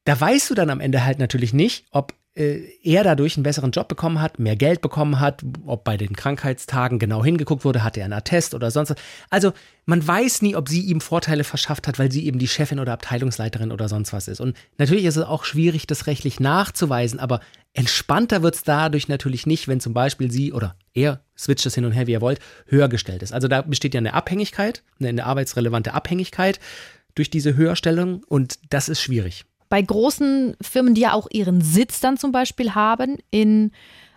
da 0.04 0.20
weißt 0.20 0.50
du 0.50 0.54
dann 0.54 0.70
am 0.70 0.80
Ende 0.80 1.04
halt 1.04 1.20
natürlich 1.20 1.54
nicht, 1.54 1.86
ob 1.92 2.14
er 2.36 3.04
dadurch 3.06 3.38
einen 3.38 3.44
besseren 3.44 3.72
Job 3.72 3.88
bekommen 3.88 4.20
hat, 4.22 4.40
mehr 4.40 4.58
Geld 4.58 4.82
bekommen 4.82 5.22
hat, 5.22 5.42
ob 5.66 5.86
bei 5.86 5.96
den 5.96 6.14
Krankheitstagen 6.18 7.00
genau 7.00 7.24
hingeguckt 7.24 7.64
wurde, 7.64 7.82
hatte 7.82 8.02
er 8.02 8.06
einen 8.06 8.14
Attest 8.14 8.54
oder 8.54 8.72
sonst 8.72 8.90
was. 8.90 8.98
Also 9.30 9.54
man 9.86 10.06
weiß 10.06 10.42
nie, 10.42 10.54
ob 10.58 10.68
sie 10.68 10.82
ihm 10.82 11.00
Vorteile 11.00 11.46
verschafft 11.46 11.88
hat, 11.88 11.98
weil 11.98 12.12
sie 12.12 12.26
eben 12.26 12.38
die 12.38 12.50
Chefin 12.50 12.80
oder 12.80 12.92
Abteilungsleiterin 12.92 13.72
oder 13.72 13.88
sonst 13.88 14.12
was 14.12 14.28
ist. 14.28 14.42
Und 14.42 14.58
natürlich 14.78 15.06
ist 15.06 15.16
es 15.16 15.24
auch 15.24 15.46
schwierig, 15.46 15.88
das 15.88 16.08
rechtlich 16.08 16.42
nachzuweisen, 16.42 17.22
aber 17.22 17.40
entspannter 17.72 18.44
wird 18.44 18.56
es 18.56 18.64
dadurch 18.64 19.08
natürlich 19.08 19.46
nicht, 19.46 19.70
wenn 19.70 19.80
zum 19.80 19.94
Beispiel 19.94 20.30
sie 20.30 20.52
oder 20.52 20.76
er, 20.94 21.22
switcht 21.38 21.66
es 21.66 21.76
hin 21.76 21.86
und 21.86 21.94
her, 21.94 22.06
wie 22.08 22.12
ihr 22.12 22.22
wollt, 22.22 22.40
höher 22.68 22.90
gestellt 22.90 23.24
ist. 23.24 23.32
Also 23.32 23.48
da 23.48 23.62
besteht 23.62 23.94
ja 23.94 24.00
eine 24.00 24.14
Abhängigkeit, 24.14 24.84
eine 25.02 25.26
arbeitsrelevante 25.26 25.94
Abhängigkeit 25.94 26.60
durch 27.16 27.30
diese 27.30 27.56
Höherstellung 27.56 28.26
und 28.28 28.60
das 28.70 28.90
ist 28.90 29.02
schwierig. 29.02 29.46
Bei 29.70 29.82
großen 29.82 30.56
Firmen, 30.62 30.94
die 30.94 31.02
ja 31.02 31.14
auch 31.14 31.28
ihren 31.32 31.62
Sitz 31.62 32.00
dann 32.00 32.18
zum 32.18 32.32
Beispiel 32.32 32.76
haben 32.76 33.18
in 33.32 33.72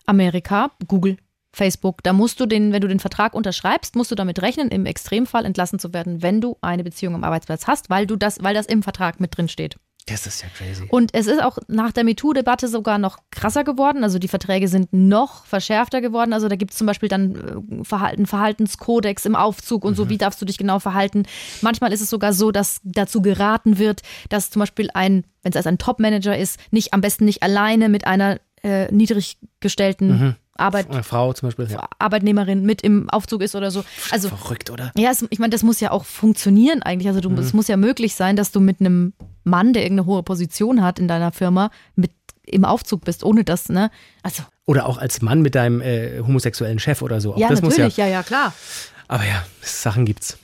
Amerika, 0.07 0.71
Google, 0.87 1.17
Facebook, 1.53 2.03
da 2.03 2.13
musst 2.13 2.41
du 2.41 2.47
den, 2.47 2.73
wenn 2.73 2.81
du 2.81 2.89
den 2.89 3.01
Vertrag 3.01 3.35
unterschreibst, 3.35 3.97
musst 3.97 4.11
du 4.11 4.15
damit 4.15 4.43
rechnen, 4.43 4.69
im 4.69 4.87
Extremfall 4.87 5.45
entlassen 5.45 5.79
zu 5.79 5.93
werden, 5.93 6.23
wenn 6.23 6.41
du 6.41 6.57
eine 6.61 6.85
Beziehung 6.85 7.15
am 7.15 7.25
Arbeitsplatz 7.25 7.67
hast, 7.67 7.91
weil 7.91 8.07
du 8.07 8.17
das, 8.17 8.43
weil 8.43 8.55
das 8.55 8.67
im 8.67 8.83
Vertrag 8.83 9.21
mit 9.21 9.37
drin 9.37 9.49
steht. 9.49 9.77
Das 10.09 10.27
ist 10.27 10.43
ja 10.43 10.49
crazy. 10.57 10.87
Und 10.91 11.15
es 11.15 11.27
ist 11.27 11.43
auch 11.43 11.59
nach 11.69 11.93
der 11.93 12.05
MeToo-Debatte 12.05 12.69
sogar 12.69 12.99
noch 12.99 13.19
krasser 13.31 13.65
geworden. 13.65 14.05
Also 14.05 14.19
die 14.19 14.29
Verträge 14.29 14.69
sind 14.69 14.93
noch 14.93 15.45
verschärfter 15.47 16.01
geworden. 16.01 16.33
Also 16.33 16.49
da 16.49 16.57
gibt 16.57 16.73
es 16.73 16.79
zum 16.79 16.87
Beispiel 16.87 17.09
dann 17.09 17.81
äh, 17.81 17.85
Verhalten, 17.85 18.27
Verhaltenskodex 18.27 19.25
im 19.27 19.37
Aufzug 19.37 19.85
und 19.85 19.95
so, 19.95 20.09
wie 20.09 20.19
darfst 20.19 20.41
du 20.41 20.47
dich 20.47 20.59
genau 20.59 20.79
verhalten. 20.79 21.25
Manchmal 21.61 21.93
ist 21.93 22.01
es 22.01 22.11
sogar 22.11 22.33
so, 22.33 22.51
dass 22.51 22.81
dazu 22.85 23.23
geraten 23.23 23.79
wird, 23.79 24.03
dass 24.29 24.51
zum 24.51 24.61
Beispiel 24.61 24.91
ein, 24.95 25.25
wenn 25.43 25.53
es 25.53 25.57
als 25.57 25.67
ein 25.67 25.79
Top-Manager 25.79 26.37
ist, 26.37 26.59
nicht 26.71 26.95
am 26.95 27.01
besten 27.01 27.25
nicht 27.25 27.43
alleine 27.43 27.89
mit 27.89 28.07
einer 28.07 28.39
äh, 28.63 28.93
niedrig 28.93 29.39
gestellten 29.61 30.37
Arbeit, 30.59 30.91
Eine 30.91 31.03
Frau 31.03 31.33
zum 31.33 31.49
Beispiel. 31.49 31.69
Ja. 31.71 31.89
Arbeitnehmerin 31.99 32.63
mit 32.63 32.83
im 32.83 33.09
Aufzug 33.11 33.43
ist 33.43 33.55
oder 33.55 33.71
so. 33.71 33.85
Also 34.11 34.29
Verrückt, 34.29 34.71
oder? 34.71 34.93
ja, 34.97 35.11
es, 35.11 35.25
ich 35.31 35.39
meine, 35.39 35.51
das 35.51 35.63
muss 35.63 35.81
ja 35.81 35.91
auch 35.91 36.05
funktionieren 36.05 36.83
eigentlich. 36.83 37.09
Also 37.09 37.21
du, 37.21 37.33
es 37.41 37.53
muss 37.53 37.69
ja 37.69 37.77
möglich 37.77 38.15
sein, 38.15 38.37
dass 38.37 38.53
du 38.53 38.61
mit 38.61 38.81
einem 38.81 39.13
Mann, 39.45 39.73
der 39.73 39.83
irgendeine 39.83 40.07
hohe 40.07 40.23
Position 40.23 40.83
hat 40.83 40.99
in 40.99 41.09
deiner 41.09 41.33
Firma, 41.33 41.71
mit 41.97 42.11
im 42.45 42.65
Aufzug 42.65 43.05
bist, 43.05 43.25
ohne 43.25 43.45
das, 43.45 43.69
ne? 43.69 43.91
Also, 44.23 44.43
Oder 44.67 44.87
auch 44.87 44.99
als 44.99 45.21
Mann 45.23 45.43
mit 45.43 45.55
deinem 45.55 45.81
äh, 45.81 46.21
homosexuellen 46.21 46.79
Chef 46.79 47.03
oder 47.03 47.21
so. 47.21 47.35
Auch 47.35 47.39
ja, 47.39 47.49
das 47.49 47.63
muss 47.63 47.77
natürlich, 47.77 47.97
ja. 47.99 48.07
ja, 48.07 48.13
ja, 48.13 48.23
klar. 48.23 48.55
Aber 49.07 49.25
ja, 49.25 49.45
Sachen 49.61 50.05
gibt's. 50.05 50.39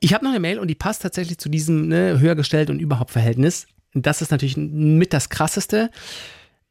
Ich 0.00 0.14
habe 0.14 0.24
noch 0.24 0.30
eine 0.30 0.40
Mail 0.40 0.58
und 0.58 0.68
die 0.68 0.74
passt 0.74 1.02
tatsächlich 1.02 1.38
zu 1.38 1.48
diesem 1.48 1.88
ne, 1.88 2.18
höher 2.18 2.34
gestellt 2.34 2.70
und 2.70 2.80
überhaupt 2.80 3.10
Verhältnis. 3.10 3.66
Das 3.92 4.22
ist 4.22 4.30
natürlich 4.30 4.56
mit 4.56 5.12
das 5.12 5.28
Krasseste. 5.28 5.90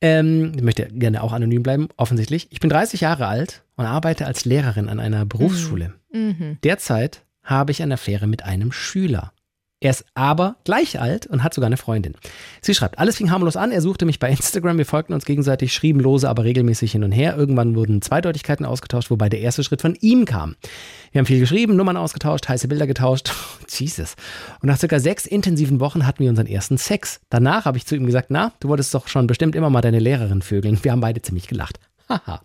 Ähm, 0.01 0.53
ich 0.55 0.62
möchte 0.62 0.88
gerne 0.88 1.23
auch 1.23 1.33
anonym 1.33 1.63
bleiben, 1.63 1.89
offensichtlich. 1.97 2.47
Ich 2.51 2.59
bin 2.59 2.69
30 2.69 3.01
Jahre 3.01 3.27
alt 3.27 3.63
und 3.75 3.85
arbeite 3.85 4.25
als 4.25 4.45
Lehrerin 4.45 4.89
an 4.89 4.99
einer 4.99 5.25
Berufsschule. 5.25 5.93
Mhm. 6.12 6.57
Derzeit 6.63 7.23
habe 7.43 7.71
ich 7.71 7.81
eine 7.81 7.95
Affäre 7.95 8.27
mit 8.27 8.43
einem 8.43 8.71
Schüler. 8.71 9.33
Er 9.81 9.91
ist 9.91 10.03
aber 10.13 10.57
gleich 10.65 10.99
alt 10.99 11.25
und 11.27 11.41
hat 11.41 11.53
sogar 11.53 11.67
eine 11.67 11.77
Freundin. 11.77 12.13
Sie 12.61 12.75
schreibt, 12.75 12.99
alles 12.99 13.15
fing 13.15 13.31
harmlos 13.31 13.55
an. 13.55 13.71
Er 13.71 13.81
suchte 13.81 14.05
mich 14.05 14.19
bei 14.19 14.29
Instagram. 14.29 14.77
Wir 14.77 14.85
folgten 14.85 15.13
uns 15.13 15.23
gegenseitig, 15.23 15.73
schrieben 15.73 16.01
lose, 16.01 16.27
aber 16.27 16.43
regelmäßig 16.43 16.91
hin 16.91 17.05
und 17.05 17.13
her. 17.13 17.37
Irgendwann 17.37 17.75
wurden 17.75 18.01
Zweideutigkeiten 18.01 18.65
ausgetauscht, 18.65 19.09
wobei 19.09 19.29
der 19.29 19.39
erste 19.39 19.63
Schritt 19.63 19.81
von 19.81 19.95
ihm 20.01 20.25
kam. 20.25 20.57
Wir 21.13 21.19
haben 21.19 21.25
viel 21.25 21.39
geschrieben, 21.39 21.77
Nummern 21.77 21.95
ausgetauscht, 21.95 22.49
heiße 22.49 22.67
Bilder 22.67 22.87
getauscht. 22.87 23.31
Jesus. 23.69 24.15
Und 24.61 24.67
nach 24.67 24.77
circa 24.77 24.99
sechs 24.99 25.25
intensiven 25.25 25.79
Wochen 25.79 26.05
hatten 26.05 26.23
wir 26.23 26.29
unseren 26.29 26.47
ersten 26.47 26.77
Sex. 26.77 27.21
Danach 27.29 27.63
habe 27.63 27.77
ich 27.77 27.85
zu 27.85 27.95
ihm 27.95 28.05
gesagt, 28.05 28.31
na, 28.31 28.51
du 28.59 28.67
wolltest 28.67 28.93
doch 28.93 29.07
schon 29.07 29.27
bestimmt 29.27 29.55
immer 29.55 29.69
mal 29.69 29.81
deine 29.81 29.99
Lehrerin 29.99 30.41
vögeln. 30.41 30.77
Wir 30.83 30.91
haben 30.91 31.01
beide 31.01 31.21
ziemlich 31.21 31.47
gelacht. 31.47 31.79
Haha. 32.10 32.41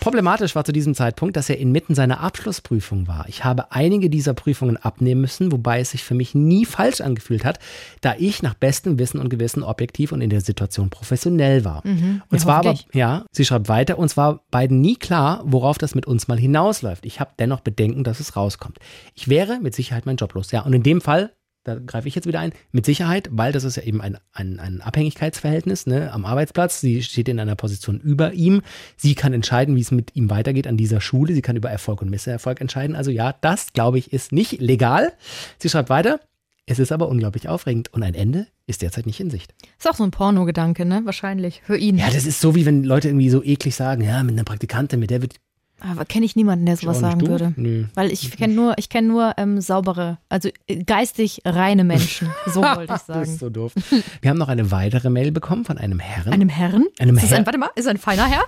Problematisch 0.00 0.54
war 0.54 0.64
zu 0.64 0.72
diesem 0.72 0.94
Zeitpunkt, 0.94 1.36
dass 1.36 1.48
er 1.48 1.58
inmitten 1.58 1.94
seiner 1.94 2.20
Abschlussprüfung 2.20 3.08
war. 3.08 3.24
Ich 3.28 3.42
habe 3.42 3.72
einige 3.72 4.10
dieser 4.10 4.34
Prüfungen 4.34 4.76
abnehmen 4.76 5.22
müssen, 5.22 5.50
wobei 5.50 5.80
es 5.80 5.92
sich 5.92 6.04
für 6.04 6.14
mich 6.14 6.34
nie 6.34 6.66
falsch 6.66 7.00
angefühlt 7.00 7.44
hat, 7.44 7.58
da 8.02 8.14
ich 8.18 8.42
nach 8.42 8.54
bestem 8.54 8.98
Wissen 8.98 9.18
und 9.18 9.30
Gewissen 9.30 9.62
objektiv 9.62 10.12
und 10.12 10.20
in 10.20 10.30
der 10.30 10.42
Situation 10.42 10.90
professionell 10.90 11.64
war. 11.64 11.84
und 11.84 11.90
Mhm. 11.98 12.22
Ja, 12.30 12.38
zwar 12.38 12.56
aber, 12.58 12.74
ja, 12.92 13.24
sie 13.32 13.44
schreibt 13.44 13.68
weiter, 13.68 13.98
uns 13.98 14.16
war 14.16 14.42
beiden 14.50 14.80
nie 14.80 14.96
klar, 14.96 15.42
worauf 15.44 15.78
das 15.78 15.94
mit 15.94 16.06
uns 16.06 16.28
mal 16.28 16.38
hinausläuft. 16.38 17.06
Ich 17.06 17.18
habe 17.18 17.30
dennoch 17.38 17.60
Bedenken, 17.60 18.04
dass 18.04 18.20
es 18.20 18.36
rauskommt. 18.36 18.78
Ich 19.14 19.28
wäre 19.28 19.58
mit 19.60 19.74
Sicherheit 19.74 20.04
mein 20.04 20.16
Job 20.16 20.34
los. 20.34 20.52
Ja, 20.52 20.62
und 20.62 20.74
in 20.74 20.82
dem 20.82 21.00
Fall 21.00 21.32
da 21.68 21.78
greife 21.78 22.08
ich 22.08 22.14
jetzt 22.14 22.26
wieder 22.26 22.40
ein, 22.40 22.52
mit 22.72 22.86
Sicherheit, 22.86 23.28
weil 23.30 23.52
das 23.52 23.64
ist 23.64 23.76
ja 23.76 23.82
eben 23.82 24.00
ein, 24.00 24.18
ein, 24.32 24.58
ein 24.58 24.80
Abhängigkeitsverhältnis 24.80 25.86
ne, 25.86 26.12
am 26.12 26.24
Arbeitsplatz. 26.24 26.80
Sie 26.80 27.02
steht 27.02 27.28
in 27.28 27.38
einer 27.38 27.56
Position 27.56 28.00
über 28.00 28.32
ihm. 28.32 28.62
Sie 28.96 29.14
kann 29.14 29.32
entscheiden, 29.32 29.76
wie 29.76 29.80
es 29.80 29.90
mit 29.90 30.16
ihm 30.16 30.30
weitergeht 30.30 30.66
an 30.66 30.76
dieser 30.76 31.00
Schule. 31.00 31.34
Sie 31.34 31.42
kann 31.42 31.56
über 31.56 31.70
Erfolg 31.70 32.02
und 32.02 32.10
Misserfolg 32.10 32.60
entscheiden. 32.60 32.96
Also 32.96 33.10
ja, 33.10 33.34
das, 33.40 33.72
glaube 33.72 33.98
ich, 33.98 34.12
ist 34.12 34.32
nicht 34.32 34.60
legal. 34.60 35.12
Sie 35.58 35.68
schreibt 35.68 35.90
weiter, 35.90 36.20
es 36.66 36.78
ist 36.78 36.92
aber 36.92 37.08
unglaublich 37.08 37.48
aufregend 37.48 37.92
und 37.94 38.02
ein 38.02 38.14
Ende 38.14 38.46
ist 38.66 38.82
derzeit 38.82 39.06
nicht 39.06 39.20
in 39.20 39.30
Sicht. 39.30 39.54
Ist 39.78 39.88
auch 39.88 39.94
so 39.94 40.04
ein 40.04 40.10
Porno-Gedanke, 40.10 40.84
ne? 40.84 41.00
Wahrscheinlich. 41.04 41.62
Für 41.64 41.78
ihn. 41.78 41.96
Ja, 41.96 42.10
das 42.10 42.26
ist 42.26 42.40
so, 42.40 42.54
wie 42.54 42.66
wenn 42.66 42.84
Leute 42.84 43.08
irgendwie 43.08 43.30
so 43.30 43.42
eklig 43.42 43.74
sagen, 43.74 44.02
ja, 44.02 44.22
mit 44.22 44.34
einer 44.34 44.44
Praktikantin, 44.44 45.00
mit 45.00 45.08
der 45.08 45.22
wird 45.22 45.36
Aber 45.80 46.04
kenne 46.04 46.24
ich 46.26 46.34
niemanden, 46.34 46.66
der 46.66 46.76
sowas 46.76 46.98
sagen 46.98 47.20
du? 47.20 47.28
würde. 47.28 47.52
Nö. 47.56 47.84
Weil 47.94 48.10
ich 48.10 48.32
kenne 48.36 48.52
nur, 48.54 48.74
ich 48.78 48.88
kenne 48.88 49.06
nur 49.08 49.34
ähm, 49.36 49.60
saubere, 49.60 50.18
also 50.28 50.48
äh, 50.66 50.82
geistig 50.82 51.42
reine 51.44 51.84
Menschen. 51.84 52.30
So 52.46 52.62
wollte 52.62 52.82
ich 52.82 52.88
Das 52.88 53.00
ist 53.02 53.06
sagen. 53.06 53.36
so 53.38 53.48
doof. 53.50 53.72
Wir 54.20 54.30
haben 54.30 54.38
noch 54.38 54.48
eine 54.48 54.70
weitere 54.72 55.08
Mail 55.08 55.30
bekommen 55.30 55.64
von 55.64 55.78
einem 55.78 56.00
Herrn. 56.00 56.32
Einem 56.32 56.48
Herren? 56.48 56.86
Einem 56.98 57.16
ist 57.16 57.22
das 57.24 57.30
Herr- 57.30 57.38
ein, 57.38 57.46
warte 57.46 57.58
mal, 57.58 57.70
ist 57.76 57.86
ein 57.86 57.96
feiner 57.98 58.26
Herr? 58.26 58.42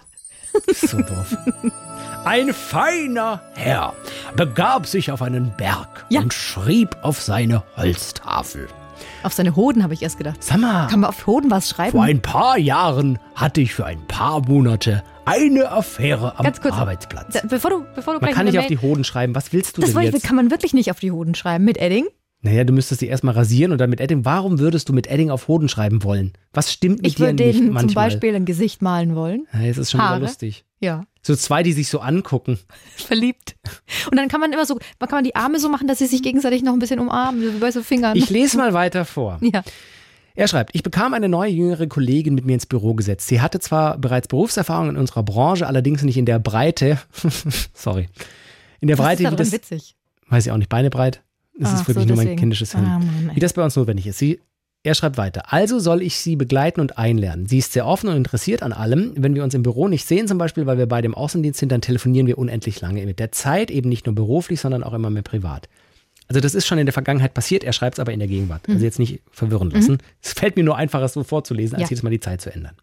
so 0.75 0.99
doof. 0.99 1.37
Ein 2.25 2.53
feiner 2.53 3.41
Herr 3.55 3.95
begab 4.35 4.87
sich 4.87 5.13
auf 5.13 5.23
einen 5.23 5.53
Berg 5.57 6.05
Ja. 6.09 6.21
und 6.23 6.35
schrieb 6.35 6.97
auf 7.03 7.23
seine 7.23 7.63
Holztafel. 7.77 8.67
Auf 9.23 9.33
seine 9.33 9.57
Hoden 9.57 9.83
habe 9.83 9.95
ich 9.95 10.03
erst 10.03 10.19
gedacht. 10.19 10.43
Sag 10.43 10.59
mal, 10.59 10.87
Kann 10.89 11.01
man 11.01 11.11
auf 11.11 11.27
Hoden 11.27 11.51
was 11.51 11.69
schreiben? 11.69 11.93
Vor 11.93 12.03
ein 12.05 12.21
paar 12.23 12.59
Jahren 12.59 13.19
hatte 13.35 13.61
ich 13.61 13.75
für 13.75 13.85
ein 13.87 14.07
paar 14.07 14.41
Monate 14.47 15.03
eine 15.25 15.71
Affäre 15.71 16.39
am 16.39 16.45
Ganz 16.45 16.61
kurz. 16.61 16.75
Arbeitsplatz. 16.75 17.35
Da, 17.35 17.41
bevor 17.49 17.71
du, 17.71 17.85
bevor 17.95 18.15
du 18.15 18.21
man 18.21 18.29
gleich 18.29 18.31
kann 18.35 18.41
eine 18.43 18.51
nicht 18.51 18.59
auf 18.59 18.69
Mail- 18.69 18.77
die 18.77 18.83
Hoden 18.83 19.05
schreiben. 19.05 19.35
Was 19.35 19.53
willst 19.53 19.77
du 19.77 19.81
Das 19.83 19.91
denn 19.91 19.97
wollte 19.97 20.09
ich- 20.09 20.15
jetzt? 20.15 20.25
kann 20.25 20.37
man 20.37 20.51
wirklich 20.51 20.75
nicht 20.75 20.91
auf 20.91 20.99
die 21.01 21.11
Hoden 21.13 21.35
schreiben. 21.35 21.65
Mit 21.65 21.79
Edding? 21.79 22.07
Naja, 22.43 22.65
du 22.65 22.73
müsstest 22.73 23.03
die 23.03 23.07
erstmal 23.09 23.35
rasieren 23.35 23.71
und 23.71 23.79
dann 23.79 23.91
mit 23.91 24.01
Edding. 24.01 24.25
Warum 24.25 24.59
würdest 24.59 24.89
du 24.89 24.95
mit 24.95 25.07
Edding 25.07 25.31
auf 25.31 25.47
Hoden 25.47 25.69
schreiben 25.69 26.03
wollen? 26.03 26.33
Was 26.55 26.73
stimmt 26.73 27.03
mit 27.03 27.09
Ich 27.09 27.15
dir 27.17 27.27
würde 27.27 27.45
nicht 27.45 27.57
denen 27.59 27.67
zum 27.67 27.75
manchmal? 27.75 28.07
Beispiel 28.09 28.35
ein 28.35 28.47
Gesicht 28.47 28.81
malen 28.81 29.15
wollen. 29.15 29.47
Ja, 29.53 29.61
es 29.61 29.77
ist 29.77 29.91
schon 29.91 30.01
Haare. 30.01 30.17
wieder 30.17 30.29
lustig. 30.29 30.65
Ja. 30.81 31.05
So 31.21 31.37
zwei, 31.37 31.63
die 31.63 31.75
sich 31.75 31.89
so 31.91 32.01
angucken. 32.01 32.59
Verliebt. 32.97 33.57
Und 34.11 34.17
dann 34.17 34.29
kann 34.29 34.41
man 34.41 34.53
immer 34.55 34.65
so, 34.65 34.79
man 34.99 35.09
kann 35.11 35.19
man 35.19 35.25
die 35.25 35.37
Arme 35.37 35.61
so 35.61 35.69
machen, 35.69 35.87
dass 35.87 35.99
sie 35.99 36.07
sich 36.07 36.23
gegenseitig 36.23 36.63
noch 36.63 36.73
ein 36.73 36.79
bisschen 36.79 36.99
umarmen, 36.99 37.43
so 37.45 37.55
wie 37.55 37.59
bei 37.59 37.71
so 37.71 37.83
Fingern. 37.83 38.17
Ich 38.17 38.31
lese 38.31 38.57
mal 38.57 38.73
weiter 38.73 39.05
vor. 39.05 39.39
ja. 39.43 39.63
Er 40.35 40.49
schreibt, 40.49 40.75
ich 40.75 40.83
bekam 40.83 41.13
eine 41.13 41.29
neue 41.29 41.51
jüngere 41.51 41.89
Kollegin 41.89 42.35
mit 42.35 42.47
mir 42.47 42.55
ins 42.55 42.65
Büro 42.65 42.95
gesetzt. 42.95 43.27
Sie 43.27 43.43
hatte 43.43 43.61
zwar 43.61 43.99
bereits 43.99 44.29
Berufserfahrung 44.29 44.89
in 44.91 44.97
unserer 44.97 45.25
Branche, 45.25 45.67
allerdings 45.67 46.03
nicht 46.03 46.17
in 46.17 46.25
der 46.25 46.39
Breite. 46.39 46.99
sorry. 47.75 48.09
In 48.81 48.89
der 48.89 48.97
Was 48.97 49.05
Breite, 49.05 49.25
ist 49.25 49.33
wie 49.33 49.37
das, 49.37 49.53
witzig? 49.53 49.97
weiß 50.29 50.47
ich 50.47 50.53
auch 50.53 50.57
nicht, 50.57 50.71
Beine 50.71 50.89
breit. 50.89 51.23
Das 51.61 51.71
Ach 51.75 51.81
ist 51.83 51.89
wirklich 51.89 52.05
so, 52.05 52.09
nur 52.09 52.17
mein 52.17 52.27
deswegen. 52.27 52.41
kindisches 52.41 52.73
Hirn. 52.73 52.85
Ah, 52.85 52.99
Mann, 52.99 53.31
wie 53.35 53.41
das 53.41 53.53
bei 53.53 53.63
uns 53.65 53.77
notwendig 53.77 54.07
ist. 54.07 54.19
Sie, 54.19 54.41
er 54.83 54.95
schreibt 54.95 55.19
weiter. 55.19 55.53
Also 55.53 55.79
soll 55.79 56.01
ich 56.03 56.17
sie 56.17 56.37
begleiten 56.37 56.81
und 56.81 56.97
einlernen. 56.97 57.47
Sie 57.47 57.59
ist 57.59 57.73
sehr 57.73 57.87
offen 57.87 58.09
und 58.09 58.17
interessiert 58.17 58.63
an 58.63 58.73
allem. 58.73 59.13
Wenn 59.17 59.35
wir 59.35 59.45
uns 59.45 59.53
im 59.55 59.63
Büro 59.63 59.89
nicht 59.89 60.07
sehen, 60.07 60.27
zum 60.27 60.39
Beispiel, 60.39 60.65
weil 60.67 60.79
wir 60.79 60.87
beide 60.87 61.07
im 61.07 61.15
Außendienst 61.15 61.61
sind, 61.61 61.71
dann 61.71 61.83
telefonieren 61.83 62.27
wir 62.27 62.39
unendlich 62.39 62.81
lange. 62.81 63.05
Mit 63.05 63.19
der 63.19 63.31
Zeit 63.31 63.71
eben 63.71 63.89
nicht 63.91 64.07
nur 64.07 64.15
beruflich, 64.15 64.59
sondern 64.61 64.83
auch 64.83 64.95
immer 64.95 65.11
mehr 65.11 65.23
privat. 65.23 65.69
Also 66.29 66.41
das 66.41 66.55
ist 66.55 66.67
schon 66.67 66.79
in 66.79 66.87
der 66.87 66.93
Vergangenheit 66.93 67.35
passiert, 67.35 67.65
er 67.65 67.73
schreibt 67.73 67.97
es 67.97 68.01
aber 68.01 68.13
in 68.13 68.21
der 68.21 68.29
Gegenwart. 68.29 68.63
Also 68.69 68.85
jetzt 68.85 68.99
nicht 69.01 69.21
verwirren 69.33 69.69
lassen. 69.71 69.99
Es 70.23 70.33
fällt 70.33 70.57
mir 70.57 70.63
nur 70.63 70.77
einfacher, 70.77 71.05
es 71.05 71.13
so 71.13 71.25
vorzulesen, 71.25 71.75
als 71.75 71.83
Ja. 71.83 71.89
jedes 71.91 72.03
Mal 72.05 72.11
die 72.11 72.21
Zeit 72.21 72.41
zu 72.41 72.55
ändern. 72.55 72.75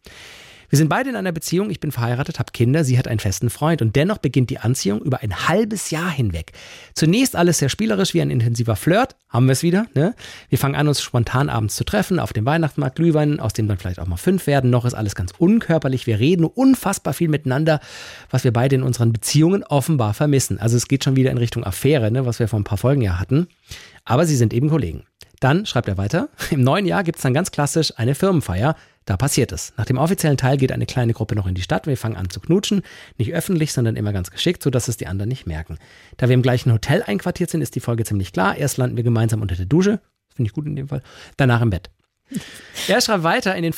Wir 0.70 0.78
sind 0.78 0.90
beide 0.90 1.10
in 1.10 1.16
einer 1.16 1.32
Beziehung, 1.32 1.70
ich 1.70 1.80
bin 1.80 1.94
verheiratet, 1.94 2.40
habe 2.40 2.52
Kinder, 2.52 2.84
sie 2.84 3.00
hat 3.00 3.08
einen 3.08 3.20
festen 3.20 3.50
Freund 3.50 3.82
und 3.82 3.96
dennoch 3.96 4.18
beginnt 4.18 4.50
die 4.50 4.60
Anziehung 4.60 5.02
über 5.02 5.22
ein 5.22 5.48
halbes 5.48 5.92
Jahr 5.92 6.10
hinweg. 6.10 6.52
Zunächst 6.94 7.38
alles 7.38 7.60
sehr 7.60 7.70
spielerisch 7.70 8.14
wie 8.14 8.22
ein 8.22 8.30
intensiver 8.30 8.76
Flirt, 8.76 9.16
haben 9.30 9.46
wir 9.46 9.54
es 9.54 9.64
wieder. 9.64 9.86
Ne? 9.96 10.14
Wir 10.50 10.58
fangen 10.58 10.76
an, 10.76 10.90
uns 10.90 11.02
spontan 11.02 11.50
abends 11.50 11.78
zu 11.78 11.86
treffen, 11.86 12.20
auf 12.20 12.34
dem 12.34 12.46
Weihnachtsmarkt 12.46 12.98
Glühwein, 12.98 13.40
aus 13.40 13.54
dem 13.54 13.70
dann 13.70 13.78
vielleicht 13.78 14.00
auch 14.00 14.08
mal 14.08 14.18
fünf 14.18 14.46
werden. 14.46 14.70
Noch 14.70 14.84
ist 14.84 14.94
alles 14.94 15.16
ganz 15.16 15.32
unkörperlich, 15.38 16.06
wir 16.06 16.20
reden 16.20 16.44
unfassbar 16.44 17.14
viel 17.14 17.30
miteinander, 17.30 17.80
was 18.30 18.44
wir 18.44 18.52
beide 18.52 18.76
in 18.76 18.84
unseren 18.84 19.14
Beziehungen 19.14 19.64
offenbar 19.64 20.14
vermissen. 20.14 20.60
Also 20.60 20.76
es 20.76 20.90
geht 20.90 21.06
schon 21.06 21.16
wieder 21.16 21.32
in 21.32 21.38
Richtung 21.38 21.64
Affäre, 21.64 22.12
ne? 22.12 22.26
was 22.26 22.40
wir 22.40 22.50
vor 22.50 22.60
ein 22.60 22.66
paar 22.66 22.78
Folgen 22.78 23.02
ja 23.02 23.20
hatten. 23.20 23.48
Aber 24.04 24.26
sie 24.26 24.36
sind 24.36 24.54
eben 24.54 24.70
Kollegen. 24.70 25.04
Dann 25.40 25.66
schreibt 25.66 25.88
er 25.88 25.98
weiter, 25.98 26.30
im 26.52 26.64
neuen 26.64 26.86
Jahr 26.86 27.04
gibt 27.04 27.18
es 27.18 27.24
dann 27.24 27.34
ganz 27.34 27.52
klassisch 27.52 27.94
eine 27.96 28.16
Firmenfeier. 28.16 28.76
Da 29.08 29.16
passiert 29.16 29.54
es. 29.54 29.74
Nach 29.78 29.86
dem 29.86 29.98
offiziellen 29.98 30.36
Teil 30.36 30.58
geht 30.58 30.74
eine 30.74 30.86
kleine 30.86 31.14
Gruppe 31.14 31.34
noch 31.34 31.48
in 31.48 31.56
die 31.56 31.62
Stadt. 31.62 31.88
Wir 31.88 31.96
fangen 31.96 32.18
an 32.18 32.30
zu 32.30 32.42
knutschen. 32.42 32.82
Nicht 33.18 33.34
öffentlich, 33.34 33.72
sondern 33.72 33.96
immer 33.96 34.12
ganz 34.12 34.32
geschickt, 34.32 34.62
sodass 34.62 34.90
es 34.90 34.98
die 34.98 35.08
anderen 35.08 35.30
nicht 35.30 35.48
merken. 35.48 35.78
Da 36.18 36.28
wir 36.28 36.34
im 36.34 36.42
gleichen 36.42 36.74
Hotel 36.74 37.02
einquartiert 37.02 37.50
sind, 37.50 37.62
ist 37.62 37.74
die 37.76 37.80
Folge 37.80 38.04
ziemlich 38.04 38.34
klar. 38.34 38.58
Erst 38.58 38.76
landen 38.76 38.98
wir 38.98 39.06
gemeinsam 39.06 39.42
unter 39.42 39.56
der 39.56 39.66
Dusche. 39.66 40.02
Finde 40.36 40.50
ich 40.50 40.54
gut 40.54 40.66
in 40.66 40.76
dem 40.76 40.90
Fall. 40.90 41.02
Danach 41.38 41.62
im 41.62 41.70
Bett. 41.70 41.90
Er 42.90 43.00
schreibt 43.00 43.24
weiter, 43.24 43.56
in 43.56 43.64
den, 43.64 43.74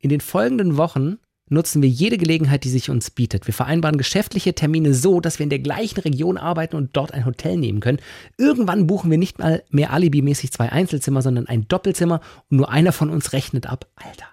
in 0.00 0.08
den 0.08 0.20
folgenden 0.20 0.78
Wochen 0.78 1.18
nutzen 1.50 1.82
wir 1.82 1.88
jede 1.90 2.16
Gelegenheit, 2.16 2.64
die 2.64 2.70
sich 2.70 2.88
uns 2.88 3.10
bietet. 3.10 3.46
Wir 3.46 3.52
vereinbaren 3.52 3.98
geschäftliche 3.98 4.54
Termine 4.54 4.94
so, 4.94 5.20
dass 5.20 5.38
wir 5.38 5.44
in 5.44 5.50
der 5.50 5.58
gleichen 5.58 6.00
Region 6.00 6.38
arbeiten 6.38 6.76
und 6.76 6.96
dort 6.96 7.12
ein 7.12 7.26
Hotel 7.26 7.58
nehmen 7.58 7.80
können. 7.80 7.98
Irgendwann 8.38 8.86
buchen 8.86 9.10
wir 9.10 9.18
nicht 9.18 9.38
mal 9.38 9.62
mehr 9.68 9.92
alibimäßig 9.92 10.52
zwei 10.52 10.72
Einzelzimmer, 10.72 11.20
sondern 11.20 11.46
ein 11.46 11.68
Doppelzimmer 11.68 12.20
und 12.50 12.56
nur 12.56 12.70
einer 12.70 12.92
von 12.92 13.10
uns 13.10 13.34
rechnet 13.34 13.66
ab. 13.66 13.86
Alter. 13.96 14.26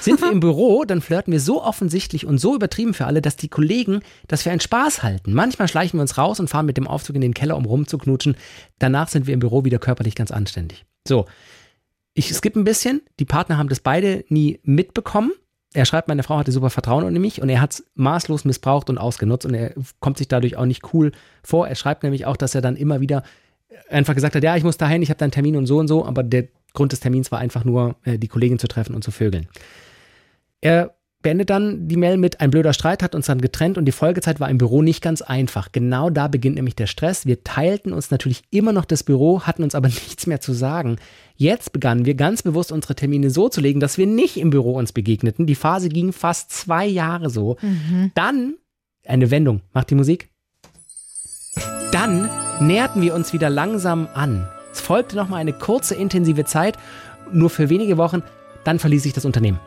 Sind 0.00 0.20
wir 0.20 0.32
im 0.32 0.40
Büro, 0.40 0.84
dann 0.84 1.00
flirten 1.00 1.32
wir 1.32 1.40
so 1.40 1.62
offensichtlich 1.62 2.26
und 2.26 2.38
so 2.38 2.54
übertrieben 2.54 2.94
für 2.94 3.06
alle, 3.06 3.22
dass 3.22 3.36
die 3.36 3.48
Kollegen 3.48 4.00
das 4.28 4.42
für 4.42 4.50
einen 4.50 4.60
Spaß 4.60 5.02
halten. 5.02 5.32
Manchmal 5.32 5.68
schleichen 5.68 5.98
wir 5.98 6.02
uns 6.02 6.16
raus 6.18 6.40
und 6.40 6.48
fahren 6.48 6.66
mit 6.66 6.76
dem 6.76 6.86
Aufzug 6.86 7.16
in 7.16 7.22
den 7.22 7.34
Keller, 7.34 7.56
um 7.56 7.64
rumzuknutschen. 7.64 8.36
Danach 8.78 9.08
sind 9.08 9.26
wir 9.26 9.34
im 9.34 9.40
Büro 9.40 9.64
wieder 9.64 9.78
körperlich 9.78 10.14
ganz 10.14 10.30
anständig. 10.30 10.84
So, 11.06 11.26
ich 12.14 12.34
skippe 12.34 12.58
ein 12.58 12.64
bisschen. 12.64 13.02
Die 13.18 13.24
Partner 13.24 13.58
haben 13.58 13.68
das 13.68 13.80
beide 13.80 14.24
nie 14.28 14.58
mitbekommen. 14.62 15.32
Er 15.72 15.84
schreibt, 15.84 16.08
meine 16.08 16.24
Frau 16.24 16.38
hatte 16.38 16.50
super 16.50 16.70
Vertrauen 16.70 17.14
in 17.14 17.20
mich 17.20 17.40
und 17.40 17.48
er 17.48 17.60
hat 17.60 17.74
es 17.74 17.84
maßlos 17.94 18.44
missbraucht 18.44 18.90
und 18.90 18.98
ausgenutzt 18.98 19.46
und 19.46 19.54
er 19.54 19.74
kommt 20.00 20.18
sich 20.18 20.26
dadurch 20.26 20.56
auch 20.56 20.66
nicht 20.66 20.92
cool 20.92 21.12
vor. 21.44 21.68
Er 21.68 21.76
schreibt 21.76 22.02
nämlich 22.02 22.26
auch, 22.26 22.36
dass 22.36 22.56
er 22.56 22.60
dann 22.60 22.74
immer 22.74 23.00
wieder 23.00 23.22
einfach 23.88 24.14
gesagt 24.14 24.34
hat, 24.34 24.42
ja, 24.42 24.56
ich 24.56 24.64
muss 24.64 24.78
dahin, 24.78 25.02
ich 25.02 25.10
habe 25.10 25.18
da 25.18 25.26
einen 25.26 25.32
Termin 25.32 25.56
und 25.56 25.66
so 25.66 25.78
und 25.78 25.86
so, 25.86 26.04
aber 26.04 26.24
der 26.24 26.48
Grund 26.72 26.90
des 26.90 27.00
Termins 27.00 27.30
war 27.30 27.38
einfach 27.38 27.64
nur, 27.64 27.96
äh, 28.04 28.18
die 28.18 28.28
Kollegin 28.28 28.58
zu 28.58 28.66
treffen 28.66 28.94
und 28.94 29.04
zu 29.04 29.12
vögeln. 29.12 29.48
Er 30.60 30.94
beendet 31.22 31.50
dann 31.50 31.86
die 31.86 31.96
Mail 31.96 32.16
mit, 32.16 32.40
ein 32.40 32.50
blöder 32.50 32.72
Streit 32.72 33.02
hat 33.02 33.14
uns 33.14 33.26
dann 33.26 33.40
getrennt 33.40 33.76
und 33.76 33.84
die 33.84 33.92
Folgezeit 33.92 34.40
war 34.40 34.48
im 34.48 34.58
Büro 34.58 34.82
nicht 34.82 35.02
ganz 35.02 35.20
einfach. 35.20 35.70
Genau 35.72 36.08
da 36.08 36.28
beginnt 36.28 36.56
nämlich 36.56 36.76
der 36.76 36.86
Stress. 36.86 37.26
Wir 37.26 37.44
teilten 37.44 37.92
uns 37.92 38.10
natürlich 38.10 38.42
immer 38.50 38.72
noch 38.72 38.86
das 38.86 39.04
Büro, 39.04 39.42
hatten 39.42 39.62
uns 39.62 39.74
aber 39.74 39.88
nichts 39.88 40.26
mehr 40.26 40.40
zu 40.40 40.52
sagen. 40.52 40.96
Jetzt 41.36 41.72
begannen 41.72 42.04
wir 42.06 42.14
ganz 42.14 42.42
bewusst 42.42 42.72
unsere 42.72 42.94
Termine 42.94 43.30
so 43.30 43.48
zu 43.48 43.60
legen, 43.60 43.80
dass 43.80 43.98
wir 43.98 44.06
nicht 44.06 44.36
im 44.36 44.50
Büro 44.50 44.74
uns 44.74 44.92
begegneten. 44.92 45.46
Die 45.46 45.54
Phase 45.54 45.88
ging 45.88 46.12
fast 46.12 46.52
zwei 46.52 46.86
Jahre 46.86 47.30
so. 47.30 47.56
Dann 48.14 48.54
eine 49.06 49.30
Wendung. 49.30 49.62
Macht 49.72 49.90
die 49.90 49.94
Musik. 49.94 50.30
Dann 51.92 52.28
näherten 52.60 53.02
wir 53.02 53.14
uns 53.14 53.32
wieder 53.32 53.50
langsam 53.50 54.06
an. 54.14 54.48
Es 54.72 54.80
folgte 54.80 55.16
nochmal 55.16 55.40
eine 55.40 55.52
kurze, 55.52 55.94
intensive 55.94 56.44
Zeit, 56.44 56.78
nur 57.32 57.50
für 57.50 57.68
wenige 57.68 57.96
Wochen. 57.96 58.22
Dann 58.64 58.78
verließ 58.78 59.06
ich 59.06 59.12
das 59.12 59.24
Unternehmen. 59.24 59.58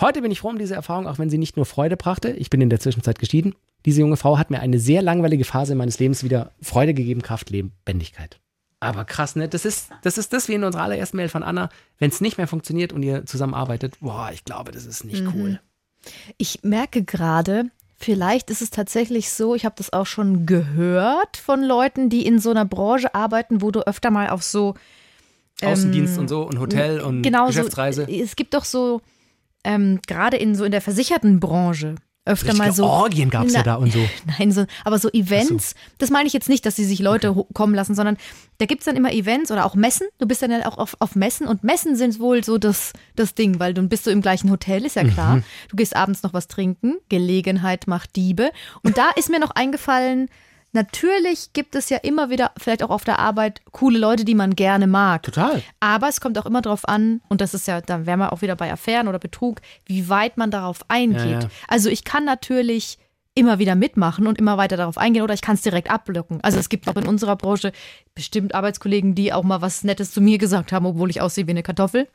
Heute 0.00 0.22
bin 0.22 0.30
ich 0.30 0.40
froh 0.40 0.50
um 0.50 0.58
diese 0.58 0.74
Erfahrung, 0.74 1.06
auch 1.06 1.18
wenn 1.18 1.30
sie 1.30 1.38
nicht 1.38 1.56
nur 1.56 1.66
Freude 1.66 1.96
brachte. 1.96 2.30
Ich 2.30 2.50
bin 2.50 2.60
in 2.60 2.70
der 2.70 2.78
Zwischenzeit 2.78 3.18
geschieden. 3.18 3.54
Diese 3.84 4.00
junge 4.00 4.16
Frau 4.16 4.38
hat 4.38 4.50
mir 4.50 4.60
eine 4.60 4.78
sehr 4.78 5.02
langweilige 5.02 5.44
Phase 5.44 5.74
meines 5.74 5.98
Lebens 5.98 6.22
wieder 6.22 6.52
Freude 6.62 6.94
gegeben, 6.94 7.22
Kraft, 7.22 7.50
Lebendigkeit. 7.50 8.38
Aber 8.80 9.04
krass, 9.04 9.34
ne? 9.34 9.48
Das 9.48 9.64
ist, 9.64 9.90
das 10.02 10.18
ist 10.18 10.32
das 10.32 10.48
wie 10.48 10.54
in 10.54 10.62
unserer 10.62 10.82
allerersten 10.84 11.16
Mail 11.16 11.28
von 11.28 11.42
Anna. 11.42 11.68
Wenn 11.98 12.10
es 12.10 12.20
nicht 12.20 12.38
mehr 12.38 12.46
funktioniert 12.46 12.92
und 12.92 13.02
ihr 13.02 13.26
zusammenarbeitet, 13.26 13.96
boah, 14.00 14.30
ich 14.32 14.44
glaube, 14.44 14.70
das 14.70 14.86
ist 14.86 15.04
nicht 15.04 15.24
cool. 15.34 15.60
Ich 16.36 16.60
merke 16.62 17.02
gerade, 17.02 17.70
vielleicht 17.96 18.50
ist 18.50 18.62
es 18.62 18.70
tatsächlich 18.70 19.30
so, 19.30 19.56
ich 19.56 19.64
habe 19.64 19.74
das 19.76 19.92
auch 19.92 20.06
schon 20.06 20.46
gehört 20.46 21.36
von 21.36 21.64
Leuten, 21.64 22.08
die 22.08 22.24
in 22.24 22.38
so 22.38 22.50
einer 22.50 22.64
Branche 22.64 23.14
arbeiten, 23.16 23.62
wo 23.62 23.72
du 23.72 23.80
öfter 23.80 24.10
mal 24.10 24.30
auf 24.30 24.44
so 24.44 24.74
Außendienst 25.60 26.14
ähm, 26.14 26.20
und 26.20 26.28
so 26.28 26.42
und 26.42 26.60
Hotel 26.60 27.00
und 27.00 27.22
genau 27.22 27.48
Geschäftsreise. 27.48 28.06
So, 28.06 28.12
es 28.12 28.36
gibt 28.36 28.54
doch 28.54 28.64
so, 28.64 29.00
ähm, 29.64 30.00
gerade 30.06 30.36
in 30.36 30.54
so 30.54 30.64
in 30.64 30.72
der 30.72 30.80
versicherten 30.80 31.40
Branche, 31.40 31.96
öfter 32.24 32.52
mal 32.54 32.72
so. 32.72 32.84
Orgien 32.84 33.30
gab's 33.30 33.54
ja 33.54 33.60
Na, 33.60 33.64
da 33.64 33.74
und 33.76 33.90
so. 33.90 33.98
Nein, 34.38 34.52
so, 34.52 34.66
aber 34.84 34.98
so 34.98 35.08
Events, 35.12 35.74
das 35.96 36.10
meine 36.10 36.26
ich 36.26 36.34
jetzt 36.34 36.50
nicht, 36.50 36.66
dass 36.66 36.76
sie 36.76 36.84
sich 36.84 36.98
Leute 37.00 37.34
ho- 37.34 37.48
kommen 37.54 37.74
lassen, 37.74 37.94
sondern 37.94 38.18
da 38.58 38.66
gibt 38.66 38.82
es 38.82 38.84
dann 38.84 38.96
immer 38.96 39.12
Events 39.12 39.50
oder 39.50 39.64
auch 39.64 39.74
Messen. 39.74 40.06
Du 40.18 40.26
bist 40.26 40.42
dann 40.42 40.52
auch 40.64 40.76
auf, 40.76 40.94
auf 40.98 41.14
Messen 41.16 41.46
und 41.46 41.64
Messen 41.64 41.96
sind 41.96 42.20
wohl 42.20 42.44
so 42.44 42.58
das, 42.58 42.92
das 43.16 43.34
Ding, 43.34 43.58
weil 43.60 43.72
du 43.72 43.82
bist 43.82 44.04
so 44.04 44.10
im 44.10 44.20
gleichen 44.20 44.50
Hotel, 44.50 44.84
ist 44.84 44.96
ja 44.96 45.04
klar. 45.04 45.36
Mhm. 45.36 45.44
Du 45.70 45.76
gehst 45.76 45.96
abends 45.96 46.22
noch 46.22 46.34
was 46.34 46.48
trinken, 46.48 46.96
Gelegenheit 47.08 47.86
macht 47.86 48.14
Diebe. 48.14 48.50
Und 48.82 48.98
da 48.98 49.08
ist 49.16 49.30
mir 49.30 49.40
noch 49.40 49.52
eingefallen, 49.52 50.28
natürlich 50.82 51.52
gibt 51.52 51.74
es 51.74 51.88
ja 51.90 51.98
immer 51.98 52.30
wieder, 52.30 52.52
vielleicht 52.56 52.82
auch 52.82 52.90
auf 52.90 53.04
der 53.04 53.18
Arbeit, 53.18 53.60
coole 53.72 53.98
Leute, 53.98 54.24
die 54.24 54.34
man 54.34 54.54
gerne 54.54 54.86
mag. 54.86 55.22
Total. 55.24 55.62
Aber 55.80 56.08
es 56.08 56.20
kommt 56.20 56.38
auch 56.38 56.46
immer 56.46 56.62
darauf 56.62 56.88
an, 56.88 57.20
und 57.28 57.40
das 57.40 57.54
ist 57.54 57.66
ja, 57.66 57.80
dann 57.80 58.06
wären 58.06 58.18
wir 58.20 58.32
auch 58.32 58.42
wieder 58.42 58.56
bei 58.56 58.72
Affären 58.72 59.08
oder 59.08 59.18
Betrug, 59.18 59.60
wie 59.86 60.08
weit 60.08 60.36
man 60.36 60.50
darauf 60.50 60.80
eingeht. 60.88 61.24
Ja, 61.24 61.40
ja. 61.40 61.48
Also 61.66 61.88
ich 61.90 62.04
kann 62.04 62.24
natürlich 62.24 62.98
immer 63.34 63.58
wieder 63.58 63.74
mitmachen 63.74 64.26
und 64.26 64.38
immer 64.38 64.56
weiter 64.56 64.76
darauf 64.76 64.98
eingehen 64.98 65.22
oder 65.22 65.34
ich 65.34 65.42
kann 65.42 65.54
es 65.54 65.62
direkt 65.62 65.90
abblocken. 65.90 66.40
Also 66.42 66.58
es 66.58 66.68
gibt 66.68 66.88
auch 66.88 66.96
in 66.96 67.06
unserer 67.06 67.36
Branche 67.36 67.72
bestimmt 68.14 68.54
Arbeitskollegen, 68.54 69.14
die 69.14 69.32
auch 69.32 69.44
mal 69.44 69.60
was 69.62 69.84
Nettes 69.84 70.10
zu 70.12 70.20
mir 70.20 70.38
gesagt 70.38 70.72
haben, 70.72 70.86
obwohl 70.86 71.08
ich 71.10 71.20
aussehe 71.20 71.46
wie 71.46 71.52
eine 71.52 71.62
Kartoffel. 71.62 72.08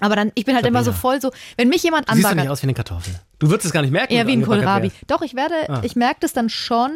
Aber 0.00 0.14
dann, 0.16 0.30
ich 0.34 0.44
bin 0.44 0.54
halt 0.54 0.66
immer 0.66 0.84
so 0.84 0.92
voll 0.92 1.20
so, 1.20 1.32
wenn 1.56 1.68
mich 1.68 1.82
jemand 1.82 2.08
Du 2.08 2.14
siehst 2.14 2.24
doch 2.24 2.30
nicht 2.30 2.38
anbaggert, 2.40 2.52
aus 2.52 2.62
wie 2.62 2.66
eine 2.66 2.74
Kartoffel. 2.74 3.14
Du 3.40 3.48
würdest 3.50 3.66
es 3.66 3.72
gar 3.72 3.82
nicht 3.82 3.90
merken. 3.90 4.14
wenn 4.14 4.26
wie 4.26 4.32
ein 4.32 4.42
Kohlrabi. 4.44 4.92
Doch, 5.08 5.22
ich 5.22 5.34
werde, 5.34 5.54
Ah. 5.68 5.80
ich 5.82 5.96
merke 5.96 6.20
das 6.20 6.32
dann 6.32 6.48
schon, 6.48 6.90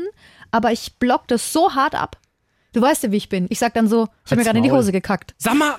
aber 0.53 0.71
ich 0.73 0.95
block 1.01 1.27
das 1.27 1.53
so 1.53 1.75
hart 1.75 1.95
ab. 1.97 2.19
Du 2.73 2.81
weißt 2.81 3.03
ja, 3.03 3.11
wie 3.13 3.17
ich 3.17 3.29
bin. 3.29 3.47
Ich 3.51 3.59
sag 3.59 3.75
dann 3.75 3.89
so, 3.89 4.09
ich 4.25 4.31
habe 4.31 4.37
mir 4.41 4.45
gerade 4.45 4.59
in 4.59 4.65
die. 4.65 4.71
Hose 4.71 4.93
gekackt. 4.93 5.35
Sag 5.39 5.55
mal, 5.55 5.75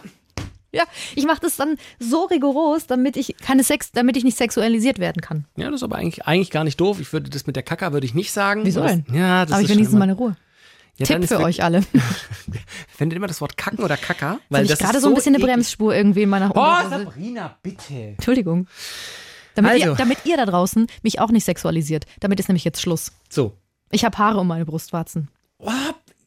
Ja, 0.71 0.83
ich 1.15 1.25
mache 1.25 1.39
das 1.41 1.55
dann 1.55 1.77
so 1.99 2.25
rigoros, 2.25 2.87
damit 2.87 3.15
ich 3.15 3.35
keine 3.37 3.63
Sex, 3.63 3.91
damit 3.91 4.17
ich 4.17 4.23
nicht 4.23 4.37
sexualisiert 4.37 4.99
werden 4.99 5.21
kann. 5.21 5.45
Ja, 5.55 5.67
das 5.67 5.77
ist 5.77 5.83
aber 5.83 5.95
eigentlich, 5.97 6.25
eigentlich 6.25 6.51
gar 6.51 6.63
nicht 6.63 6.79
doof. 6.81 6.99
Ich 6.99 7.13
würde 7.13 7.29
das 7.29 7.47
mit 7.47 7.55
der 7.55 7.63
Kaka 7.63 7.93
würde 7.93 8.05
ich 8.05 8.13
nicht 8.13 8.31
sagen. 8.31 8.61
Wieso 8.65 8.81
Das- 8.81 8.91
denn? 8.91 9.05
Ja, 9.13 9.45
das 9.45 9.53
Aber 9.53 9.61
ist 9.61 9.69
ich 9.69 9.75
wenigstens 9.75 9.97
meine 9.99 10.13
Ruhe. 10.13 10.35
Ja, 10.97 11.07
Tipp 11.07 11.27
für 11.27 11.39
euch 11.39 11.63
alle. 11.63 11.81
Findet 12.87 13.17
immer 13.17 13.25
das 13.27 13.41
Wort 13.41 13.57
kacken 13.57 13.83
oder 13.83 13.97
Kaka? 13.97 14.39
Weil 14.49 14.63
ich 14.65 14.69
das 14.69 14.79
gerade 14.79 14.99
so 14.99 15.07
ein 15.07 15.15
bisschen 15.15 15.35
eine. 15.35 15.43
Bremsspur 15.43 15.95
irgendwie 15.95 16.21
in 16.23 16.29
meiner 16.29 16.51
Oh, 16.55 16.59
Unterhose. 16.59 16.89
Sabrina, 17.05 17.57
bitte. 17.63 17.93
Entschuldigung. 18.17 18.67
Damit, 19.55 19.71
Also. 19.71 19.85
ihr, 19.89 19.95
damit 19.95 20.17
ihr 20.25 20.37
da 20.37 20.45
draußen 20.45 20.87
mich 21.01 21.19
auch 21.19 21.29
nicht 21.31 21.45
sexualisiert. 21.45 22.05
Damit 22.19 22.39
ist 22.39 22.47
nämlich 22.49 22.63
jetzt 22.63 22.81
Schluss. 22.81 23.11
So. 23.29 23.57
Ich 23.93 24.03
habe 24.05 24.17
Haare 24.17 24.39
um 24.39 24.47
meine 24.47 24.65
Brustwarzen. 24.65 25.29
Oh, 25.59 25.71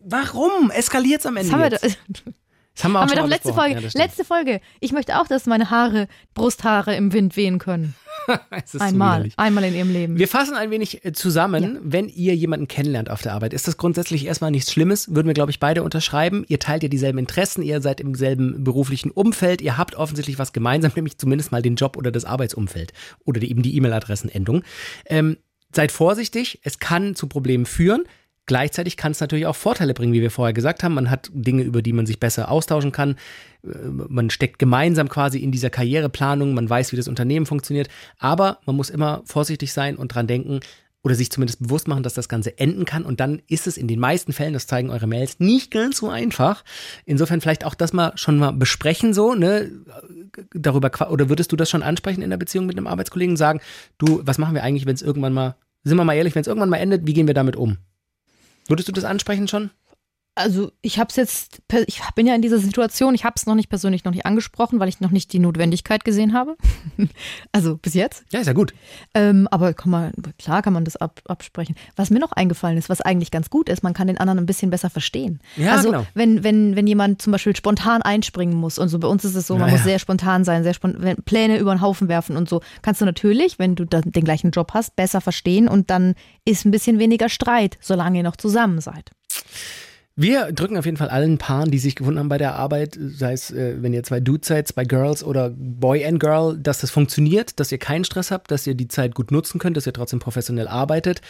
warum? 0.00 0.70
Eskaliert's 0.70 1.26
am 1.26 1.36
Ende 1.36 1.50
Das 1.50 1.52
haben 1.52 1.60
wir, 1.62 1.70
jetzt? 1.70 1.84
doch- 2.08 2.32
Das 2.74 2.84
haben 2.84 2.92
wir, 2.92 2.98
auch 2.98 3.02
haben 3.02 3.10
wir 3.10 3.16
doch 3.16 3.28
letzte. 3.28 3.52
Folge. 3.52 3.80
Ja, 3.80 3.88
letzte 3.94 4.24
Folge. 4.24 4.60
Ich 4.80 4.92
möchte 4.92 5.18
auch, 5.20 5.26
dass 5.26 5.46
meine 5.46 5.70
Haare, 5.70 6.08
Brusthaare 6.34 6.94
im 6.96 7.12
Wind 7.12 7.36
wehen 7.36 7.58
können. 7.58 7.94
Es 8.50 8.74
Einmal. 8.80 9.28
Einmal 9.36 9.62
in 9.64 9.74
ihrem 9.74 9.92
Leben. 9.92 10.18
Wir 10.18 10.26
fassen 10.26 10.56
ein 10.56 10.72
wenig 10.72 11.04
äh, 11.04 11.12
zusammen. 11.12 11.78
Wenn 11.84 12.08
ihr 12.08 12.34
jemanden 12.34 12.66
kennenlernt 12.66 13.08
auf 13.08 13.22
der 13.22 13.34
Arbeit, 13.34 13.52
ist 13.52 13.68
das 13.68 13.76
grundsätzlich 13.76 14.26
erstmal 14.26 14.50
nichts 14.50 14.72
Schlimmes. 14.72 15.14
Würden 15.14 15.28
wir, 15.28 15.34
glaube 15.34 15.52
ich, 15.52 15.60
beide 15.60 15.84
unterschreiben. 15.84 16.44
Ihr 16.48 16.58
teilt 16.58 16.82
ja 16.82 16.88
dieselben 16.88 17.18
Interessen, 17.18 17.62
ihr 17.62 17.80
seid 17.80 18.00
im 18.00 18.16
selben 18.16 18.64
beruflichen 18.64 19.12
Umfeld, 19.12 19.60
ihr 19.60 19.78
habt 19.78 19.94
offensichtlich 19.94 20.40
was 20.40 20.52
gemeinsam, 20.52 20.90
nämlich 20.96 21.18
zumindest 21.18 21.52
mal 21.52 21.62
den 21.62 21.76
Job 21.76 21.96
oder 21.96 22.10
das 22.10 22.24
Arbeitsumfeld 22.24 22.92
oder 23.24 23.40
eben 23.42 23.62
die 23.62 23.76
E-Mail-Adressenendung. 23.76 24.64
Ähm, 25.04 25.36
seid 25.76 25.92
vorsichtig, 25.92 26.58
es 26.62 26.78
kann 26.78 27.14
zu 27.14 27.28
Problemen 27.28 27.66
führen. 27.66 28.04
Gleichzeitig 28.46 28.96
kann 28.96 29.10
es 29.10 29.20
natürlich 29.20 29.46
auch 29.46 29.56
Vorteile 29.56 29.92
bringen, 29.92 30.12
wie 30.12 30.20
wir 30.20 30.30
vorher 30.30 30.52
gesagt 30.52 30.84
haben. 30.84 30.94
Man 30.94 31.10
hat 31.10 31.30
Dinge, 31.32 31.62
über 31.62 31.82
die 31.82 31.92
man 31.92 32.06
sich 32.06 32.20
besser 32.20 32.48
austauschen 32.48 32.92
kann. 32.92 33.16
Äh, 33.64 33.68
Man 33.88 34.30
steckt 34.30 34.58
gemeinsam 34.60 35.08
quasi 35.08 35.38
in 35.40 35.50
dieser 35.50 35.70
Karriereplanung. 35.70 36.54
Man 36.54 36.70
weiß, 36.70 36.92
wie 36.92 36.96
das 36.96 37.08
Unternehmen 37.08 37.46
funktioniert. 37.46 37.88
Aber 38.18 38.58
man 38.64 38.76
muss 38.76 38.90
immer 38.90 39.22
vorsichtig 39.24 39.72
sein 39.72 39.96
und 39.96 40.14
dran 40.14 40.28
denken 40.28 40.60
oder 41.02 41.14
sich 41.14 41.30
zumindest 41.30 41.62
bewusst 41.62 41.86
machen, 41.86 42.02
dass 42.02 42.14
das 42.14 42.28
Ganze 42.28 42.58
enden 42.58 42.84
kann. 42.84 43.04
Und 43.04 43.20
dann 43.20 43.40
ist 43.46 43.68
es 43.68 43.76
in 43.76 43.86
den 43.86 44.00
meisten 44.00 44.32
Fällen, 44.32 44.54
das 44.54 44.66
zeigen 44.66 44.90
eure 44.90 45.06
Mails, 45.06 45.38
nicht 45.38 45.70
ganz 45.70 45.98
so 45.98 46.08
einfach. 46.08 46.64
Insofern 47.04 47.40
vielleicht 47.40 47.64
auch 47.64 47.74
das 47.74 47.92
mal 47.92 48.12
schon 48.16 48.38
mal 48.38 48.52
besprechen 48.52 49.14
so, 49.14 49.34
ne? 49.34 49.70
Darüber 50.52 50.90
oder 51.10 51.28
würdest 51.28 51.52
du 51.52 51.56
das 51.56 51.70
schon 51.70 51.84
ansprechen 51.84 52.22
in 52.22 52.30
der 52.30 52.36
Beziehung 52.36 52.66
mit 52.66 52.76
einem 52.76 52.88
Arbeitskollegen 52.88 53.36
sagen, 53.36 53.60
du, 53.98 54.20
was 54.24 54.38
machen 54.38 54.54
wir 54.54 54.64
eigentlich, 54.64 54.84
wenn 54.86 54.96
es 54.96 55.02
irgendwann 55.02 55.32
mal, 55.32 55.54
sind 55.88 55.98
wir 55.98 56.04
mal 56.04 56.14
ehrlich, 56.14 56.34
wenn 56.34 56.40
es 56.40 56.48
irgendwann 56.48 56.68
mal 56.68 56.78
endet, 56.78 57.06
wie 57.06 57.14
gehen 57.14 57.28
wir 57.28 57.34
damit 57.34 57.54
um? 57.54 57.78
Würdest 58.66 58.88
du 58.88 58.92
das 58.92 59.04
ansprechen 59.04 59.46
schon? 59.46 59.70
Also 60.38 60.70
ich 60.82 60.98
habe 60.98 61.08
es 61.08 61.16
jetzt, 61.16 61.62
ich 61.86 62.02
bin 62.14 62.26
ja 62.26 62.34
in 62.34 62.42
dieser 62.42 62.58
Situation, 62.58 63.14
ich 63.14 63.24
habe 63.24 63.32
es 63.36 63.46
noch 63.46 63.54
nicht 63.54 63.70
persönlich 63.70 64.04
noch 64.04 64.12
nicht 64.12 64.26
angesprochen, 64.26 64.78
weil 64.78 64.88
ich 64.90 65.00
noch 65.00 65.10
nicht 65.10 65.32
die 65.32 65.38
Notwendigkeit 65.38 66.04
gesehen 66.04 66.34
habe. 66.34 66.58
also 67.52 67.78
bis 67.78 67.94
jetzt. 67.94 68.22
Ja, 68.30 68.40
ist 68.40 68.46
ja 68.46 68.52
gut. 68.52 68.74
Ähm, 69.14 69.48
aber 69.50 69.72
kann 69.72 69.90
man, 69.90 70.12
klar 70.38 70.60
kann 70.60 70.74
man 70.74 70.84
das 70.84 70.96
ab, 70.96 71.22
absprechen. 71.26 71.74
Was 71.96 72.10
mir 72.10 72.18
noch 72.18 72.32
eingefallen 72.32 72.76
ist, 72.76 72.90
was 72.90 73.00
eigentlich 73.00 73.30
ganz 73.30 73.48
gut 73.48 73.70
ist, 73.70 73.82
man 73.82 73.94
kann 73.94 74.08
den 74.08 74.18
anderen 74.18 74.38
ein 74.38 74.44
bisschen 74.44 74.68
besser 74.68 74.90
verstehen. 74.90 75.40
Ja, 75.56 75.72
also 75.72 75.90
genau. 75.90 76.06
wenn, 76.12 76.44
wenn, 76.44 76.76
wenn 76.76 76.86
jemand 76.86 77.22
zum 77.22 77.32
Beispiel 77.32 77.56
spontan 77.56 78.02
einspringen 78.02 78.58
muss 78.58 78.78
und 78.78 78.90
so, 78.90 78.98
bei 78.98 79.08
uns 79.08 79.24
ist 79.24 79.36
es 79.36 79.46
so, 79.46 79.56
man 79.56 79.68
Ja, 79.68 79.72
muss 79.72 79.80
ja. 79.80 79.86
sehr 79.86 79.98
spontan 79.98 80.44
sein, 80.44 80.64
sehr 80.64 80.74
spont 80.74 80.96
wenn 80.98 81.16
Pläne 81.22 81.56
über 81.56 81.74
den 81.74 81.80
Haufen 81.80 82.08
werfen 82.08 82.36
und 82.36 82.46
so, 82.46 82.60
kannst 82.82 83.00
du 83.00 83.06
natürlich, 83.06 83.58
wenn 83.58 83.74
du 83.74 83.86
den 83.86 84.24
gleichen 84.24 84.50
Job 84.50 84.72
hast, 84.74 84.96
besser 84.96 85.22
verstehen 85.22 85.66
und 85.66 85.88
dann 85.88 86.14
ist 86.44 86.66
ein 86.66 86.72
bisschen 86.72 86.98
weniger 86.98 87.30
Streit, 87.30 87.78
solange 87.80 88.18
ihr 88.18 88.24
noch 88.24 88.36
zusammen 88.36 88.82
seid. 88.82 89.12
Wir 90.18 90.50
drücken 90.50 90.78
auf 90.78 90.86
jeden 90.86 90.96
Fall 90.96 91.10
allen 91.10 91.36
Paaren, 91.36 91.70
die 91.70 91.78
sich 91.78 91.94
gefunden 91.94 92.18
haben 92.18 92.30
bei 92.30 92.38
der 92.38 92.54
Arbeit, 92.54 92.98
sei 92.98 93.34
es, 93.34 93.50
äh, 93.50 93.82
wenn 93.82 93.92
ihr 93.92 94.02
zwei 94.02 94.18
Dudes 94.18 94.48
seid, 94.48 94.66
zwei 94.66 94.84
Girls 94.84 95.22
oder 95.22 95.50
Boy 95.50 96.06
and 96.06 96.18
Girl, 96.18 96.56
dass 96.58 96.80
das 96.80 96.90
funktioniert, 96.90 97.60
dass 97.60 97.70
ihr 97.70 97.76
keinen 97.76 98.04
Stress 98.04 98.30
habt, 98.30 98.50
dass 98.50 98.66
ihr 98.66 98.74
die 98.74 98.88
Zeit 98.88 99.14
gut 99.14 99.30
nutzen 99.30 99.58
könnt, 99.58 99.76
dass 99.76 99.86
ihr 99.86 99.92
trotzdem 99.92 100.18
professionell 100.18 100.68
arbeitet 100.68 101.20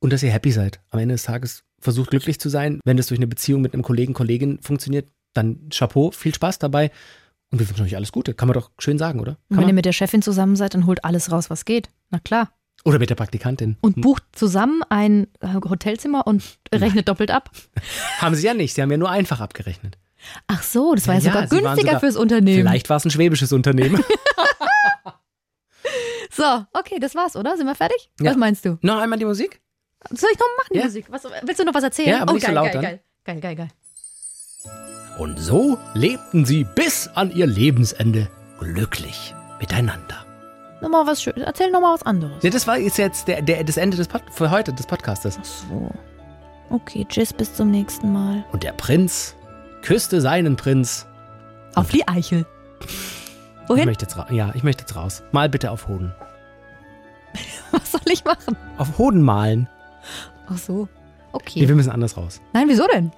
und 0.00 0.12
dass 0.12 0.22
ihr 0.22 0.30
happy 0.30 0.52
seid. 0.52 0.80
Am 0.90 1.00
Ende 1.00 1.14
des 1.14 1.22
Tages 1.22 1.64
versucht 1.80 2.10
glücklich 2.10 2.38
zu 2.38 2.50
sein. 2.50 2.78
Wenn 2.84 2.98
das 2.98 3.06
durch 3.06 3.18
eine 3.18 3.26
Beziehung 3.26 3.62
mit 3.62 3.72
einem 3.72 3.82
Kollegen, 3.82 4.12
Kollegin 4.12 4.58
funktioniert, 4.60 5.08
dann 5.32 5.70
Chapeau, 5.70 6.10
viel 6.10 6.34
Spaß 6.34 6.58
dabei 6.58 6.90
und 7.50 7.58
wir 7.58 7.68
wünschen 7.68 7.86
euch 7.86 7.96
alles 7.96 8.12
Gute. 8.12 8.34
Kann 8.34 8.48
man 8.48 8.54
doch 8.54 8.70
schön 8.78 8.98
sagen, 8.98 9.20
oder? 9.20 9.38
Und 9.48 9.56
Kann 9.56 9.58
wenn 9.58 9.62
ihr 9.62 9.66
man? 9.68 9.74
mit 9.76 9.86
der 9.86 9.92
Chefin 9.92 10.20
zusammen 10.20 10.56
seid, 10.56 10.74
dann 10.74 10.84
holt 10.84 11.04
alles 11.06 11.32
raus, 11.32 11.48
was 11.48 11.64
geht. 11.64 11.88
Na 12.10 12.18
klar. 12.18 12.52
Oder 12.84 12.98
mit 12.98 13.08
der 13.10 13.14
Praktikantin. 13.14 13.76
Und 13.80 14.00
bucht 14.00 14.22
zusammen 14.32 14.82
ein 14.90 15.26
äh, 15.40 15.54
Hotelzimmer 15.54 16.26
und 16.26 16.42
rechnet 16.72 17.08
doppelt 17.08 17.30
ab. 17.30 17.50
Haben 18.18 18.34
sie 18.34 18.46
ja 18.46 18.54
nicht, 18.54 18.74
sie 18.74 18.82
haben 18.82 18.90
ja 18.90 18.98
nur 18.98 19.10
einfach 19.10 19.40
abgerechnet. 19.40 19.96
Ach 20.46 20.62
so, 20.62 20.94
das 20.94 21.06
war 21.08 21.14
ja, 21.14 21.20
Ja, 21.20 21.24
sogar 21.24 21.42
waren 21.42 21.48
günstiger 21.48 21.86
sogar- 21.88 22.00
fürs 22.00 22.16
Unternehmen. 22.16 22.58
Vielleicht 22.60 22.90
war 22.90 22.96
es 22.98 23.04
ein 23.04 23.10
schwäbisches 23.10 23.52
Unternehmen. 23.52 24.02
So, 26.30 26.64
okay, 26.72 26.98
das 26.98 27.14
war's, 27.14 27.36
oder? 27.36 27.56
Sind 27.56 27.66
wir 27.66 27.76
fertig? 27.76 28.10
Ja. 28.20 28.30
Was 28.32 28.36
meinst 28.36 28.64
du? 28.64 28.76
noch 28.82 28.98
einmal 28.98 29.18
die 29.20 29.24
Musik? 29.24 29.60
Soll 30.10 30.30
ich 30.32 30.38
noch 30.38 30.46
machen, 30.58 30.70
die 30.72 30.78
Ja. 30.78 30.84
Musik? 30.84 31.06
Was, 31.08 31.22
willst 31.42 31.60
du 31.60 31.64
noch 31.64 31.74
was 31.74 31.84
erzählen? 31.84 32.08
Ja, 32.08 32.22
aber 32.22 32.32
oh, 32.32 32.34
nicht 32.34 32.42
so 32.46 32.52
geil, 32.52 32.54
laut 32.56 32.72
geil, 32.72 32.82
geil, 32.82 33.00
geil, 33.24 33.40
geil, 33.40 33.56
geil. 33.56 33.68
Und 35.20 35.38
so 35.38 35.78
lebten 35.94 36.44
sie 36.44 36.64
bis 36.74 37.08
an 37.14 37.30
ihr 37.30 37.46
Lebensende 37.46 38.28
glücklich 38.58 39.32
miteinander. 39.60 40.23
Nochmal 40.84 41.06
was 41.06 41.22
Schönes. 41.22 41.42
Erzähl 41.46 41.70
nochmal 41.70 41.94
was 41.94 42.02
anderes. 42.02 42.42
Nee, 42.42 42.50
das 42.50 42.66
war 42.66 42.76
ist 42.76 42.98
jetzt 42.98 43.26
der, 43.26 43.40
der, 43.40 43.64
das 43.64 43.78
Ende 43.78 43.96
des 43.96 44.06
Pod, 44.06 44.22
für 44.30 44.50
heute 44.50 44.70
des 44.70 44.84
Podcastes. 44.86 45.38
So. 45.70 45.90
Okay, 46.68 47.06
tschüss, 47.08 47.32
bis 47.32 47.54
zum 47.54 47.70
nächsten 47.70 48.12
Mal. 48.12 48.44
Und 48.52 48.62
der 48.64 48.72
Prinz 48.72 49.34
küsste 49.80 50.20
seinen 50.20 50.56
Prinz. 50.56 51.06
Auf 51.74 51.88
die 51.90 52.06
Eichel. 52.06 52.44
Ich 52.82 53.68
Wohin? 53.70 53.86
möchte 53.86 54.04
jetzt 54.04 54.16
ja, 54.30 54.52
ich 54.54 54.62
möchte 54.62 54.82
jetzt 54.82 54.94
raus. 54.94 55.22
Mal 55.32 55.48
bitte 55.48 55.70
auf 55.70 55.88
Hoden. 55.88 56.14
Was 57.70 57.92
soll 57.92 58.02
ich 58.12 58.22
machen? 58.26 58.54
Auf 58.76 58.98
Hoden 58.98 59.22
malen. 59.22 59.68
Ach 60.48 60.58
so. 60.58 60.84
Nee, 60.84 60.88
Okay. 61.32 61.66
wir 61.68 61.74
müssen 61.74 61.90
anders 61.90 62.16
raus. 62.18 62.40
Nein, 62.52 62.68
wieso 62.68 62.86
denn? 62.86 63.10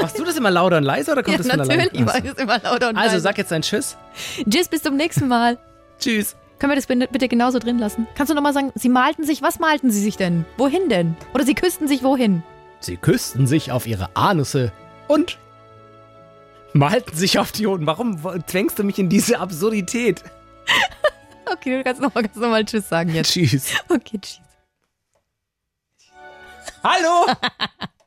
Machst 0.00 0.18
du 0.18 0.24
das 0.24 0.36
immer 0.36 0.50
lauter 0.50 0.78
und 0.78 0.84
leiser 0.84 1.12
oder 1.12 1.22
kommt 1.22 1.36
Ja, 1.38 1.42
das 1.42 1.48
von 1.48 1.58
natürlich, 1.58 1.92
alleine? 1.92 2.06
weil 2.24 2.26
es 2.32 2.38
immer 2.38 2.58
lauter 2.58 2.88
und 2.88 2.96
Also 2.96 3.14
leiser. 3.14 3.20
sag 3.20 3.38
jetzt 3.38 3.52
deinen 3.52 3.62
Tschüss. 3.62 3.96
Tschüss, 4.48 4.68
bis 4.68 4.82
zum 4.82 4.96
nächsten 4.96 5.28
Mal. 5.28 5.58
Tschüss. 6.00 6.34
Können 6.58 6.72
wir 6.72 6.76
das 6.76 6.86
bitte- 6.86 7.28
genauso 7.28 7.58
drin 7.58 7.78
lassen? 7.78 8.06
Kannst 8.14 8.30
du 8.30 8.34
nochmal 8.34 8.52
sagen, 8.52 8.72
Sie 8.74 8.88
malten 8.88 9.24
sich, 9.24 9.42
was 9.42 9.58
malten 9.58 9.90
Sie 9.90 10.00
sich 10.00 10.16
denn? 10.16 10.44
Wohin 10.56 10.88
denn? 10.88 11.16
Oder 11.34 11.44
Sie 11.44 11.54
küssten 11.54 11.88
sich 11.88 12.02
wohin? 12.02 12.42
Sie 12.80 12.96
küssten 12.96 13.46
sich 13.46 13.70
auf 13.72 13.86
ihre 13.86 14.10
Anusse 14.16 14.72
und 15.08 15.38
Malten 16.74 17.14
sich 17.16 17.38
auf 17.38 17.52
die 17.52 17.66
Hoden. 17.66 17.86
Warum 17.86 18.18
zwängst 18.46 18.78
du 18.78 18.82
mich 18.84 18.98
in 18.98 19.08
diese 19.08 19.38
Absurdität? 19.38 20.22
Okay, 21.44 21.76
du 21.78 21.84
kannst 21.84 22.00
nochmal 22.00 22.22
noch 22.34 22.48
mal 22.48 22.64
Tschüss 22.64 22.88
sagen 22.88 23.12
jetzt. 23.14 23.32
Tschüss. 23.32 23.74
Okay, 23.88 24.18
tschüss. 24.18 24.40
Hallo! 26.82 27.26